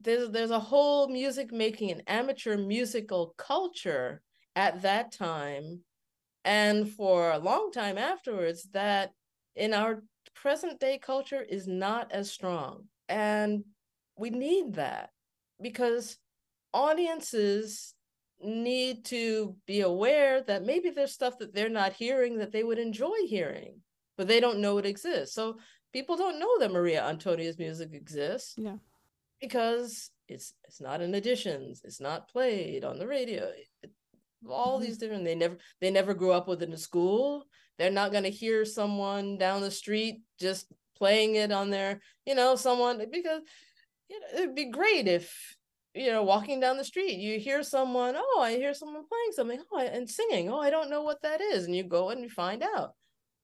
there's 0.00 0.30
there's 0.30 0.50
a 0.50 0.60
whole 0.60 1.08
music 1.08 1.50
making 1.50 1.90
and 1.90 2.02
amateur 2.06 2.56
musical 2.56 3.34
culture 3.36 4.22
at 4.54 4.82
that 4.82 5.12
time 5.12 5.82
and 6.44 6.90
for 6.90 7.30
a 7.32 7.38
long 7.38 7.70
time 7.72 7.98
afterwards 7.98 8.64
that 8.72 9.12
in 9.56 9.74
our 9.74 10.02
present 10.34 10.78
day 10.80 10.98
culture 10.98 11.42
is 11.42 11.66
not 11.66 12.12
as 12.12 12.30
strong. 12.30 12.84
And 13.08 13.64
we 14.16 14.30
need 14.30 14.74
that 14.74 15.10
because 15.60 16.16
audiences 16.72 17.94
need 18.40 19.04
to 19.06 19.56
be 19.66 19.80
aware 19.80 20.42
that 20.42 20.64
maybe 20.64 20.90
there's 20.90 21.12
stuff 21.12 21.38
that 21.38 21.54
they're 21.54 21.68
not 21.68 21.92
hearing 21.92 22.38
that 22.38 22.52
they 22.52 22.62
would 22.62 22.78
enjoy 22.78 23.16
hearing, 23.26 23.80
but 24.16 24.28
they 24.28 24.38
don't 24.40 24.60
know 24.60 24.78
it 24.78 24.86
exists. 24.86 25.34
So 25.34 25.58
people 25.92 26.16
don't 26.16 26.38
know 26.38 26.58
that 26.60 26.70
Maria 26.72 27.04
Antonia's 27.04 27.58
music 27.58 27.90
exists 27.92 28.54
Yeah. 28.56 28.76
because 29.40 30.10
it's 30.28 30.52
it's 30.64 30.80
not 30.80 31.00
in 31.00 31.14
editions, 31.14 31.80
it's 31.84 32.00
not 32.00 32.28
played 32.28 32.84
on 32.84 32.98
the 32.98 33.06
radio. 33.06 33.44
It- 33.82 33.90
all 34.48 34.78
these 34.78 34.98
different 34.98 35.24
they 35.24 35.34
never 35.34 35.56
they 35.80 35.90
never 35.90 36.14
grew 36.14 36.32
up 36.32 36.48
within 36.48 36.72
a 36.72 36.76
school. 36.78 37.44
They're 37.78 37.90
not 37.90 38.12
going 38.12 38.24
to 38.24 38.30
hear 38.30 38.64
someone 38.64 39.38
down 39.38 39.60
the 39.62 39.70
street 39.70 40.22
just 40.40 40.66
playing 40.96 41.36
it 41.36 41.52
on 41.52 41.70
their, 41.70 42.00
you 42.26 42.34
know, 42.34 42.56
someone 42.56 42.98
because 43.10 43.40
you 44.08 44.20
know, 44.20 44.26
it'd 44.42 44.54
be 44.54 44.70
great 44.70 45.06
if 45.08 45.56
you 45.94 46.10
know 46.12 46.22
walking 46.22 46.60
down 46.60 46.76
the 46.76 46.84
street 46.84 47.18
you 47.18 47.40
hear 47.40 47.62
someone 47.62 48.14
oh 48.16 48.40
i 48.42 48.54
hear 48.56 48.74
someone 48.74 49.04
playing 49.08 49.32
something. 49.32 49.60
Oh 49.72 49.78
I- 49.78 49.84
and 49.84 50.08
singing. 50.08 50.50
Oh 50.50 50.60
i 50.60 50.70
don't 50.70 50.90
know 50.90 51.02
what 51.02 51.22
that 51.22 51.40
is. 51.40 51.64
And 51.64 51.74
you 51.76 51.84
go 51.84 52.10
and 52.10 52.20
you 52.22 52.28
find 52.30 52.62
out. 52.62 52.92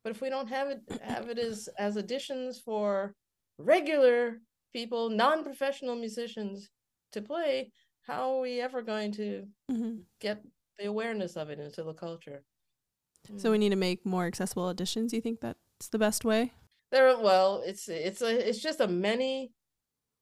But 0.02 0.10
if 0.12 0.20
we 0.20 0.28
don't 0.30 0.48
have 0.48 0.68
it 0.68 0.80
have 1.02 1.28
it 1.30 1.38
as 1.38 1.68
as 1.78 1.96
additions 1.96 2.60
for 2.60 3.14
regular 3.58 4.40
people 4.72 5.08
non-professional 5.10 5.96
musicians 5.96 6.68
to 7.12 7.22
play 7.22 7.70
how 8.06 8.34
are 8.36 8.40
we 8.40 8.60
ever 8.60 8.82
going 8.82 9.12
to 9.12 9.46
Mhm. 9.70 10.02
get 10.20 10.42
the 10.78 10.86
awareness 10.86 11.36
of 11.36 11.50
it 11.50 11.58
into 11.58 11.82
the 11.82 11.94
culture 11.94 12.42
So 13.36 13.50
we 13.50 13.58
need 13.58 13.70
to 13.70 13.76
make 13.76 14.04
more 14.04 14.26
accessible 14.26 14.68
editions. 14.68 15.12
You 15.12 15.20
think 15.20 15.40
that's 15.40 15.88
the 15.90 15.98
best 15.98 16.24
way? 16.24 16.52
there 16.92 17.08
are- 17.08 17.20
well 17.22 17.62
it's 17.66 17.88
it's 17.88 18.22
a 18.22 18.48
it's 18.48 18.60
just 18.60 18.80
a 18.80 18.86
many 18.86 19.50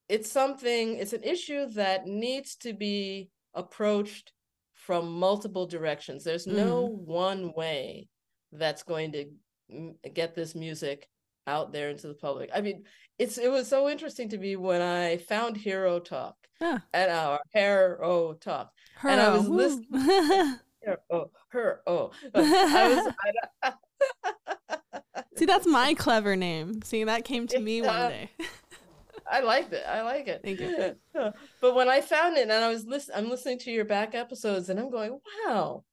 it's 0.09 0.31
something 0.31 0.97
it's 0.97 1.13
an 1.13 1.23
issue 1.23 1.67
that 1.71 2.07
needs 2.07 2.57
to 2.57 2.73
be 2.73 3.29
approached 3.55 4.33
from 4.73 5.13
multiple 5.13 5.67
directions 5.67 6.25
there's 6.25 6.47
no 6.47 6.87
one 6.87 7.53
way 7.55 8.09
that's 8.53 8.83
going 8.85 9.13
to 9.13 9.27
mm, 9.71 9.95
get 10.15 10.35
this 10.35 10.55
music 10.55 11.09
out 11.47 11.73
there 11.73 11.91
into 11.91 12.09
the 12.09 12.15
public 12.15 12.49
i 12.55 12.61
mean 12.63 12.85
it's 13.23 13.39
it 13.39 13.51
was 13.51 13.69
so 13.69 13.89
interesting 13.89 14.29
to 14.29 14.39
me 14.39 14.57
when 14.57 14.81
i 14.83 15.17
found 15.17 15.57
hero 15.57 15.99
talk 16.01 16.37
Yeah. 16.61 16.79
at 16.93 17.09
our 17.09 17.41
hero 17.53 18.35
talk 18.35 18.73
Her, 18.97 19.09
And 19.11 19.21
I 19.21 19.31
was 19.37 19.49
woo. 19.49 19.57
listening- 19.57 20.59
her 20.85 20.99
oh 21.11 21.31
her 21.51 21.81
oh 21.87 22.11
i 22.35 22.89
was 22.95 23.15
I, 23.63 23.73
See, 25.37 25.47
that's 25.47 25.67
my 25.67 25.95
clever 25.95 26.37
name. 26.37 26.83
See, 26.83 27.05
that 27.05 27.25
came 27.25 27.47
to 27.49 27.59
me 27.59 27.81
one 27.83 28.11
day. 28.11 28.31
I 29.31 29.41
liked 29.41 29.73
it. 29.73 29.83
I 29.89 30.03
like 30.03 30.29
it. 30.29 30.43
Thank 30.45 30.61
you. 30.61 30.95
but 31.61 31.75
when 31.75 31.89
I 31.89 32.01
found 32.03 32.37
it 32.37 32.43
and 32.43 32.53
I 32.53 32.69
was 32.69 32.85
listen, 32.85 33.15
I'm 33.17 33.31
listening 33.31 33.59
to 33.61 33.71
your 33.71 33.85
back 33.87 34.15
episodes 34.15 34.69
and 34.69 34.79
I'm 34.79 34.91
going, 34.91 35.19
wow, 35.47 35.85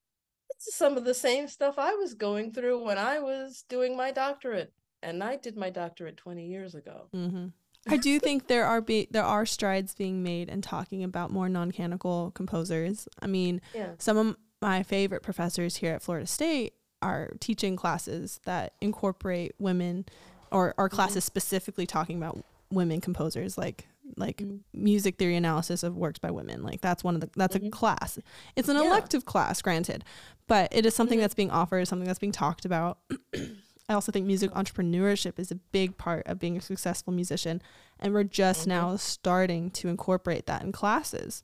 this 0.58 0.68
is 0.68 0.76
some 0.76 0.98
of 0.98 1.06
the 1.06 1.13
same 1.13 1.48
stuff 1.48 1.76
I 1.78 1.94
was 1.96 2.13
going 2.15 2.52
through 2.52 2.84
when 2.84 2.98
I 2.98 3.20
was 3.20 3.63
doing 3.70 3.96
my 3.96 4.12
doctorate. 4.12 4.74
And 5.02 5.24
I 5.24 5.38
did 5.38 5.56
my 5.58 5.70
doctorate 5.70 6.18
20 6.18 6.46
years 6.46 6.76
ago. 6.76 7.08
hmm 7.14 7.48
I 7.88 7.96
do 7.96 8.20
think 8.20 8.48
there 8.48 8.66
are 8.66 8.82
be 8.82 9.08
there 9.10 9.24
are 9.24 9.46
strides 9.46 9.96
being 9.96 10.22
made 10.22 10.50
in 10.50 10.62
talking 10.62 11.02
about 11.04 11.32
more 11.32 11.48
non-canonical 11.48 12.32
composers. 12.32 13.08
I 13.22 13.28
mean, 13.28 13.62
Yeah. 13.74 13.92
some 13.98 14.18
of 14.18 14.36
my 14.62 14.84
favorite 14.84 15.24
professors 15.24 15.78
here 15.78 15.94
at 15.94 16.02
Florida 16.04 16.28
State 16.28 16.74
are 17.02 17.32
teaching 17.40 17.78
classes 17.78 18.42
that 18.44 18.74
incorporate 18.82 19.54
women 19.60 20.06
or 20.52 20.72
Mm-hmm. 20.72 20.82
are 20.82 20.90
classes 20.90 21.24
specifically 21.24 21.86
talking 21.88 22.18
about 22.18 22.44
women 22.70 23.00
composers 23.00 23.58
like 23.58 23.88
like 24.18 24.38
Mhm. 24.38 24.60
music 24.74 25.18
theory 25.18 25.36
analysis 25.38 25.84
of 25.84 25.96
works 25.96 26.18
by 26.20 26.32
women 26.32 26.64
like 26.64 26.82
that's 26.82 27.04
one 27.04 27.16
of 27.16 27.22
the 27.22 27.30
that's 27.38 27.56
a 27.56 27.60
Mhm. 27.60 27.72
class 27.72 28.18
it's 28.56 28.67
an 28.67 28.76
Yeah. 28.76 28.84
elective 28.88 29.23
class 29.23 29.62
granted 29.62 30.04
but 30.48 30.67
it 30.73 30.84
is 30.86 30.94
something 30.96 31.19
Mhm. 31.19 31.21
that's 31.21 31.36
being 31.36 31.52
offered 31.52 31.88
something 31.88 32.08
that's 32.08 32.19
being 32.19 32.32
talked 32.34 32.65
about 32.65 32.98
i 33.90 33.94
also 33.94 34.12
think 34.12 34.25
music 34.25 34.52
entrepreneurship 34.52 35.37
is 35.40 35.52
a 35.52 35.56
big 35.56 35.98
part 35.98 36.25
of 36.27 36.40
being 36.40 36.56
a 36.58 36.62
successful 36.62 37.12
musician 37.12 37.62
and 38.00 38.13
we're 38.13 38.23
just 38.23 38.63
Mhm. 38.63 38.67
now 38.67 38.96
starting 38.96 39.71
to 39.71 39.90
incorporate 39.90 40.46
that 40.46 40.62
in 40.62 40.71
classes 40.71 41.44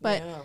But- 0.00 0.22
Yeah. 0.22 0.42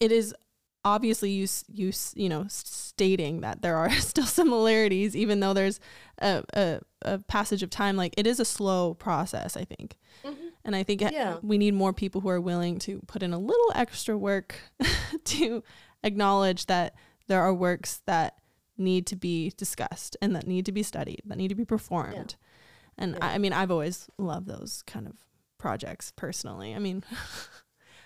it 0.00 0.10
is 0.12 0.34
obviously 0.82 1.30
you 1.30 1.46
you 1.70 1.92
you 2.14 2.28
know 2.28 2.46
stating 2.48 3.42
that 3.42 3.60
there 3.60 3.76
are 3.76 3.90
still 4.12 4.24
similarities 4.24 5.14
even 5.14 5.40
though 5.40 5.52
there's 5.52 5.78
a, 6.22 6.42
a, 6.54 6.80
a 7.02 7.18
passage 7.18 7.62
of 7.62 7.68
time 7.68 7.96
like 7.96 8.14
it 8.16 8.26
is 8.26 8.40
a 8.40 8.44
slow 8.46 8.94
process 8.94 9.56
i 9.58 9.64
think 9.64 9.98
Mhm. 10.24 10.36
and 10.64 10.74
i 10.74 10.82
think 10.82 11.02
Yeah. 11.02 11.36
we 11.42 11.58
need 11.58 11.74
more 11.74 11.92
people 11.92 12.22
who 12.22 12.30
are 12.30 12.40
willing 12.40 12.78
to 12.80 13.00
put 13.06 13.22
in 13.22 13.34
a 13.34 13.38
little 13.38 13.72
extra 13.74 14.16
work 14.16 14.54
to 15.24 15.62
acknowledge 16.02 16.64
that 16.66 16.94
there 17.26 17.42
are 17.42 17.52
works 17.52 18.00
that 18.06 18.38
need 18.80 19.06
to 19.06 19.16
be 19.16 19.52
discussed 19.56 20.16
and 20.22 20.34
that 20.34 20.46
need 20.46 20.66
to 20.66 20.72
be 20.72 20.82
studied 20.82 21.20
that 21.26 21.38
need 21.38 21.48
to 21.48 21.54
be 21.54 21.64
performed 21.64 22.36
and 22.98 23.14
Yeah. 23.14 23.26
I, 23.26 23.34
I 23.34 23.38
mean 23.38 23.52
i've 23.52 23.70
always 23.70 24.08
loved 24.18 24.46
those 24.48 24.82
kind 24.86 25.06
of 25.06 25.14
projects 25.58 26.12
personally 26.16 26.74
i 26.74 26.78
mean 26.78 27.04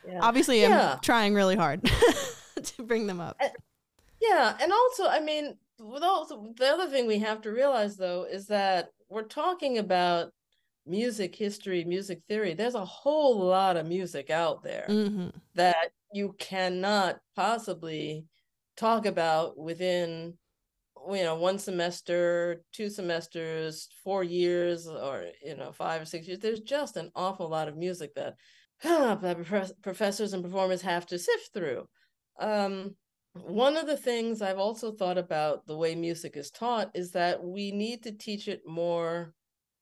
Yeah. 0.07 0.19
obviously 0.23 0.63
Yeah. 0.63 0.93
i'm 0.95 1.01
trying 1.01 1.35
really 1.35 1.57
hard 1.57 1.83
to 2.63 2.83
bring 2.83 3.07
them 3.07 3.21
up. 3.21 3.41
Yeah, 4.21 4.57
and 4.61 4.73
also, 4.73 5.07
I 5.09 5.21
mean, 5.21 5.57
with 5.79 6.03
also 6.03 6.53
the 6.57 6.67
other 6.69 6.89
thing 6.89 7.07
we 7.07 7.19
have 7.19 7.43
to 7.43 7.51
realize 7.51 7.97
though 7.97 8.25
is 8.25 8.47
that 8.47 8.91
we're 9.09 9.25
talking 9.25 9.79
about 9.79 10.33
music 10.87 11.35
history, 11.35 11.85
music 11.85 12.21
theory. 12.29 12.55
There's 12.55 12.75
a 12.75 12.85
whole 12.85 13.39
lot 13.39 13.77
of 13.77 13.87
music 13.87 14.31
out 14.31 14.63
there 14.63 14.85
hmm 14.87 15.29
that 15.55 15.93
you 16.13 16.35
cannot 16.39 17.19
possibly 17.37 18.25
talk 18.77 19.07
about 19.07 19.57
within 19.59 20.37
you 21.11 21.23
know 21.23 21.35
one 21.37 21.59
semester 21.59 22.65
two 22.73 22.89
semesters 22.89 23.89
four 24.03 24.23
years 24.25 24.87
or 24.87 25.27
you 25.43 25.57
know 25.57 25.73
five 25.73 26.03
or 26.03 26.05
six 26.05 26.27
years 26.27 26.39
there's 26.39 26.61
just 26.61 26.97
an 26.97 27.11
awful 27.15 27.49
lot 27.49 27.69
of 27.69 27.77
music 27.77 28.15
that, 28.15 28.35
that 28.83 29.75
professors 29.83 30.33
and 30.33 30.45
performers 30.45 30.83
have 30.83 31.07
to 31.07 31.19
sift 31.19 31.51
through 31.53 31.87
um, 32.41 32.97
one 33.33 33.77
of 33.77 33.87
the 33.87 33.97
things 33.97 34.41
i've 34.43 34.59
also 34.59 34.93
thought 34.93 35.19
about 35.19 35.67
the 35.67 35.77
way 35.77 35.95
music 35.95 36.37
is 36.37 36.51
taught 36.51 36.91
is 36.95 37.11
that 37.13 37.43
we 37.43 37.71
need 37.73 38.03
to 38.03 38.13
teach 38.13 38.49
it 38.49 38.63
more 38.67 39.35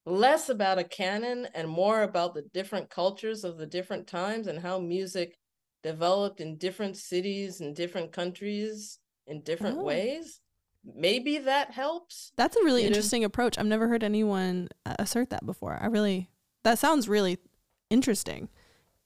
less 0.05 0.49
about 0.49 0.79
a 0.79 0.85
canon 0.85 1.47
and 1.55 1.68
more 1.68 2.03
about 2.03 2.35
the 2.35 2.43
different 2.53 2.91
cultures 2.91 3.45
of 3.45 3.57
the 3.59 3.66
different 3.66 4.07
times 4.07 4.47
and 4.47 4.59
how 4.59 4.79
music 4.79 5.37
developed 5.83 6.41
in 6.41 6.59
different 6.59 6.97
cities 6.97 7.61
and 7.61 7.77
different 7.77 8.12
countries 8.12 8.99
in 9.27 9.43
different 9.43 9.79
Oh. 9.79 9.85
ways. 9.85 10.41
Maybe 10.85 11.39
that 11.39 11.70
helps. 11.70 12.33
That's 12.37 12.57
a 12.57 12.64
really 12.64 12.85
interesting 12.85 13.24
approach. 13.24 13.59
I've 13.59 13.66
never 13.66 13.89
heard 13.89 14.03
anyone 14.03 14.68
uh, 14.85 14.97
assert 14.99 15.30
that 15.30 15.47
before. 15.47 15.78
I 15.80 15.87
really 15.87 16.28
that 16.64 16.78
sounds 16.78 17.09
really 17.09 17.39
interesting. 17.91 18.49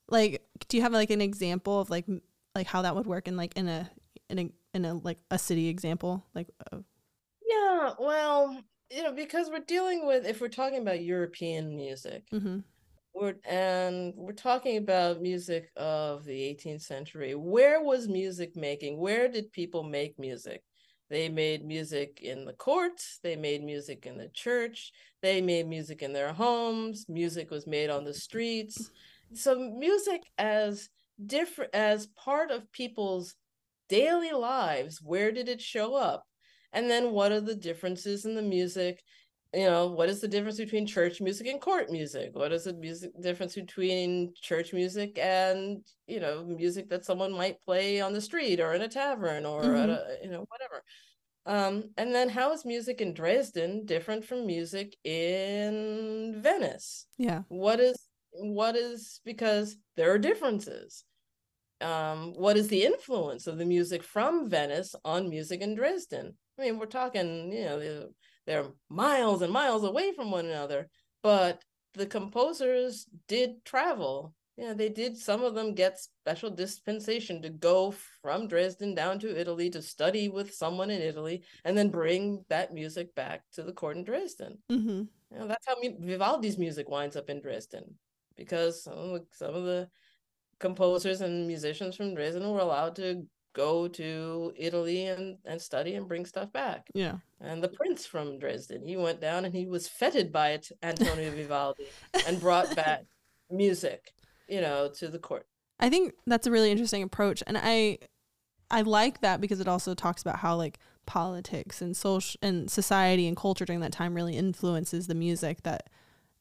Like, 0.09 0.43
do 0.69 0.77
you 0.77 0.83
have 0.83 0.93
like 0.93 1.11
an 1.11 1.21
example 1.21 1.81
of 1.81 1.91
like 1.91 2.07
like 2.55 2.67
how 2.67 2.83
that 2.83 2.95
would 2.95 3.07
work 3.07 3.29
in 3.29 3.37
like 3.37 3.57
in 3.57 3.69
a 3.69 3.91
in 4.31 4.39
a 4.39 4.51
in 4.75 4.85
a 4.85 4.95
like 4.95 5.19
a 5.31 5.39
city 5.39 5.69
example? 5.69 6.25
Like, 6.35 6.49
uh, 6.73 6.79
Yeah, 7.47 7.93
well, 7.99 8.61
you 8.91 9.03
know, 9.03 9.13
because 9.13 9.51
we're 9.51 9.61
dealing 9.61 10.07
with 10.07 10.27
if 10.27 10.41
we're 10.41 10.49
talking 10.49 10.81
about 10.81 11.03
European 11.03 11.77
music, 11.77 12.25
Mm-hmm. 12.33 12.59
we're 13.15 13.35
and 13.45 14.15
we're 14.17 14.33
talking 14.33 14.77
about 14.79 15.21
music 15.21 15.71
of 15.77 16.25
the 16.25 16.39
18th 16.41 16.83
century. 16.83 17.35
Where 17.35 17.83
was 17.83 18.09
music 18.09 18.57
making? 18.57 18.99
Where 18.99 19.29
did 19.29 19.53
people 19.53 19.83
make 19.83 20.19
music? 20.19 20.63
They 21.09 21.29
made 21.29 21.65
music 21.65 22.21
in 22.21 22.45
the 22.45 22.53
courts, 22.53 23.21
they 23.23 23.37
made 23.37 23.63
music 23.63 24.07
in 24.07 24.19
the 24.19 24.29
church, 24.29 24.93
they 25.23 25.41
made 25.41 25.69
music 25.69 26.03
in 26.03 26.13
their 26.13 26.33
homes, 26.33 27.07
music 27.09 27.51
was 27.51 27.67
made 27.67 27.91
on 27.91 28.05
the 28.05 28.15
streets. 28.15 28.91
So 29.33 29.57
music 29.57 30.23
as 30.37 30.89
different 31.25 31.75
as 31.75 32.09
part 32.09 32.51
of 32.51 32.73
people's 32.73 33.37
daily 33.89 34.33
lives, 34.33 35.01
where 35.01 35.31
did 35.31 35.49
it 35.49 35.61
show 35.61 35.95
up? 35.95 36.25
And 36.73 36.91
then 36.91 37.13
what 37.13 37.33
are 37.33 37.41
the 37.41 37.55
differences 37.55 38.25
in 38.25 38.35
the 38.35 38.43
music? 38.43 39.03
You 39.55 39.65
know, 39.65 39.87
what 39.89 40.09
is 40.09 40.21
the 40.21 40.29
difference 40.29 40.59
between 40.59 40.87
church 40.87 41.21
music 41.21 41.47
and 41.47 41.61
court 41.61 41.91
music? 41.91 42.31
What 42.35 42.53
is 42.53 42.65
the 42.65 42.75
music 42.75 43.13
difference 43.21 43.55
between 43.55 44.35
church 44.41 44.73
music 44.73 45.19
and, 45.19 45.85
you 46.07 46.21
know, 46.21 46.45
music 46.45 46.89
that 46.91 47.05
someone 47.05 47.33
might 47.33 47.63
play 47.65 48.01
on 48.01 48.13
the 48.13 48.21
street 48.21 48.61
or 48.61 48.75
in 48.75 48.83
a 48.83 48.89
tavern 48.89 49.47
or 49.47 49.75
at 49.77 49.89
a, 49.89 50.19
you 50.23 50.31
know, 50.31 50.45
whatever. 50.49 50.83
Um, 51.47 51.91
and 51.97 52.15
then 52.15 52.29
how 52.29 52.53
is 52.53 52.65
music 52.65 53.01
in 53.01 53.15
Dresden 53.15 53.87
different 53.87 54.25
from 54.25 54.47
music 54.47 54.97
in 55.05 56.35
Venice? 56.43 57.07
yeah, 57.17 57.43
what 57.49 57.81
is 57.81 57.97
what 58.33 58.77
is 58.77 59.21
because 59.25 59.77
there 59.97 60.13
are 60.13 60.19
differences 60.19 61.05
um 61.81 62.33
what 62.37 62.57
is 62.57 62.69
the 62.69 62.85
influence 62.85 63.47
of 63.47 63.59
the 63.59 63.65
music 63.65 64.03
from 64.03 64.49
venice 64.49 64.95
on 65.05 65.29
music 65.29 65.61
in 65.61 65.75
dresden 65.75 66.35
i 66.59 66.63
mean 66.63 66.79
we're 66.79 66.87
talking 66.87 67.53
you 67.53 67.65
know 67.65 67.79
they're, 67.79 68.07
they're 68.47 68.67
miles 68.89 69.43
and 69.43 69.53
miles 69.53 69.85
away 69.85 70.13
from 70.13 70.31
one 70.31 70.47
another 70.47 70.89
but 71.23 71.63
the 71.95 72.07
composers 72.07 73.07
did 73.27 73.65
travel. 73.65 74.35
Yeah 74.57 74.73
they 74.75 74.89
did 74.89 75.17
some 75.17 75.43
of 75.43 75.55
them 75.55 75.75
get 75.75 75.99
special 75.99 76.51
dispensation 76.51 77.43
to 77.43 77.51
go 77.51 77.95
from 78.23 78.49
dresden 78.49 78.95
down 78.95 79.19
to 79.21 79.39
italy 79.39 79.69
to 79.71 79.83
study 79.83 80.29
with 80.29 80.55
someone 80.55 80.91
in 80.91 81.03
italy 81.03 81.43
and 81.65 81.77
then 81.77 81.91
bring 81.91 82.45
that 82.49 82.73
music 82.73 83.15
back 83.15 83.43
to 83.53 83.63
the 83.63 83.73
court 83.73 83.97
in 83.97 84.05
dresden. 84.05 84.59
Hmm 84.71 85.03
you 85.33 85.39
know, 85.39 85.49
that's 85.49 85.67
how 85.67 85.75
Vivaldi's 86.01 86.59
music 86.59 86.89
winds 86.89 87.17
up 87.17 87.31
in 87.31 87.41
Dresden, 87.41 87.95
because 88.37 88.85
some 88.85 88.97
of, 88.99 89.11
the, 89.13 89.27
some 89.33 89.55
of 89.55 89.65
the 89.65 89.89
composers 90.61 91.21
and 91.21 91.47
musicians 91.47 91.97
from 91.97 92.15
Dresden 92.15 92.49
were 92.51 92.61
allowed 92.61 92.97
to 92.97 93.27
go 93.57 93.89
to 93.89 94.53
Italy 94.55 95.07
and, 95.07 95.39
and 95.47 95.61
study 95.61 95.95
and 95.95 96.07
bring 96.07 96.27
stuff 96.27 96.53
back. 96.53 96.89
yeah. 96.95 97.17
And 97.41 97.63
the 97.63 97.69
prince 97.69 98.07
from 98.07 98.39
Dresden, 98.39 98.87
he 98.87 98.97
went 98.97 99.21
down 99.21 99.45
and 99.45 99.55
he 99.55 99.67
was 99.67 99.89
feted 99.89 100.31
by 100.31 100.51
it, 100.51 100.69
Antonio 100.83 101.31
Vivaldi 101.35 101.87
and 102.27 102.39
brought 102.39 102.75
back 102.77 103.03
music, 103.51 104.13
you 104.49 104.61
know, 104.61 104.91
to 104.97 105.09
the 105.09 105.19
court. 105.19 105.47
I 105.81 105.89
think 105.89 106.15
that's 106.27 106.47
a 106.47 106.51
really 106.51 106.71
interesting 106.71 107.03
approach, 107.03 107.43
and 107.47 107.59
I 107.59 107.99
I 108.71 108.83
like 108.83 109.21
that 109.21 109.41
because 109.41 109.61
it 109.61 109.69
also 109.69 109.95
talks 109.95 110.23
about 110.23 110.39
how 110.39 110.57
like 110.57 110.79
politics 111.05 111.83
and 111.83 111.95
social 111.95 112.39
and 112.41 112.71
society 112.71 113.29
and 113.29 113.37
culture 113.37 113.67
during 113.67 113.81
that 113.81 113.93
time 113.93 114.15
really 114.15 114.37
influences 114.37 115.07
the 115.07 115.15
music 115.15 115.63
that 115.65 115.91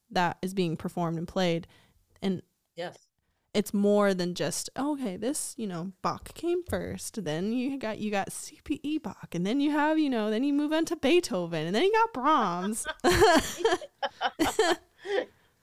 that 0.09 0.37
is 0.41 0.53
being 0.53 0.77
performed 0.77 1.17
and 1.17 1.27
played, 1.27 1.67
and 2.21 2.41
Yes. 2.75 3.04
It's 3.55 3.73
more 3.73 4.13
than 4.13 4.35
just 4.35 4.69
okay 4.77 5.17
this 5.17 5.55
you 5.57 5.67
know 5.67 5.93
bach 6.01 6.33
came 6.33 6.63
first 6.63 7.23
then 7.23 7.53
you 7.53 7.77
got 7.79 7.99
you 7.99 8.11
got 8.11 8.29
cpe 8.29 9.01
bach 9.01 9.33
and 9.33 9.45
then 9.45 9.59
you 9.61 9.71
have 9.71 9.97
you 9.97 10.09
know 10.09 10.29
then 10.29 10.43
you 10.43 10.53
move 10.53 10.73
on 10.73 10.85
to 10.85 10.95
beethoven 10.95 11.65
and 11.67 11.75
then 11.75 11.83
you 11.83 11.91
got 11.93 12.13
brahms 12.13 12.87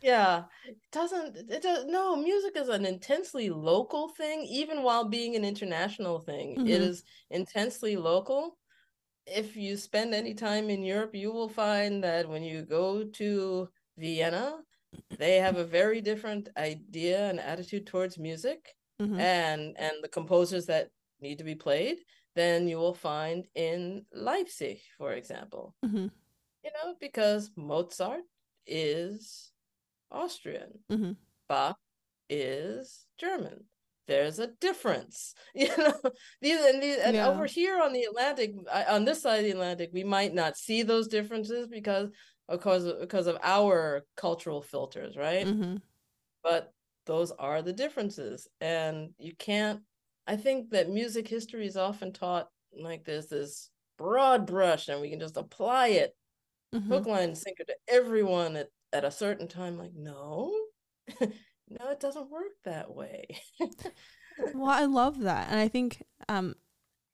Yeah, 0.02 0.44
it 0.66 0.76
doesn't 0.90 1.36
it 1.50 1.62
does 1.62 1.84
no, 1.86 2.16
music 2.16 2.56
is 2.56 2.68
an 2.68 2.84
intensely 2.84 3.50
local 3.50 4.08
thing, 4.08 4.42
even 4.44 4.82
while 4.82 5.04
being 5.04 5.36
an 5.36 5.44
international 5.44 6.18
thing. 6.20 6.60
It 6.64 6.80
Mhm. 6.80 6.82
is 6.82 7.04
intensely 7.30 7.96
local. 7.96 8.58
If 9.26 9.56
you 9.56 9.76
spend 9.76 10.14
any 10.14 10.34
time 10.34 10.70
in 10.70 10.82
Europe, 10.84 11.14
you 11.14 11.32
will 11.32 11.48
find 11.48 12.04
that 12.04 12.28
when 12.28 12.42
you 12.44 12.62
go 12.62 13.04
to 13.04 13.70
Vienna, 13.98 14.62
they 15.18 15.36
have 15.36 15.56
a 15.56 15.64
very 15.64 16.00
different 16.00 16.48
idea 16.56 17.28
and 17.30 17.40
attitude 17.40 17.86
towards 17.86 18.18
music 18.18 18.74
Mhm. 19.00 19.18
and 19.18 19.76
and 19.78 19.94
the 20.02 20.08
composers 20.08 20.66
that 20.66 20.90
need 21.20 21.38
to 21.38 21.44
be 21.44 21.54
played 21.54 21.98
than 22.34 22.66
you 22.68 22.76
will 22.78 22.94
find 22.94 23.46
in 23.54 24.06
Leipzig, 24.12 24.80
for 24.98 25.12
example 25.12 25.74
Mhm. 25.84 26.10
you 26.64 26.70
know, 26.76 26.94
because 27.00 27.50
Mozart 27.56 28.24
is 28.66 29.52
Austrian, 30.10 30.84
Mhm. 30.90 31.16
Bach 31.48 31.78
is 32.28 33.06
German. 33.18 33.68
There's 34.06 34.38
a 34.38 34.48
difference, 34.48 35.34
you 35.54 35.68
know. 35.76 35.94
These 36.40 36.60
and 36.60 36.82
these, 36.82 36.98
and 36.98 37.16
Yeah. 37.16 37.28
over 37.28 37.46
here 37.46 37.80
on 37.80 37.92
the 37.92 38.02
Atlantic, 38.04 38.52
on 38.88 39.04
this 39.04 39.22
side 39.22 39.38
of 39.38 39.44
the 39.44 39.50
Atlantic, 39.52 39.90
we 39.92 40.04
might 40.04 40.34
not 40.34 40.56
see 40.56 40.82
those 40.82 41.08
differences 41.08 41.66
because 41.68 42.10
because 42.52 42.84
of, 42.86 43.00
because 43.00 43.26
of 43.28 43.38
our 43.42 44.04
cultural 44.16 44.62
filters, 44.62 45.16
right? 45.16 45.46
Mhm. 45.46 45.82
But 46.42 46.72
those 47.06 47.32
are 47.32 47.62
the 47.62 47.72
differences, 47.72 48.48
and 48.60 49.14
you 49.18 49.34
can't. 49.36 49.82
I 50.26 50.36
think 50.36 50.70
that 50.70 50.90
music 50.90 51.28
history 51.28 51.66
is 51.66 51.76
often 51.76 52.12
taught 52.12 52.48
like 52.72 53.04
there's 53.04 53.28
this 53.28 53.70
broad 53.98 54.46
brush, 54.46 54.88
and 54.88 55.00
we 55.00 55.10
can 55.10 55.20
just 55.20 55.36
apply 55.36 55.88
it 55.88 56.16
Mhm. 56.74 56.88
hook, 56.88 57.06
line, 57.06 57.24
and 57.30 57.38
sinker 57.38 57.64
to 57.64 57.76
everyone 57.88 58.56
at, 58.56 58.70
at 58.92 59.04
a 59.04 59.10
certain 59.10 59.48
time. 59.48 59.78
Like, 59.78 59.94
no, 59.94 60.54
no, 61.20 61.90
it 61.90 62.00
doesn't 62.00 62.30
work 62.30 62.52
that 62.64 62.94
way. 62.94 63.26
well 64.52 64.70
i 64.70 64.84
love 64.84 65.20
that 65.20 65.48
and 65.50 65.58
i 65.60 65.68
think 65.68 66.02
um 66.28 66.54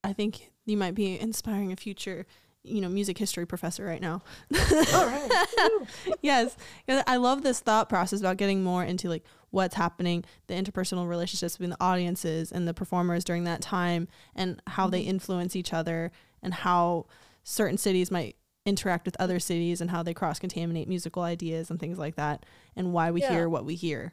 i 0.05 0.12
think 0.12 0.51
you 0.66 0.76
might 0.76 0.95
be 0.95 1.18
inspiring 1.18 1.72
a 1.72 1.76
future 1.76 2.26
you 2.68 2.80
know 2.80 2.88
music 2.88 3.18
history 3.18 3.46
professor 3.46 3.84
right 3.84 4.00
now 4.00 4.22
All 4.94 5.06
right. 5.06 5.46
Yes 6.22 6.56
i 6.88 7.16
love 7.16 7.42
this 7.42 7.60
thought 7.60 7.88
process 7.88 8.20
about 8.20 8.36
getting 8.36 8.62
more 8.62 8.84
into 8.84 9.08
like 9.08 9.24
what's 9.50 9.74
happening 9.74 10.24
the 10.46 10.54
interpersonal 10.54 11.08
relationships 11.08 11.56
between 11.56 11.70
the 11.70 11.76
audiences 11.82 12.52
and 12.52 12.68
the 12.68 12.74
performers 12.74 13.24
during 13.24 13.44
that 13.44 13.60
time 13.60 14.08
and 14.34 14.60
how 14.66 14.88
they 14.88 15.02
Mhm. 15.02 15.08
influence 15.08 15.56
each 15.56 15.72
other 15.72 16.10
and 16.42 16.54
how 16.54 17.06
certain 17.44 17.78
cities 17.78 18.10
might 18.10 18.36
interact 18.66 19.06
with 19.06 19.16
other 19.18 19.38
cities 19.40 19.80
and 19.80 19.90
how 19.90 20.02
they 20.02 20.12
cross 20.12 20.38
contaminate 20.38 20.88
musical 20.88 21.22
ideas 21.22 21.70
and 21.70 21.80
things 21.80 21.98
like 21.98 22.16
that 22.16 22.44
and 22.76 22.92
why 22.92 23.10
we 23.10 23.20
Yeah. 23.22 23.30
hear 23.30 23.48
what 23.48 23.64
we 23.64 23.74
hear 23.74 24.12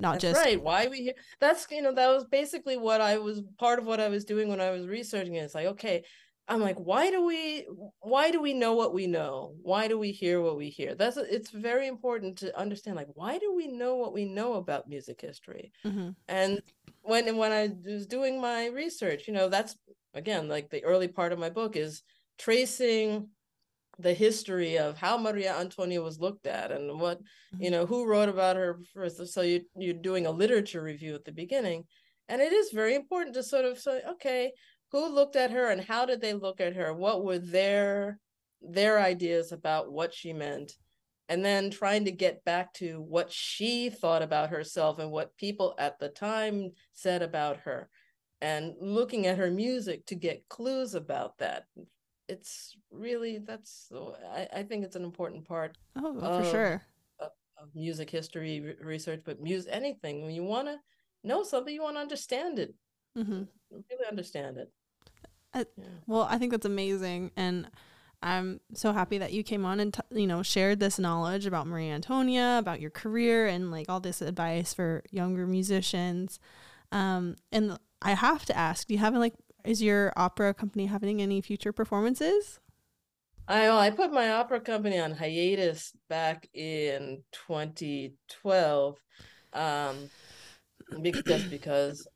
not 0.00 0.14
That's 0.14 0.22
just 0.22 0.44
right. 0.44 0.60
Why 0.62 0.88
we 0.88 1.02
hear 1.04 1.14
that's 1.40 1.66
you 1.70 1.80
know 1.80 1.94
that 1.94 2.08
was 2.08 2.24
basically 2.24 2.76
what 2.76 3.00
I 3.00 3.18
was 3.18 3.42
part 3.58 3.78
of 3.78 3.86
what 3.86 4.00
I 4.00 4.08
was 4.08 4.24
doing 4.24 4.48
when 4.48 4.60
I 4.60 4.70
was 4.70 4.86
researching 4.88 5.36
it. 5.36 5.44
It's 5.44 5.54
like 5.54 5.66
okay, 5.66 6.04
I'm 6.46 6.60
like, 6.60 6.76
why 6.76 7.10
do 7.10 7.24
we 7.24 7.66
why 8.00 8.30
do 8.30 8.40
we 8.40 8.52
know 8.52 8.74
what 8.74 8.92
we 8.92 9.06
know? 9.06 9.54
Why 9.62 9.88
do 9.88 9.98
we 9.98 10.12
hear 10.12 10.42
what 10.42 10.56
we 10.56 10.68
hear? 10.68 10.94
That's 10.94 11.16
it's 11.16 11.50
very 11.50 11.86
important 11.86 12.36
to 12.38 12.58
understand 12.58 12.96
like 12.96 13.08
why 13.14 13.38
do 13.38 13.54
we 13.54 13.66
know 13.66 13.96
what 13.96 14.12
we 14.12 14.26
know 14.26 14.54
about 14.54 14.88
music 14.88 15.20
history? 15.22 15.72
Mm-hmm. 15.86 16.10
And 16.28 16.60
when 17.02 17.36
when 17.36 17.52
I 17.52 17.70
was 17.86 18.06
doing 18.06 18.40
my 18.40 18.66
research, 18.66 19.26
you 19.26 19.32
know, 19.32 19.48
that's 19.48 19.76
again 20.12 20.48
like 20.48 20.68
the 20.68 20.84
early 20.84 21.08
part 21.08 21.32
of 21.32 21.38
my 21.38 21.48
book 21.48 21.76
is 21.76 22.02
tracing 22.38 23.28
the 23.98 24.12
history 24.12 24.78
of 24.78 24.98
how 24.98 25.16
Maria 25.16 25.56
Antonia 25.56 26.02
was 26.02 26.20
looked 26.20 26.46
at 26.46 26.72
and 26.72 27.00
what 27.00 27.20
you 27.58 27.66
mm-hmm. 27.66 27.72
know 27.72 27.86
who 27.86 28.06
wrote 28.06 28.28
about 28.28 28.56
her 28.56 28.80
first. 28.92 29.26
So 29.28 29.40
you 29.40 29.62
you're 29.76 29.94
doing 29.94 30.26
a 30.26 30.30
literature 30.30 30.82
review 30.82 31.14
at 31.14 31.24
the 31.24 31.32
beginning, 31.32 31.84
and 32.28 32.42
it 32.42 32.52
is 32.52 32.70
very 32.70 32.94
important 32.94 33.34
to 33.34 33.42
sort 33.42 33.64
of 33.64 33.78
say, 33.78 34.02
okay, 34.10 34.52
who 34.92 35.12
looked 35.12 35.36
at 35.36 35.50
her 35.50 35.70
and 35.70 35.80
how 35.80 36.06
did 36.06 36.20
they 36.20 36.34
look 36.34 36.60
at 36.60 36.76
her? 36.76 36.92
What 36.94 37.24
were 37.24 37.38
their 37.38 38.18
their 38.62 39.00
ideas 39.00 39.52
about 39.52 39.92
what 39.92 40.14
she 40.14 40.32
meant? 40.32 40.72
And 41.28 41.44
then 41.44 41.70
trying 41.70 42.04
to 42.04 42.12
get 42.12 42.44
back 42.44 42.72
to 42.74 43.00
what 43.00 43.32
she 43.32 43.90
thought 43.90 44.22
about 44.22 44.50
herself 44.50 44.98
and 44.98 45.10
what 45.10 45.36
people 45.36 45.74
at 45.78 45.98
the 45.98 46.08
time 46.08 46.70
said 46.92 47.22
about 47.22 47.58
her 47.60 47.88
and 48.40 48.74
looking 48.78 49.26
at 49.26 49.38
her 49.38 49.50
music 49.50 50.04
to 50.06 50.14
get 50.14 50.48
clues 50.48 50.94
about 50.94 51.38
that. 51.38 51.64
It's 52.28 52.76
really 52.90 53.38
that's 53.38 53.90
i, 54.32 54.48
I 54.54 54.62
think 54.62 54.84
it's 54.84 54.96
an 54.96 55.04
important 55.04 55.46
part 55.46 55.76
oh 55.96 56.18
of, 56.18 56.44
for 56.44 56.50
sure. 56.50 56.82
of, 57.20 57.30
of 57.60 57.68
music 57.74 58.08
history 58.08 58.76
research 58.80 59.22
but 59.24 59.40
music 59.40 59.72
anything. 59.74 60.22
When 60.22 60.34
you 60.34 60.44
want 60.44 60.68
to 60.68 60.78
know 61.22 61.42
something 61.42 61.74
you 61.74 61.82
want 61.82 61.96
to 61.96 62.00
understand 62.00 62.58
it 62.58 62.74
mm-hmm. 63.16 63.42
really 63.70 64.06
understand 64.10 64.58
it 64.58 64.70
yeah. 65.54 65.84
Well, 66.06 66.26
I 66.28 66.38
think 66.38 66.50
that's 66.50 66.66
amazing, 66.66 67.30
and 67.36 67.70
I'm 68.22 68.60
so 68.72 68.92
happy 68.92 69.18
that 69.18 69.32
you 69.32 69.42
came 69.42 69.64
on 69.64 69.80
and 69.80 69.94
t- 69.94 70.00
you 70.10 70.26
know 70.26 70.42
shared 70.42 70.80
this 70.80 70.98
knowledge 70.98 71.46
about 71.46 71.66
Maria 71.66 71.94
Antonia, 71.94 72.56
about 72.58 72.80
your 72.80 72.90
career, 72.90 73.46
and 73.46 73.70
like 73.70 73.88
all 73.88 74.00
this 74.00 74.20
advice 74.20 74.74
for 74.74 75.02
younger 75.10 75.46
musicians. 75.46 76.38
Um, 76.92 77.36
and 77.52 77.78
I 78.02 78.12
have 78.12 78.44
to 78.46 78.56
ask, 78.56 78.86
do 78.86 78.94
you 78.94 79.00
have 79.00 79.14
like 79.14 79.34
is 79.64 79.82
your 79.82 80.12
opera 80.16 80.52
company 80.54 80.86
having 80.86 81.22
any 81.22 81.40
future 81.40 81.72
performances? 81.72 82.60
I 83.46 83.68
I 83.68 83.90
put 83.90 84.12
my 84.12 84.30
opera 84.30 84.60
company 84.60 84.98
on 84.98 85.12
hiatus 85.12 85.92
back 86.08 86.48
in 86.54 87.22
2012, 87.46 88.96
um, 89.52 90.10
just 91.26 91.50
because 91.50 92.08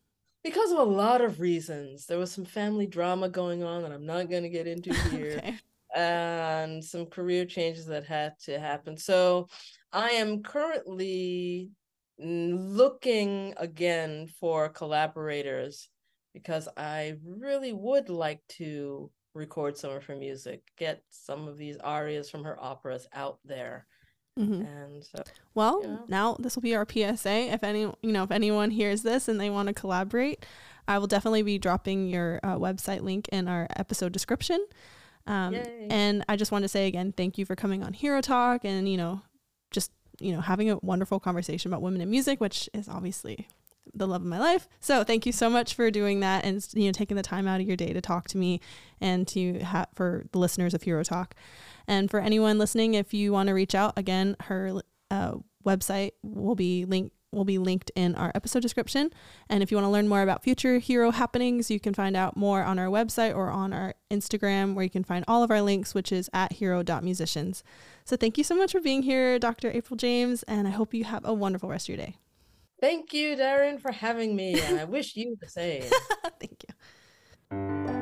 because 0.45 0.72
of 0.72 0.78
a 0.78 0.82
lot 0.84 1.20
of 1.20 1.41
reasons. 1.41 2.07
There 2.07 2.18
was 2.18 2.30
some 2.32 2.45
family 2.45 2.86
drama 2.86 3.28
going 3.28 3.62
on 3.62 3.82
that 3.82 3.93
I'm 3.93 4.07
not 4.07 4.30
going 4.30 4.43
to 4.43 4.49
get 4.49 4.66
into 4.66 4.95
here. 5.11 5.39
okay. 5.39 5.59
And 5.97 6.84
some 6.84 7.07
career 7.07 7.45
changes 7.47 7.86
that 7.86 8.05
had 8.05 8.39
to 8.41 8.59
happen. 8.59 8.97
So 8.97 9.49
I 9.93 10.11
am 10.11 10.43
currently 10.43 11.70
looking 12.18 13.55
again 13.57 14.28
for 14.41 14.68
collaborators 14.68 15.89
because 16.34 16.68
I 16.76 17.16
really 17.24 17.72
would 17.72 18.09
like 18.09 18.41
to 18.59 19.11
record 19.34 19.76
some 19.76 19.93
of 19.93 20.05
her 20.05 20.16
music, 20.16 20.62
get 20.76 21.03
some 21.09 21.49
of 21.49 21.57
these 21.57 21.76
arias 21.78 22.28
from 22.28 22.45
her 22.45 22.62
operas 22.62 23.07
out 23.12 23.39
there. 23.45 23.86
Mm-hmm. 24.39 24.62
And 24.62 25.05
so, 25.05 25.22
well, 25.55 25.82
you 25.82 25.89
know. 25.89 26.05
now 26.09 26.36
this 26.39 26.55
will 26.55 26.62
be 26.62 26.74
our 26.74 26.86
PSA. 26.89 27.53
If 27.53 27.64
any, 27.64 27.80
you 27.80 28.12
know, 28.12 28.22
if 28.22 28.30
anyone 28.30 28.70
hears 28.70 29.03
this 29.03 29.28
and 29.28 29.41
they 29.41 29.51
want 29.51 29.68
to 29.68 29.74
collaborate, 29.74 30.47
I 30.86 30.99
will 30.99 31.07
definitely 31.07 31.43
be 31.43 31.59
dropping 31.59 32.09
your 32.09 32.41
uh, 32.43 32.57
website 32.57 33.03
link 33.03 33.28
in 33.28 33.49
our 33.49 33.66
episode 33.76 34.12
description. 34.12 34.64
Um, 35.26 35.55
and 35.91 36.24
I 36.28 36.36
just 36.36 36.53
want 36.53 36.62
to 36.62 36.68
say 36.68 36.86
again, 36.86 37.12
thank 37.12 37.36
you 37.36 37.45
for 37.45 37.55
coming 37.55 37.82
on 37.82 37.93
Hero 37.93 38.20
Talk 38.22 38.64
and 38.64 38.89
you 38.89 38.97
know, 38.97 39.20
just 39.70 39.93
you 40.20 40.32
know, 40.32 40.41
having 40.41 40.70
a 40.70 40.78
wonderful 40.78 41.20
conversation 41.20 41.70
about 41.70 41.82
women 41.82 42.01
in 42.01 42.11
music, 42.11 42.41
which 42.41 42.68
is 42.72 42.89
obviously 42.89 43.49
the 43.95 44.07
love 44.07 44.22
of 44.22 44.26
my 44.26 44.39
life. 44.39 44.68
So 44.80 45.05
thank 45.05 45.26
you 45.26 45.32
so 45.32 45.49
much 45.49 45.74
for 45.74 45.91
doing 45.91 46.20
that 46.20 46.45
and 46.45 46.66
you 46.74 46.86
know 46.86 46.93
taking 46.93 47.16
the 47.16 47.22
time 47.22 47.47
out 47.47 47.61
of 47.61 47.66
your 47.66 47.76
day 47.76 47.93
to 47.93 48.01
talk 48.01 48.28
to 48.28 48.39
me 48.39 48.61
and 49.01 49.26
to 49.28 49.61
have 49.61 49.89
for 49.95 50.26
the 50.32 50.39
listeners 50.39 50.74
of 50.74 50.82
Hero 50.82 51.03
Talk. 51.03 51.34
And 51.86 52.11
for 52.11 52.20
anyone 52.20 52.59
listening, 52.59 52.95
if 52.95 53.14
you 53.14 53.32
want 53.32 53.49
to 53.49 53.55
reach 53.55 53.74
out, 53.74 53.95
again, 53.97 54.36
her 54.41 54.80
uh, 55.11 55.34
website 55.64 56.12
will 56.22 56.55
be 56.55 56.84
linked 56.84 57.14
will 57.32 57.45
be 57.45 57.59
linked 57.59 57.91
in 57.95 58.14
our 58.14 58.32
episode 58.34 58.62
description. 58.62 59.11
And 59.49 59.62
if 59.62 59.70
you 59.70 59.76
want 59.76 59.84
to 59.84 59.91
learn 59.91 60.09
more 60.09 60.22
about 60.22 60.43
future 60.43 60.78
hero 60.78 61.11
happenings, 61.11 61.70
you 61.70 61.78
can 61.78 61.95
find 61.95 62.16
out 62.16 62.36
more 62.36 62.62
on 62.62 62.78
our 62.78 62.86
website 62.86 63.36
or 63.36 63.51
on 63.51 63.72
our 63.72 63.95
Instagram, 64.11 64.74
where 64.74 64.84
you 64.84 64.91
can 64.91 65.05
find 65.05 65.24
all 65.28 65.43
of 65.43 65.51
our 65.51 65.61
links, 65.61 65.95
which 65.95 66.11
is 66.11 66.30
at 66.32 66.53
hero.musicians. 66.53 67.62
So 68.05 68.16
thank 68.16 68.39
you 68.39 68.45
so 68.45 68.55
much 68.55 68.72
for 68.72 68.80
being 68.80 69.03
here, 69.03 69.39
Dr. 69.39 69.70
April 69.70 69.97
James, 69.97 70.43
and 70.45 70.66
I 70.66 70.70
hope 70.70 70.95
you 70.95 71.05
have 71.05 71.24
a 71.24 71.34
wonderful 71.34 71.68
rest 71.68 71.89
of 71.89 71.97
your 71.97 72.07
day. 72.07 72.16
Thank 72.81 73.12
you, 73.12 73.35
Darrian, 73.37 73.79
for 73.79 73.91
having 73.91 74.37
me. 74.37 74.61
I 74.62 74.85
wish 74.85 75.16
you 75.16 75.37
the 75.41 75.49
same. 75.49 75.83
Thank 76.41 76.64
you. 76.68 77.97